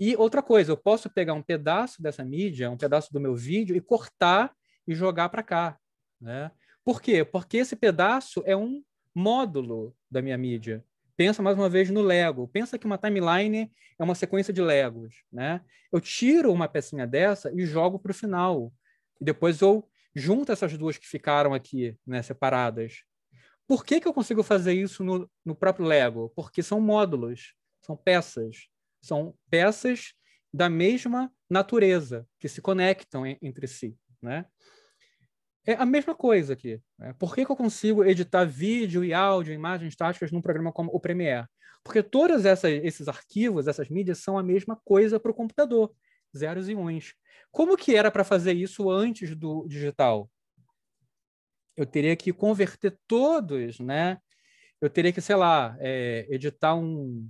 [0.00, 3.76] E outra coisa, eu posso pegar um pedaço dessa mídia, um pedaço do meu vídeo,
[3.76, 4.52] e cortar
[4.86, 5.78] e jogar para cá.
[6.20, 6.50] Né?
[6.84, 7.24] Por quê?
[7.24, 8.82] Porque esse pedaço é um
[9.14, 10.84] módulo da minha mídia
[11.22, 12.48] pensa mais uma vez no Lego.
[12.48, 15.60] Pensa que uma timeline é uma sequência de Legos, né?
[15.92, 18.72] Eu tiro uma pecinha dessa e jogo para o final.
[19.20, 23.04] E depois eu junto essas duas que ficaram aqui, né, separadas.
[23.68, 26.32] Por que, que eu consigo fazer isso no, no próprio Lego?
[26.34, 28.66] Porque são módulos, são peças.
[29.00, 30.14] São peças
[30.52, 34.44] da mesma natureza, que se conectam entre si, né?
[35.64, 36.80] É a mesma coisa aqui.
[36.98, 37.14] Né?
[37.18, 40.98] Por que, que eu consigo editar vídeo e áudio, imagens táticas num programa como o
[40.98, 41.46] Premiere?
[41.84, 45.92] Porque todos esses arquivos, essas mídias, são a mesma coisa para o computador,
[46.36, 47.14] zeros e uns.
[47.50, 50.30] Como que era para fazer isso antes do digital?
[51.76, 54.18] Eu teria que converter todos, né?
[54.80, 57.28] Eu teria que, sei lá, é, editar um,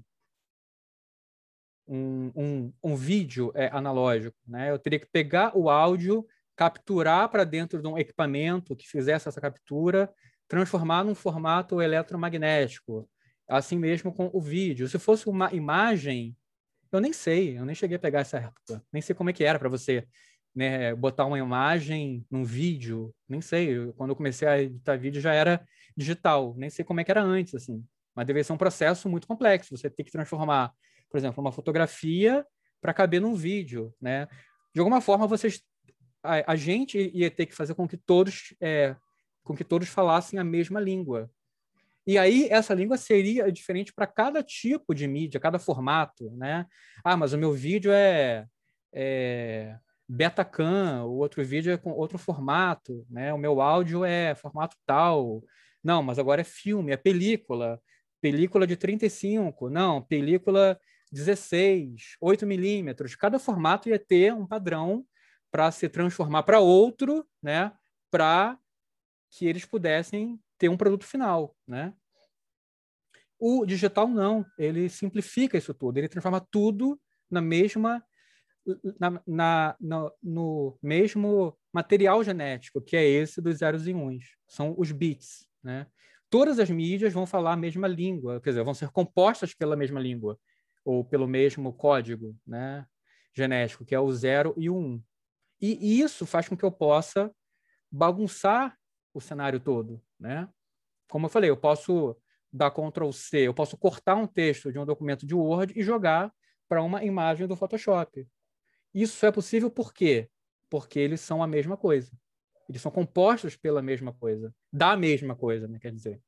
[1.87, 4.71] um, um, um vídeo é, analógico, né?
[4.71, 6.27] Eu teria que pegar o áudio
[6.57, 10.13] capturar para dentro de um equipamento que fizesse essa captura,
[10.49, 13.09] transformar num formato eletromagnético,
[13.49, 14.89] assim mesmo com o vídeo.
[14.89, 16.37] Se fosse uma imagem,
[16.93, 18.85] Eu nem sei, eu nem cheguei a pegar essa época.
[18.93, 20.07] Nem sei como é que era para você
[20.55, 23.15] né, botar uma imagem num vídeo.
[23.27, 23.91] Nem sei.
[23.97, 25.67] Quando eu comecei a editar vídeo já era
[25.97, 26.55] digital.
[26.55, 27.83] Nem sei como é que era antes, assim.
[28.15, 29.75] Mas deve ser um processo muito complexo.
[29.75, 30.71] Você tem que transformar,
[31.11, 32.47] por exemplo, uma fotografia
[32.81, 34.29] para caber num vídeo, né?
[34.75, 35.63] De alguma forma, vocês,
[36.23, 38.97] a, a gente ia ter que fazer com que todos, é,
[39.43, 41.31] com que todos falassem a mesma língua.
[42.07, 46.67] E aí essa língua seria diferente para cada tipo de mídia, cada formato, né?
[47.05, 48.47] Ah, mas o meu vídeo é,
[48.93, 49.77] é
[50.09, 53.33] Betacam, o outro vídeo é com outro formato, né?
[53.33, 55.43] O meu áudio é formato tal.
[55.83, 57.81] Não, mas agora é filme, é película.
[58.21, 60.79] Película de 35, não, película
[61.13, 63.15] 16, 8 milímetros.
[63.15, 65.05] Cada formato ia ter um padrão
[65.53, 67.71] para se transformar para outro, né?
[68.11, 68.59] Para
[69.31, 71.95] que eles pudessem ter um produto final, né?
[73.39, 76.99] O digital não, ele simplifica isso tudo, ele transforma tudo
[77.31, 78.03] na mesma
[78.99, 84.75] na, na no, no, mesmo material genético, que é esse dos zeros e uns, são
[84.79, 85.87] os bits, né?
[86.31, 90.01] Todas as mídias vão falar a mesma língua, quer dizer, vão ser compostas pela mesma
[90.01, 90.39] língua
[90.85, 92.87] ou pelo mesmo código, né?
[93.35, 95.03] Genético, que é o zero e o um.
[95.63, 97.33] E isso faz com que eu possa
[97.89, 98.77] bagunçar
[99.15, 100.49] o cenário todo, né?
[101.09, 102.17] Como eu falei, eu posso
[102.53, 106.35] dar Ctrl C, eu posso cortar um texto de um documento de Word e jogar
[106.69, 108.27] para uma imagem do Photoshop.
[108.93, 110.29] Isso é possível por quê?
[110.69, 112.11] Porque eles são a mesma coisa.
[112.69, 115.79] Eles são compostos pela mesma coisa, da mesma coisa, né?
[115.79, 116.21] quer dizer.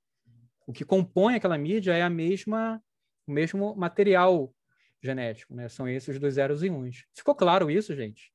[0.66, 2.82] O que compõe aquela mídia é a mesma,
[3.27, 4.55] o mesmo material
[5.02, 5.69] genético, né?
[5.69, 7.05] São esses dos zeros e uns.
[7.15, 8.34] Ficou claro isso, gente?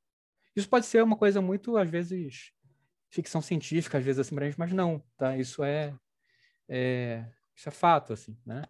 [0.59, 2.51] Isso pode ser uma coisa muito, às vezes,
[3.09, 5.37] ficção científica, às vezes assim mas não, tá?
[5.37, 5.95] Isso é,
[6.69, 7.25] é,
[7.55, 8.63] isso é fato, assim, né?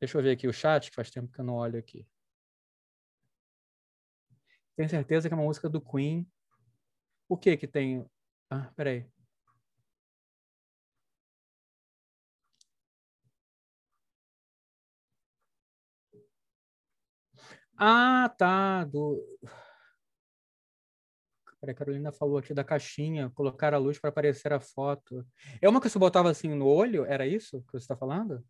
[0.00, 2.06] Deixa eu ver aqui o chat, que faz tempo que eu não olho aqui.
[4.76, 6.26] Tenho certeza que é uma música do Queen.
[7.28, 8.04] O que que tem?
[8.50, 9.06] Ah, peraí.
[17.76, 18.84] Ah, tá.
[18.84, 19.18] Do...
[21.60, 25.26] Peraí, a Carolina falou aqui da caixinha, colocar a luz para aparecer a foto.
[25.60, 27.04] É uma que você botava assim no olho?
[27.04, 28.42] Era isso que você está falando?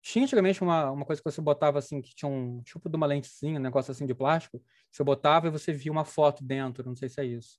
[0.00, 3.06] Tinha antigamente uma, uma coisa que você botava assim, que tinha um tipo de uma
[3.06, 4.62] lentezinha, um negócio assim de plástico.
[4.90, 7.58] Você botava e você via uma foto dentro, não sei se é isso.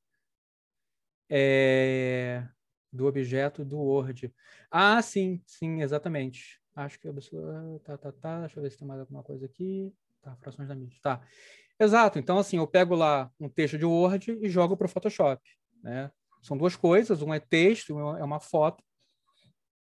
[1.29, 2.47] É...
[2.91, 4.33] Do objeto do Word.
[4.71, 6.59] Ah, sim, sim, exatamente.
[6.75, 7.79] Acho que a pessoa.
[7.83, 8.39] Tá, tá, tá.
[8.41, 9.93] Deixa eu ver se tem mais alguma coisa aqui.
[10.21, 10.97] Tá, frações da mídia.
[11.03, 11.21] Tá.
[11.79, 12.19] Exato.
[12.19, 15.41] Então, assim, eu pego lá um texto de Word e jogo para o Photoshop.
[15.81, 16.11] Né?
[16.41, 18.83] São duas coisas, um é texto, um é uma foto.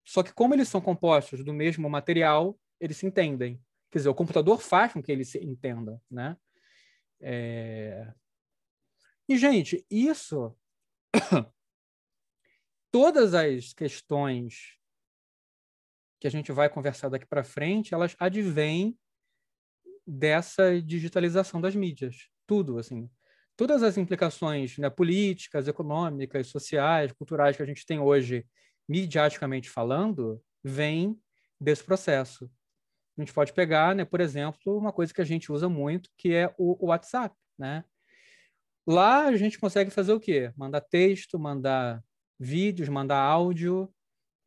[0.05, 3.61] Só que como eles são compostos do mesmo material, eles se entendem.
[3.91, 6.37] Quer dizer, o computador faz com que eles se entendam, né?
[7.19, 8.13] É...
[9.27, 10.55] E, gente, isso...
[12.91, 14.79] Todas as questões
[16.19, 18.97] que a gente vai conversar daqui para frente, elas advêm
[20.09, 22.27] dessa digitalização das mídias.
[22.47, 23.09] Tudo, assim.
[23.55, 28.45] Todas as implicações né, políticas, econômicas, sociais, culturais que a gente tem hoje,
[28.87, 31.19] midiaticamente falando, vêm
[31.61, 32.49] desse processo.
[33.17, 36.33] A gente pode pegar, né, por exemplo, uma coisa que a gente usa muito, que
[36.33, 37.83] é o, o WhatsApp, né?
[38.87, 40.51] Lá a gente consegue fazer o quê?
[40.55, 42.01] Mandar texto, mandar
[42.39, 43.93] vídeos, mandar áudio,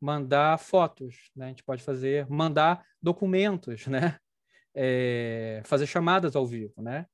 [0.01, 1.45] mandar fotos, né?
[1.45, 4.19] A gente pode fazer, mandar documentos, né?
[4.75, 7.05] É, fazer chamadas ao vivo, né?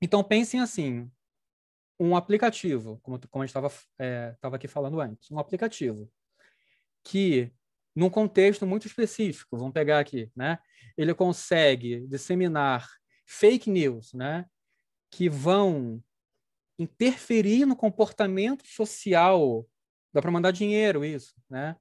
[0.00, 1.10] Então pensem assim,
[1.98, 6.10] um aplicativo, como, como a gente estava é, aqui falando antes, um aplicativo
[7.02, 7.52] que,
[7.94, 10.58] num contexto muito específico, vamos pegar aqui, né?
[10.96, 12.86] Ele consegue disseminar
[13.26, 14.46] fake news, né?
[15.10, 16.02] Que vão
[16.78, 19.66] interferir no comportamento social.
[20.12, 21.76] Dá para mandar dinheiro isso, né?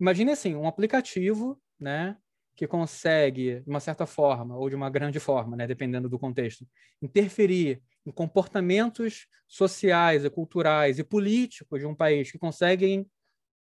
[0.00, 2.16] Imagine assim, um aplicativo, né?
[2.56, 6.66] Que consegue, de uma certa forma, ou de uma grande forma, né, dependendo do contexto,
[7.02, 13.06] interferir em comportamentos sociais e culturais e políticos de um país que conseguem,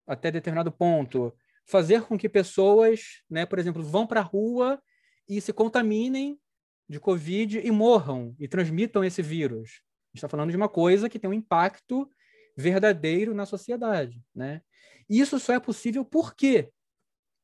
[0.05, 1.33] até determinado ponto,
[1.65, 4.81] fazer com que pessoas, né, por exemplo, vão para a rua
[5.27, 6.39] e se contaminem
[6.87, 9.69] de Covid e morram e transmitam esse vírus.
[9.69, 12.09] A gente está falando de uma coisa que tem um impacto
[12.55, 14.23] verdadeiro na sociedade.
[14.33, 14.61] Né?
[15.09, 16.69] Isso só é possível por quê?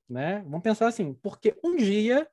[0.09, 0.41] Né?
[0.43, 2.27] Vamos pensar assim, porque um dia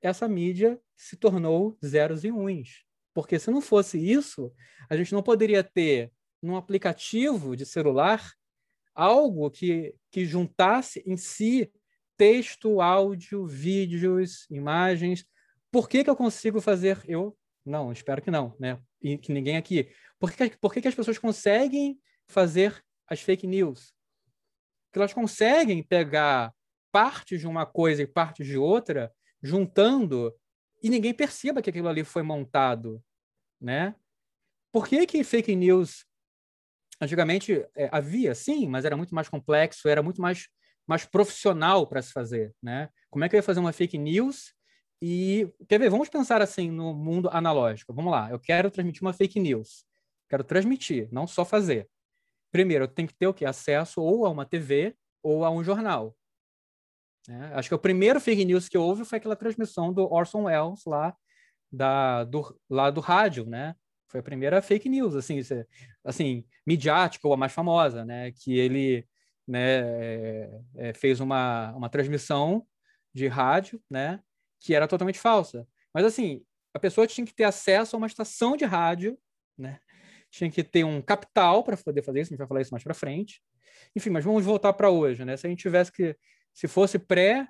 [0.00, 2.84] essa mídia se tornou zeros e uns.
[3.14, 4.52] Porque se não fosse isso,
[4.88, 6.12] a gente não poderia ter
[6.42, 8.32] num aplicativo de celular
[8.94, 11.72] algo que, que juntasse em si
[12.16, 15.26] texto, áudio, vídeos, imagens,
[15.70, 17.02] Por que, que eu consigo fazer?
[17.08, 18.78] Eu não, espero que não, né?
[19.02, 19.90] E que ninguém aqui.
[20.18, 21.98] Por que, por que, que as pessoas conseguem
[22.28, 23.92] fazer as fake news?
[24.92, 26.54] Que elas conseguem pegar
[26.94, 29.12] partes de uma coisa e partes de outra,
[29.42, 30.32] juntando,
[30.80, 33.02] e ninguém perceba que aquilo ali foi montado,
[33.60, 33.96] né?
[34.72, 36.06] Por que, que fake news
[37.00, 40.46] antigamente é, havia, sim, mas era muito mais complexo, era muito mais,
[40.86, 42.88] mais profissional para se fazer, né?
[43.10, 44.54] Como é que eu ia fazer uma fake news
[45.02, 47.92] e, quer ver, vamos pensar assim no mundo analógico.
[47.92, 49.84] Vamos lá, eu quero transmitir uma fake news.
[50.30, 51.88] Quero transmitir, não só fazer.
[52.52, 53.44] Primeiro, eu tenho que ter o quê?
[53.44, 54.94] Acesso ou a uma TV
[55.24, 56.16] ou a um jornal.
[57.28, 60.84] É, acho que o primeiro fake news que houve foi aquela transmissão do Orson Welles
[60.86, 61.16] lá,
[61.72, 63.74] da, do, lá do rádio, né?
[64.08, 65.40] Foi a primeira fake news, assim,
[66.04, 68.30] assim, midiática ou a mais famosa, né?
[68.32, 69.06] Que ele
[69.46, 72.66] né, é, é, fez uma, uma transmissão
[73.12, 74.20] de rádio, né?
[74.60, 75.66] Que era totalmente falsa.
[75.92, 79.18] Mas, assim, a pessoa tinha que ter acesso a uma estação de rádio,
[79.56, 79.80] né?
[80.30, 82.84] Tinha que ter um capital para poder fazer isso, a gente vai falar isso mais
[82.84, 83.40] para frente.
[83.96, 85.36] Enfim, mas vamos voltar para hoje, né?
[85.36, 86.16] Se a gente tivesse que,
[86.54, 87.48] se fosse pré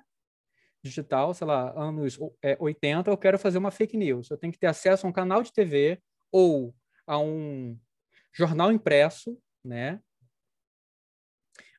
[0.83, 4.29] digital, sei lá, anos é, 80, eu quero fazer uma fake news.
[4.29, 6.01] Eu tenho que ter acesso a um canal de TV
[6.31, 6.75] ou
[7.07, 7.79] a um
[8.33, 9.99] jornal impresso, né?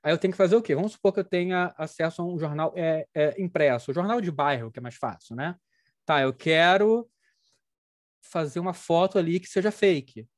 [0.03, 0.75] Aí eu tenho que fazer o quê?
[0.75, 4.71] Vamos supor que eu tenha acesso a um jornal é, é, impresso, jornal de bairro,
[4.71, 5.57] que é mais fácil, né?
[6.05, 7.09] Tá, eu quero
[8.23, 10.29] fazer uma foto ali que seja fake.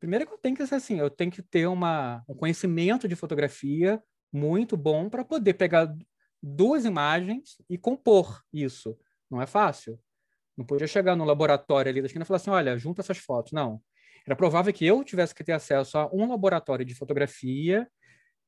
[0.00, 3.14] Primeiro que eu tenho que ser assim, eu tenho que ter uma, um conhecimento de
[3.14, 4.02] fotografia
[4.32, 5.94] muito bom para poder pegar
[6.42, 8.98] duas imagens e compor isso.
[9.30, 9.98] Não é fácil.
[10.56, 13.52] Não podia chegar no laboratório ali da esquina e falar assim, olha, junta essas fotos.
[13.52, 13.80] Não.
[14.26, 17.88] Era provável que eu tivesse que ter acesso a um laboratório de fotografia,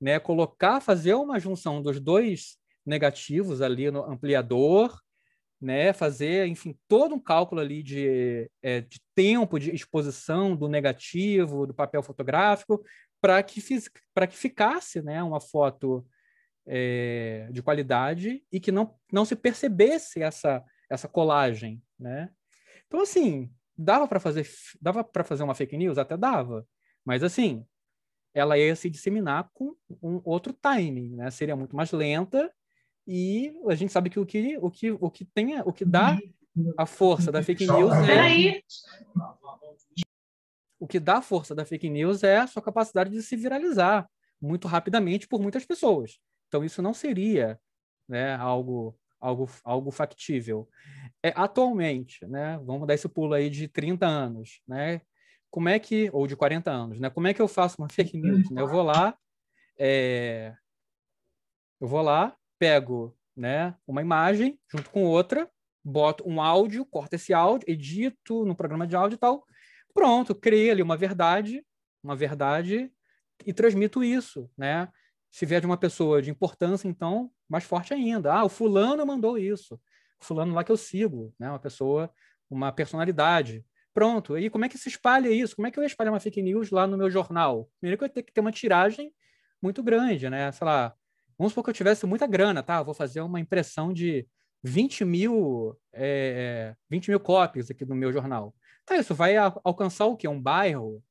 [0.00, 4.96] né, colocar, fazer uma junção dos dois negativos ali no ampliador,
[5.60, 11.66] né, fazer, enfim, todo um cálculo ali de, é, de tempo de exposição do negativo,
[11.66, 12.84] do papel fotográfico,
[13.20, 16.06] para que, que ficasse né, uma foto
[16.66, 22.30] é, de qualidade e que não, não se percebesse essa, essa colagem, né?
[22.86, 24.48] Então, assim, dava para fazer,
[24.80, 25.98] dava para fazer uma fake news?
[25.98, 26.66] Até dava.
[27.04, 27.66] Mas, assim,
[28.32, 31.30] ela ia se disseminar com um outro timing, né?
[31.30, 32.52] Seria muito mais lenta
[33.06, 36.18] e a gente sabe que o que, o que, o que, tem, o que dá
[36.76, 38.60] a força da fake news é...
[40.78, 44.08] O que dá a força da fake news é a sua capacidade de se viralizar
[44.40, 46.18] muito rapidamente por muitas pessoas.
[46.48, 47.58] Então, isso não seria
[48.08, 50.68] né, algo algo, algo factível.
[51.22, 55.00] É, atualmente, né, vamos dar esse pulo aí de 30 anos, né,
[55.50, 58.18] como é que, ou de 40 anos, né, como é que eu faço uma fake
[58.18, 58.50] news?
[58.50, 58.60] Né?
[58.60, 59.16] Eu vou lá,
[59.78, 60.54] é,
[61.80, 65.50] eu vou lá, pego né, uma imagem junto com outra,
[65.82, 69.44] boto um áudio, corto esse áudio, edito no programa de áudio e tal,
[69.94, 71.64] pronto, criei ali uma verdade,
[72.02, 72.90] uma verdade
[73.46, 74.88] e transmito isso, né?
[75.34, 78.32] Se vier de uma pessoa de importância, então, mais forte ainda.
[78.32, 79.74] Ah, o fulano mandou isso.
[80.20, 81.50] O fulano lá que eu sigo, né?
[81.50, 82.08] Uma pessoa,
[82.48, 83.66] uma personalidade.
[83.92, 84.38] Pronto.
[84.38, 85.56] E como é que se espalha isso?
[85.56, 87.68] Como é que eu ia espalhar uma fake news lá no meu jornal?
[87.80, 89.12] Primeiro que eu ia ter que ter uma tiragem
[89.60, 90.52] muito grande, né?
[90.52, 90.94] Sei lá,
[91.36, 92.80] vamos supor que eu tivesse muita grana, tá?
[92.80, 94.28] Vou fazer uma impressão de
[94.62, 98.54] 20 mil, é, 20 mil cópias aqui no meu jornal.
[98.86, 100.28] Tá, isso vai alcançar o quê?
[100.28, 101.02] Um bairro?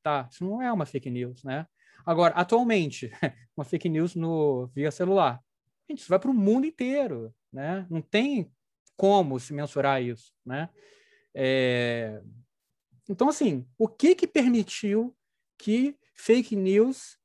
[0.00, 1.66] Tá, isso não é uma fake news, né?
[2.08, 3.10] Agora, atualmente,
[3.54, 5.44] uma fake news no, via celular.
[5.86, 7.86] Gente, isso vai para o mundo inteiro, né?
[7.90, 8.50] Não tem
[8.96, 10.70] como se mensurar isso, né?
[11.34, 12.22] É...
[13.10, 15.14] Então, assim, o que que permitiu
[15.58, 17.18] que fake news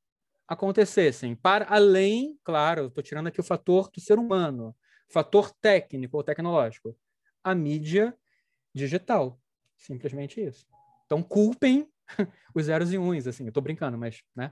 [0.45, 1.33] acontecessem?
[1.33, 4.75] Para além, claro, estou tirando aqui o fator do ser humano,
[5.07, 6.93] fator técnico ou tecnológico,
[7.41, 8.13] a mídia
[8.75, 9.39] digital.
[9.77, 10.67] Simplesmente isso.
[11.05, 11.89] Então, culpem
[12.53, 14.51] os zeros e uns, assim, eu estou brincando, mas, né?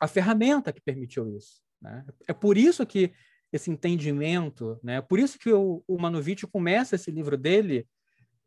[0.00, 2.04] A ferramenta que permitiu isso, né?
[2.28, 3.12] É por isso que
[3.52, 4.96] esse entendimento, né?
[4.96, 7.86] É por isso que o, o Manovich começa esse livro dele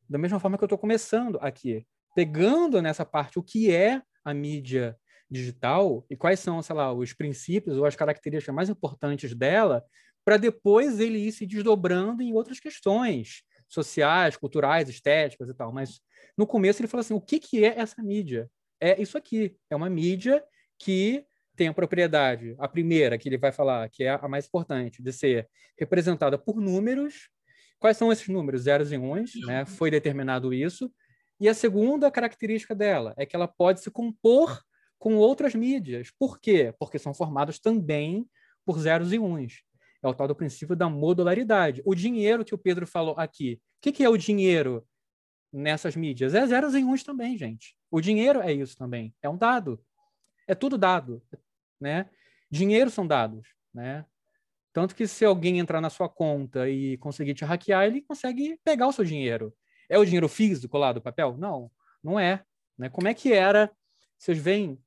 [0.08, 1.86] da mesma forma que eu estou começando aqui,
[2.16, 4.98] pegando nessa parte o que é a mídia
[5.30, 9.84] digital e quais são, sei lá, os princípios ou as características mais importantes dela,
[10.26, 15.72] para depois ele ir se desdobrando em outras questões sociais, culturais, estéticas e tal.
[15.72, 16.02] Mas
[16.38, 18.50] no começo ele falou assim: o que, que é essa mídia?
[18.82, 19.56] É isso aqui.
[19.70, 20.44] É uma mídia
[20.78, 21.26] que
[21.56, 25.12] tem a propriedade, a primeira que ele vai falar, que é a mais importante, de
[25.12, 25.48] ser
[25.78, 27.30] representada por números.
[27.78, 28.64] Quais são esses números?
[28.64, 29.66] Zeros e uns, né?
[29.66, 30.92] Foi determinado isso.
[31.40, 34.62] E a segunda característica dela é que ela pode se compor
[34.98, 36.12] com outras mídias.
[36.18, 36.74] Por quê?
[36.78, 38.26] Porque são formadas também
[38.66, 39.64] por zeros e uns.
[40.02, 41.82] É o tal do princípio da modularidade.
[41.86, 43.60] O dinheiro que o Pedro falou aqui.
[43.78, 44.86] O que, que é o dinheiro
[45.52, 46.34] nessas mídias?
[46.34, 47.76] É zeros e uns também, gente.
[47.92, 49.14] O dinheiro é isso também.
[49.22, 49.84] É um dado.
[50.48, 51.22] É tudo dado,
[51.80, 52.10] né?
[52.50, 54.06] Dinheiro são dados, né?
[54.72, 58.88] Tanto que se alguém entrar na sua conta e conseguir te hackear, ele consegue pegar
[58.88, 59.54] o seu dinheiro.
[59.90, 61.36] É o dinheiro físico lá do papel?
[61.38, 61.72] Não,
[62.04, 62.44] não é.
[62.78, 62.90] Né?
[62.90, 63.72] Como é que era?
[64.18, 64.80] Vocês veem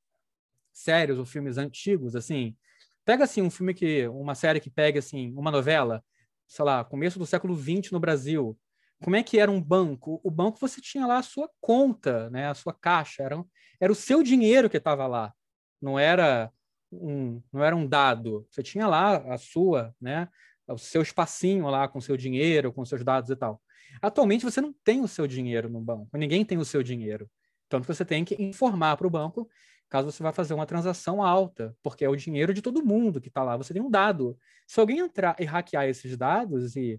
[0.72, 2.56] séries ou filmes antigos, assim,
[3.04, 6.04] pega assim um filme que, uma série que pega assim, uma novela,
[6.46, 8.58] sei lá, começo do século XX no Brasil,
[9.02, 10.20] como é que era um banco?
[10.22, 12.48] O banco você tinha lá a sua conta, né?
[12.48, 13.44] A sua caixa, era,
[13.80, 15.34] era o seu dinheiro que estava lá.
[15.80, 16.50] Não era
[16.90, 18.46] um, não era um dado.
[18.48, 20.28] Você tinha lá a sua, né?
[20.68, 23.60] O seu espacinho lá com seu dinheiro, com seus dados e tal.
[24.00, 26.16] Atualmente você não tem o seu dinheiro no banco.
[26.16, 27.28] Ninguém tem o seu dinheiro.
[27.68, 29.48] Tanto que você tem que informar para o banco
[29.92, 33.28] caso você vá fazer uma transação alta, porque é o dinheiro de todo mundo que
[33.28, 33.58] está lá.
[33.58, 34.38] Você tem um dado.
[34.66, 36.98] Se alguém entrar e hackear esses dados e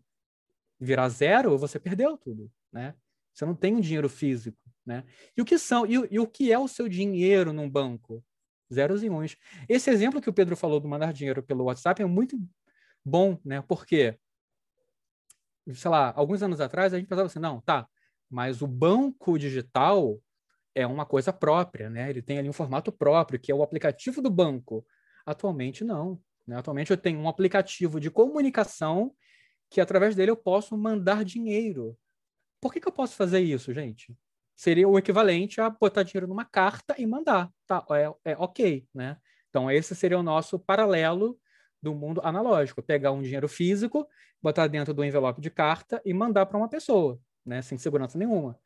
[0.80, 2.94] virar zero, você perdeu tudo, né?
[3.34, 5.04] Você não tem um dinheiro físico, né?
[5.36, 8.24] E o que são e, e o que é o seu dinheiro num banco?
[8.72, 9.36] Zeros e uns.
[9.68, 12.40] Esse exemplo que o Pedro falou do mandar dinheiro pelo WhatsApp é muito
[13.04, 13.60] bom, né?
[13.64, 14.20] Porque
[15.74, 17.88] sei lá, alguns anos atrás a gente pensava assim, não, tá,
[18.30, 20.20] mas o banco digital
[20.76, 22.10] é uma coisa própria, né?
[22.10, 24.86] Ele tem ali um formato próprio, que é o aplicativo do banco.
[25.26, 26.20] Atualmente, não.
[26.48, 26.58] Né?
[26.58, 29.14] Atualmente, eu tenho um aplicativo de comunicação
[29.70, 31.98] que, através dele, eu posso mandar dinheiro.
[32.60, 34.16] Por que, que eu posso fazer isso, gente?
[34.56, 37.50] Seria o equivalente a botar dinheiro numa carta e mandar.
[37.66, 39.18] Tá, é, é ok, né?
[39.50, 41.38] Então, esse seria o nosso paralelo
[41.82, 42.82] do mundo analógico.
[42.82, 44.08] Pegar um dinheiro físico,
[44.42, 47.62] botar dentro do envelope de carta e mandar para uma pessoa, né?
[47.62, 48.60] Sem segurança nenhuma.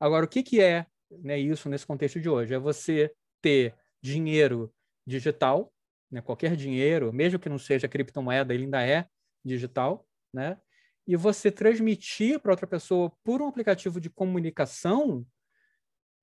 [0.00, 0.86] Agora, o que, que é
[1.22, 2.54] né, isso nesse contexto de hoje.
[2.54, 4.72] É você ter dinheiro
[5.06, 5.72] digital,
[6.10, 9.06] né, qualquer dinheiro, mesmo que não seja criptomoeda, ele ainda é
[9.44, 10.58] digital, né?
[11.06, 15.26] E você transmitir para outra pessoa por um aplicativo de comunicação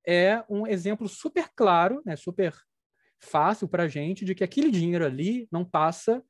[0.08, 2.56] é um exemplo super claro, né, super
[3.20, 6.24] fácil para a gente de que aquele dinheiro ali não passa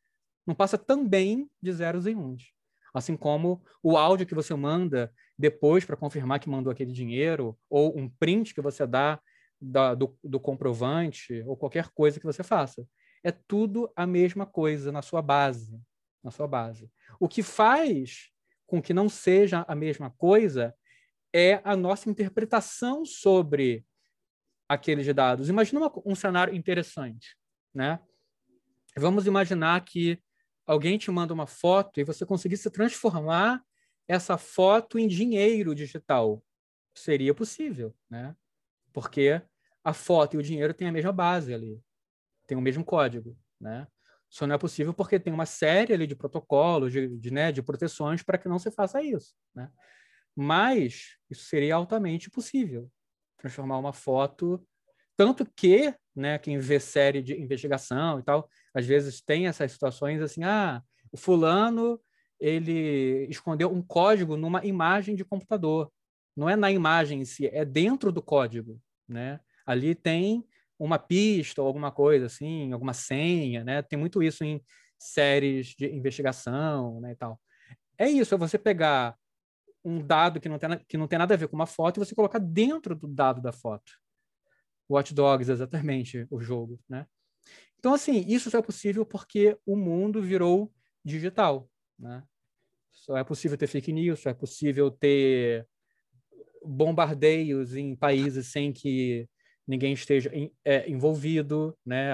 [0.45, 2.51] não passa também de zeros e uns.
[2.93, 7.97] Assim como o áudio que você manda depois para confirmar que mandou aquele dinheiro, ou
[7.97, 9.19] um print que você dá
[9.61, 12.85] da, do, do comprovante, ou qualquer coisa que você faça.
[13.23, 15.79] É tudo a mesma coisa na sua base.
[16.23, 16.91] Na sua base.
[17.19, 18.31] O que faz
[18.65, 20.75] com que não seja a mesma coisa
[21.33, 23.85] é a nossa interpretação sobre
[24.67, 25.49] aqueles dados.
[25.49, 27.35] Imagina um cenário interessante,
[27.73, 27.99] né?
[28.95, 30.21] Vamos imaginar que
[30.71, 33.63] alguém te manda uma foto e você conseguisse transformar
[34.07, 36.43] essa foto em dinheiro digital.
[36.95, 38.35] Seria possível, né?
[38.93, 39.41] Porque
[39.83, 41.81] a foto e o dinheiro têm a mesma base ali,
[42.45, 43.87] tem o mesmo código, né?
[44.29, 47.63] Só não é possível porque tem uma série ali de protocolos, de, de, né, de
[47.63, 49.71] proteções para que não se faça isso, né?
[50.35, 52.91] Mas isso seria altamente possível,
[53.37, 54.63] transformar uma foto
[55.19, 60.21] tanto que, né, quem vê série de investigação e tal, às vezes tem essas situações
[60.21, 60.81] assim, ah,
[61.11, 61.99] o fulano
[62.39, 65.91] ele escondeu um código numa imagem de computador.
[66.35, 69.39] Não é na imagem em si, é dentro do código, né?
[69.65, 70.45] Ali tem
[70.79, 73.81] uma pista ou alguma coisa assim, alguma senha, né?
[73.81, 74.63] Tem muito isso em
[74.97, 77.39] séries de investigação, né, e tal.
[77.97, 79.17] É isso, é você pegar
[79.83, 82.05] um dado que não tem, que não tem nada a ver com uma foto e
[82.05, 83.91] você colocar dentro do dado da foto.
[84.89, 87.05] Watch Dogs, exatamente, o jogo, né?
[87.77, 90.71] Então, assim, isso só é possível porque o mundo virou
[91.03, 92.23] digital, né?
[92.91, 95.67] Só é possível ter fake news, só é possível ter
[96.63, 99.27] bombardeios em países sem que
[99.65, 100.31] ninguém esteja
[100.65, 102.11] é, envolvido, né?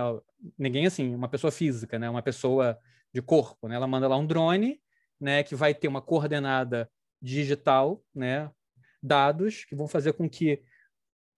[0.57, 2.09] Ninguém assim, uma pessoa física, né?
[2.09, 2.77] Uma pessoa
[3.13, 3.75] de corpo, né?
[3.75, 4.79] Ela manda lá um drone,
[5.19, 5.41] né?
[5.41, 6.89] Que vai ter uma coordenada
[7.21, 8.51] digital, né?
[9.01, 10.61] Dados que vão fazer com que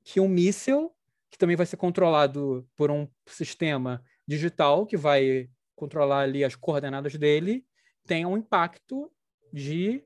[0.03, 0.95] que um míssil
[1.29, 7.15] que também vai ser controlado por um sistema digital que vai controlar ali as coordenadas
[7.15, 7.65] dele,
[8.05, 9.11] tem um impacto
[9.53, 10.03] de,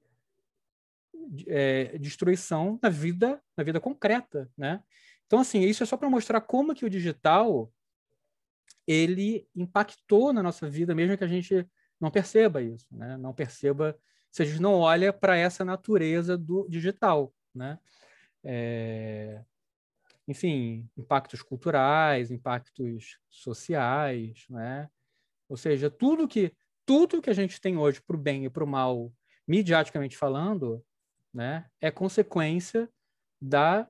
[1.29, 4.83] de é, destruição na vida, na vida concreta, né?
[5.25, 7.71] Então, assim, isso é só para mostrar como que o digital
[8.85, 11.65] ele impactou na nossa vida, mesmo que a gente
[11.99, 13.15] não perceba isso, né?
[13.15, 13.97] Não perceba,
[14.29, 17.79] se a gente não olha para essa natureza do digital, né?
[18.43, 19.41] É
[20.31, 24.89] enfim, impactos culturais, impactos sociais, né?
[25.47, 26.53] Ou seja, tudo que
[26.85, 29.13] tudo que a gente tem hoje para o bem e para o mal,
[29.47, 30.83] midiaticamente falando,
[31.33, 32.89] né, é consequência
[33.39, 33.87] da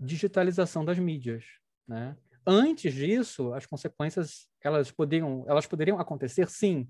[0.00, 1.44] digitalização das mídias,
[1.86, 2.16] né?
[2.46, 6.88] Antes disso, as consequências elas poderiam elas poderiam acontecer sim,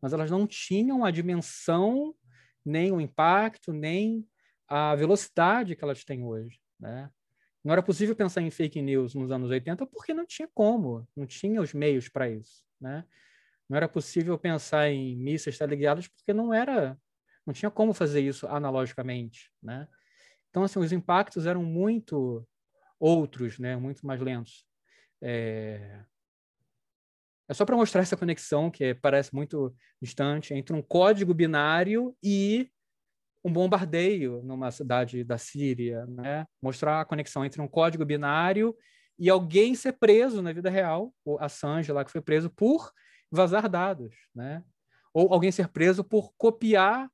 [0.00, 2.14] mas elas não tinham a dimensão,
[2.64, 4.26] nem o impacto, nem
[4.66, 7.10] a velocidade que elas têm hoje, né?
[7.64, 11.26] Não era possível pensar em fake news nos anos 80 porque não tinha como, não
[11.26, 13.04] tinha os meios para isso, né?
[13.68, 16.98] Não era possível pensar em mísseis teleguiados porque não era,
[17.44, 19.86] não tinha como fazer isso analogicamente, né?
[20.50, 22.46] Então, assim, os impactos eram muito
[22.98, 23.76] outros, né?
[23.76, 24.64] Muito mais lentos.
[25.20, 26.02] É,
[27.48, 32.70] é só para mostrar essa conexão que parece muito distante entre um código binário e
[33.44, 36.46] um bombardeio numa cidade da Síria, né?
[36.60, 38.76] Mostrar a conexão entre um código binário
[39.18, 42.92] e alguém ser preso na vida real, o Assange lá que foi preso por
[43.30, 44.62] vazar dados, né?
[45.12, 47.10] Ou alguém ser preso por copiar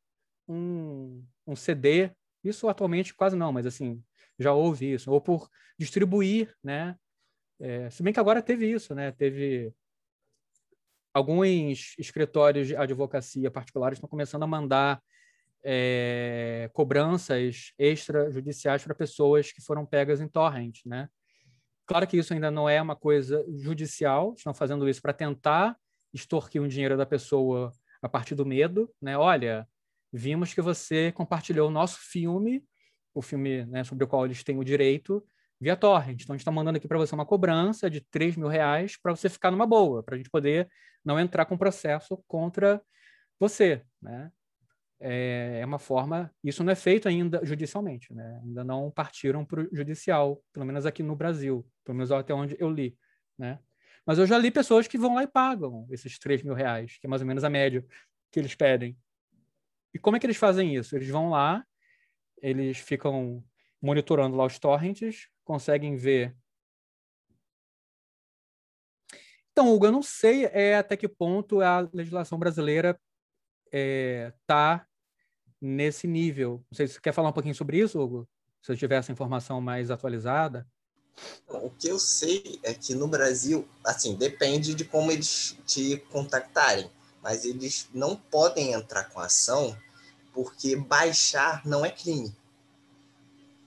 [0.49, 2.11] um, um CD.
[2.43, 4.03] Isso atualmente quase não, mas assim
[4.39, 5.11] já houve isso.
[5.11, 5.49] Ou por
[5.79, 6.97] distribuir, né?
[7.61, 9.13] É, se bem que agora teve isso, né?
[9.13, 9.73] Teve
[11.13, 15.01] alguns escritórios de advocacia particulares estão começando a mandar
[15.65, 21.09] é, cobranças extrajudiciais para pessoas que foram pegas em torrent, né?
[21.87, 25.77] Claro que isso ainda não é uma coisa judicial, estão fazendo isso para tentar
[26.13, 27.73] extorquir um dinheiro da pessoa
[28.03, 29.17] a partir do medo, né?
[29.17, 29.67] Olha,
[30.13, 32.65] vimos que você compartilhou o nosso filme,
[33.15, 35.25] o filme né, sobre o qual eles têm o direito,
[35.61, 36.21] via torrent.
[36.23, 39.15] Então, a gente está mandando aqui para você uma cobrança de 3 mil reais para
[39.15, 40.69] você ficar numa boa, para a gente poder
[41.05, 42.83] não entrar com processo contra
[43.39, 44.31] você, né?
[45.07, 46.35] É, é uma forma.
[46.43, 48.41] Isso não é feito ainda judicialmente, né?
[48.43, 52.57] Ainda não partiram para o judicial, pelo menos aqui no Brasil, pelo menos até onde
[52.59, 52.97] eu li,
[53.39, 53.59] né?
[54.07, 57.07] Mas eu já li pessoas que vão lá e pagam esses 3 mil reais, que
[57.07, 57.85] é mais ou menos a média
[58.33, 58.97] que eles pedem.
[59.93, 60.97] E como é que eles fazem isso?
[60.97, 61.65] Eles vão lá,
[62.41, 63.45] eles ficam
[63.81, 66.35] monitorando lá os torrents, conseguem ver.
[69.53, 72.99] Então, Hugo, eu não sei é, até que ponto a legislação brasileira
[73.67, 74.87] está é, tá
[75.65, 76.63] nesse nível.
[76.71, 78.29] Não sei se você quer falar um pouquinho sobre isso, Hugo?
[78.63, 80.67] Se eu tiver essa informação mais atualizada.
[81.49, 86.91] O que eu sei é que no Brasil, assim, depende de como eles te contactarem,
[87.23, 89.77] mas eles não podem entrar com ação
[90.33, 92.35] porque baixar não é crime.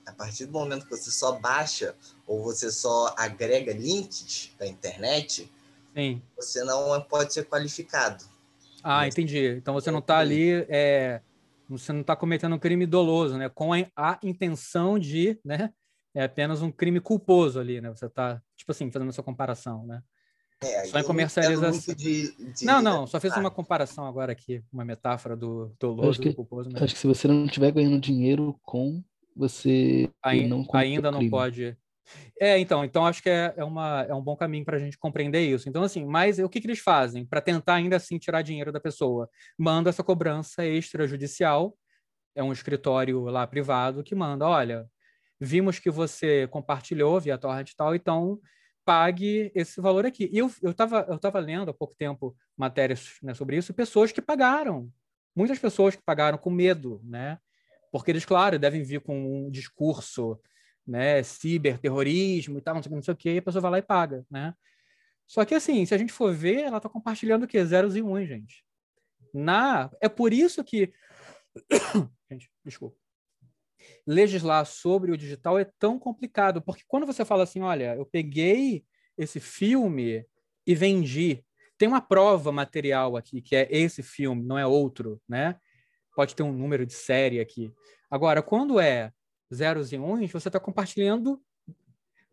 [0.05, 1.95] A partir do momento que você só baixa
[2.25, 5.51] ou você só agrega links da internet,
[5.95, 6.21] Sim.
[6.35, 8.25] você não pode ser qualificado.
[8.83, 9.47] Ah, entendi.
[9.47, 11.21] Então você não está ali é,
[11.69, 13.49] você não está cometendo um crime doloso, né?
[13.49, 15.71] Com a, intenção de, né?
[16.13, 17.89] É apenas um crime culposo ali, né?
[17.89, 20.01] Você está, tipo assim, fazendo essa comparação, né?
[20.61, 21.93] É, só em comercialização.
[21.93, 22.65] De, de...
[22.65, 26.69] Não, não, só fiz uma comparação agora aqui, uma metáfora do doloso e culposo.
[26.75, 29.03] Acho que se você não estiver ganhando dinheiro com,
[29.35, 30.09] você
[30.49, 31.77] não ainda não pode.
[32.39, 34.97] É, então, então acho que é, é, uma, é um bom caminho para a gente
[34.97, 35.67] compreender isso.
[35.67, 38.79] Então, assim, mas o que, que eles fazem para tentar ainda assim tirar dinheiro da
[38.79, 39.29] pessoa?
[39.57, 41.75] Manda essa cobrança extrajudicial,
[42.35, 44.85] é um escritório lá privado que manda, olha,
[45.39, 48.39] vimos que você compartilhou via torrent e tal, então
[48.85, 50.29] pague esse valor aqui.
[50.31, 54.21] E eu estava eu tava lendo há pouco tempo matérias né, sobre isso, pessoas que
[54.21, 54.89] pagaram,
[55.35, 57.37] muitas pessoas que pagaram com medo, né?
[57.91, 60.39] Porque eles, claro, devem vir com um discurso
[60.87, 63.83] né, ciberterrorismo e tal, não sei, não sei o que, a pessoa vai lá e
[63.83, 64.53] paga, né?
[65.27, 67.63] Só que assim, se a gente for ver, ela está compartilhando o quê?
[67.65, 68.63] Zeros e uns, gente.
[69.33, 69.91] Na...
[69.99, 70.93] É por isso que.
[72.31, 72.95] gente, desculpa.
[74.05, 78.85] Legislar sobre o digital é tão complicado, porque quando você fala assim, olha, eu peguei
[79.17, 80.25] esse filme
[80.65, 81.43] e vendi,
[81.77, 85.59] tem uma prova material aqui, que é esse filme, não é outro, né?
[86.15, 87.71] Pode ter um número de série aqui.
[88.09, 89.11] Agora, quando é
[89.53, 91.41] zeros e uns, você está compartilhando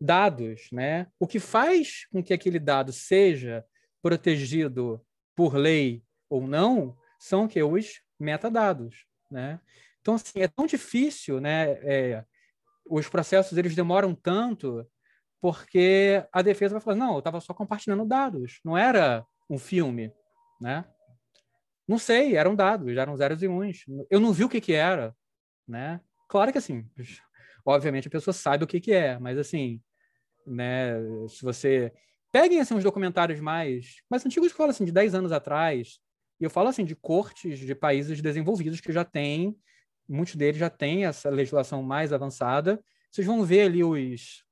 [0.00, 1.06] dados, né?
[1.18, 3.64] O que faz com que aquele dado seja
[4.02, 5.04] protegido
[5.34, 9.60] por lei ou não são que os metadados, né?
[10.00, 11.72] Então assim é tão difícil, né?
[11.82, 12.24] É,
[12.86, 14.86] os processos eles demoram tanto
[15.40, 20.12] porque a defesa vai falar não, eu estava só compartilhando dados, não era um filme,
[20.60, 20.84] né?
[21.86, 23.84] Não sei, eram dados, eram zeros e uns.
[24.10, 25.14] Eu não vi o que que era,
[25.68, 26.00] né?
[26.34, 26.84] Claro que assim,
[27.64, 29.80] obviamente a pessoa sabe o que, que é, mas assim,
[30.44, 30.94] né,
[31.28, 31.92] se você
[32.32, 36.00] peguem assim uns documentários mais mais antigos que falam assim de 10 anos atrás,
[36.40, 39.56] e eu falo assim de cortes de países desenvolvidos que já têm,
[40.08, 42.82] muitos deles já têm essa legislação mais avançada.
[43.12, 44.44] Vocês vão ver ali os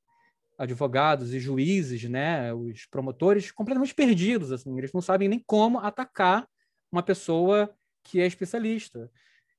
[0.56, 6.48] advogados e juízes, né, os promotores completamente perdidos assim, eles não sabem nem como atacar
[6.92, 9.10] uma pessoa que é especialista.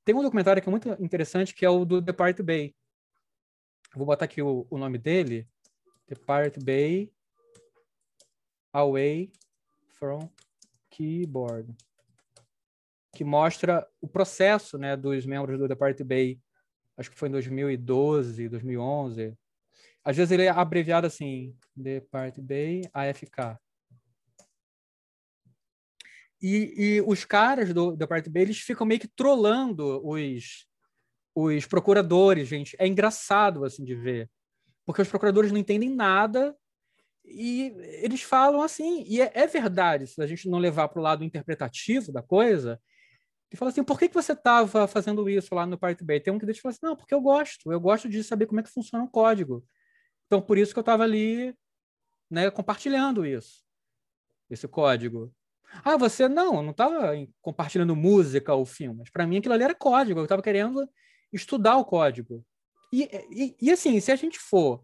[0.05, 2.75] Tem um documentário que é muito interessante, que é o do Depart Bay.
[3.95, 5.47] Vou botar aqui o, o nome dele.
[6.07, 7.11] Depart Bay
[8.73, 9.31] Away
[9.87, 10.29] from
[10.89, 11.73] Keyboard.
[13.13, 16.41] que mostra o processo né, dos membros do The Party Bay.
[16.97, 19.37] Acho que foi em 2012, 2011.
[20.03, 23.59] Às vezes ele é abreviado assim, The Party Bay AFK.
[26.43, 30.67] E, e os caras do The Party Bay, eles ficam meio que trolando os,
[31.33, 32.75] os procuradores, gente.
[32.77, 34.29] É engraçado, assim, de ver.
[34.85, 36.53] Porque os procuradores não entendem nada
[37.23, 41.03] e eles falam assim, e é, é verdade, se a gente não levar para o
[41.03, 42.77] lado interpretativo da coisa,
[43.49, 46.19] e fala assim, por que, que você estava fazendo isso lá no Pirate Bay?
[46.19, 48.59] Tem um que deixa falar assim, não, porque eu gosto, eu gosto de saber como
[48.59, 49.63] é que funciona o código.
[50.25, 51.55] Então, por isso que eu estava ali
[52.29, 53.63] né, compartilhando isso,
[54.49, 55.33] esse código.
[55.83, 59.09] Ah, você não, não estava compartilhando música ou filmes.
[59.09, 60.87] Para mim, aquilo ali era código, eu estava querendo
[61.31, 62.45] estudar o código.
[62.91, 64.83] E, e, e assim, se a gente for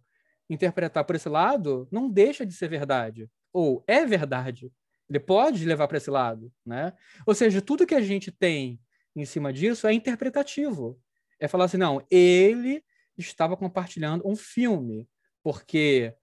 [0.49, 3.29] interpretar por esse lado, não deixa de ser verdade.
[3.53, 4.71] Ou é verdade.
[5.09, 6.93] Ele pode levar para esse lado, né?
[7.25, 8.79] Ou seja, tudo que a gente tem
[9.15, 10.99] em cima disso é interpretativo.
[11.39, 12.83] É falar assim, não, ele
[13.17, 15.07] estava compartilhando um filme,
[15.43, 16.13] porque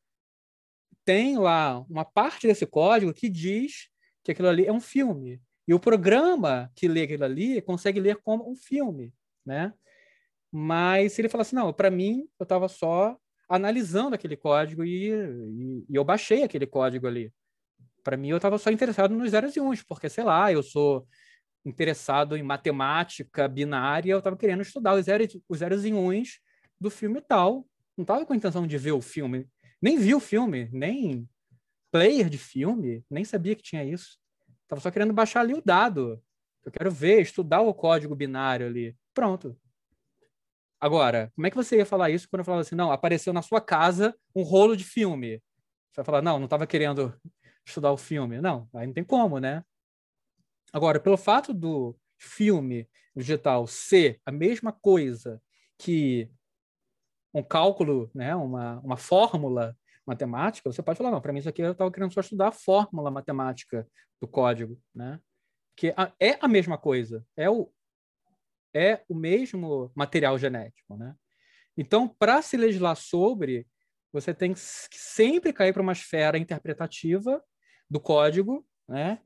[1.05, 3.89] tem lá uma parte desse código que diz
[4.27, 5.41] que aquilo ali é um filme.
[5.69, 9.73] E o programa que lê aquilo ali consegue ler como um filme, né?
[10.51, 13.17] Mas se ele falar assim, não, para mim, eu estava só
[13.49, 17.33] analisando aquele código e, e, e eu baixei aquele código ali.
[18.03, 21.07] Para mim, eu estava só interessado nos zeros e uns, porque, sei lá, eu sou
[21.65, 26.41] interessado em matemática binária, eu estava querendo estudar os zeros, os zeros e uns
[26.81, 27.65] do filme tal.
[27.97, 29.49] Não estava com a intenção de ver o filme.
[29.81, 31.29] Nem vi o filme, nem
[31.97, 34.19] player de filme, nem sabia que tinha isso.
[34.65, 36.23] Estava só querendo baixar ali o dado.
[36.63, 38.95] Eu quero ver, estudar o código binário ali.
[39.15, 39.59] Pronto.
[40.79, 43.41] Agora, como é que você ia falar isso quando eu falava assim, não, apareceu na
[43.41, 45.43] sua casa um rolo de filme?
[45.91, 47.19] Você vai falar, não, não estava querendo
[47.65, 48.43] estudar o filme.
[48.43, 49.65] Não, aí não tem como, né?
[50.71, 52.87] Agora, pelo fato do filme
[53.17, 55.41] digital ser a mesma coisa
[55.79, 56.31] que
[57.33, 59.75] um cálculo, né, uma, uma fórmula
[60.07, 62.53] matemática, você pode falar, não, para mim isso aqui eu estava querendo só estudar a
[62.53, 63.87] fórmula matemática
[64.21, 65.21] do código, né?
[65.75, 67.71] Que é a mesma coisa, é o,
[68.75, 71.15] é o mesmo material genético, né?
[71.77, 73.67] Então, para se legislar sobre,
[74.13, 77.43] você tem que sempre cair para uma esfera interpretativa
[77.91, 79.21] do código, né?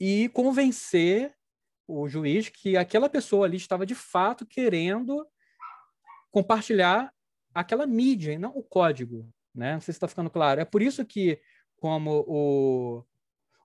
[0.00, 1.34] E convencer
[1.86, 5.26] o juiz que aquela pessoa ali estava de fato querendo
[6.30, 7.12] compartilhar
[7.54, 9.74] aquela mídia, e não o código, né?
[9.74, 10.60] Não sei se está ficando claro.
[10.60, 11.40] É por isso que,
[11.76, 13.04] como o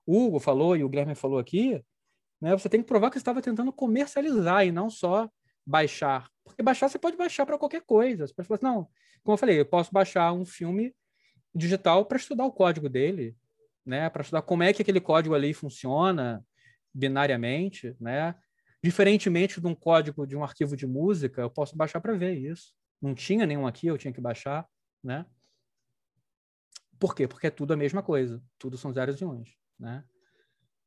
[0.06, 1.84] Hugo falou e o Guilherme falou aqui,
[2.40, 2.56] né?
[2.56, 5.28] Você tem que provar que você estava tentando comercializar e não só
[5.66, 6.30] baixar.
[6.44, 8.26] Porque baixar você pode baixar para qualquer coisa.
[8.26, 8.88] Você pode falar assim, não,
[9.22, 10.94] como eu falei, eu posso baixar um filme
[11.54, 13.36] digital para estudar o código dele,
[13.84, 14.08] né?
[14.08, 16.44] Para estudar como é que aquele código ali funciona
[16.94, 18.34] binariamente, né?
[18.82, 22.72] Diferentemente de um código de um arquivo de música, eu posso baixar para ver isso.
[23.02, 24.66] Não tinha nenhum aqui, eu tinha que baixar,
[25.02, 25.26] né?
[26.98, 27.28] Por quê?
[27.28, 28.42] Porque é tudo a mesma coisa.
[28.58, 30.04] Tudo são zeros e uns, né?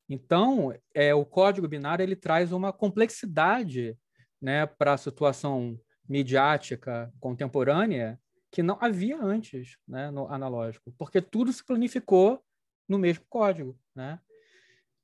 [0.09, 3.97] Então, é, o código binário ele traz uma complexidade
[4.41, 8.19] né, para a situação midiática contemporânea
[8.51, 12.43] que não havia antes né, no analógico, porque tudo se planificou
[12.89, 13.79] no mesmo código.
[13.95, 14.19] Né?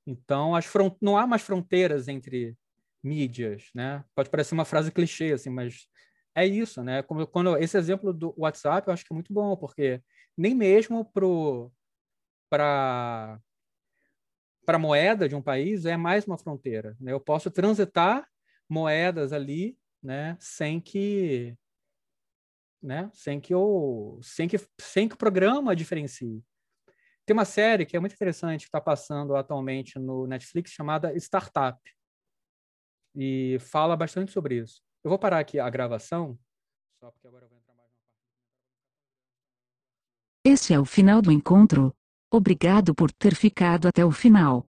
[0.05, 0.69] Então, as
[1.01, 2.57] não há mais fronteiras entre
[3.01, 3.69] mídias.
[3.73, 4.03] Né?
[4.13, 5.87] Pode parecer uma frase clichê, assim, mas
[6.35, 6.83] é isso.
[6.83, 7.01] Né?
[7.01, 10.01] Como, quando, esse exemplo do WhatsApp eu acho que é muito bom, porque
[10.37, 11.05] nem mesmo
[12.49, 13.39] para
[14.65, 16.95] para moeda de um país é mais uma fronteira.
[16.99, 17.13] Né?
[17.13, 18.27] Eu posso transitar
[18.69, 21.57] moedas ali, né, sem que
[22.81, 26.43] né, sem que o sem que sem que o programa diferencie.
[27.25, 31.79] Tem uma série que é muito interessante que está passando atualmente no Netflix chamada Startup
[33.15, 34.81] e fala bastante sobre isso.
[35.03, 36.37] Eu vou parar aqui a gravação
[36.99, 38.17] só porque agora eu vou entrar mais na parte.
[40.49, 41.93] Esse é o final do encontro.
[42.31, 44.65] Obrigado por ter ficado até o final.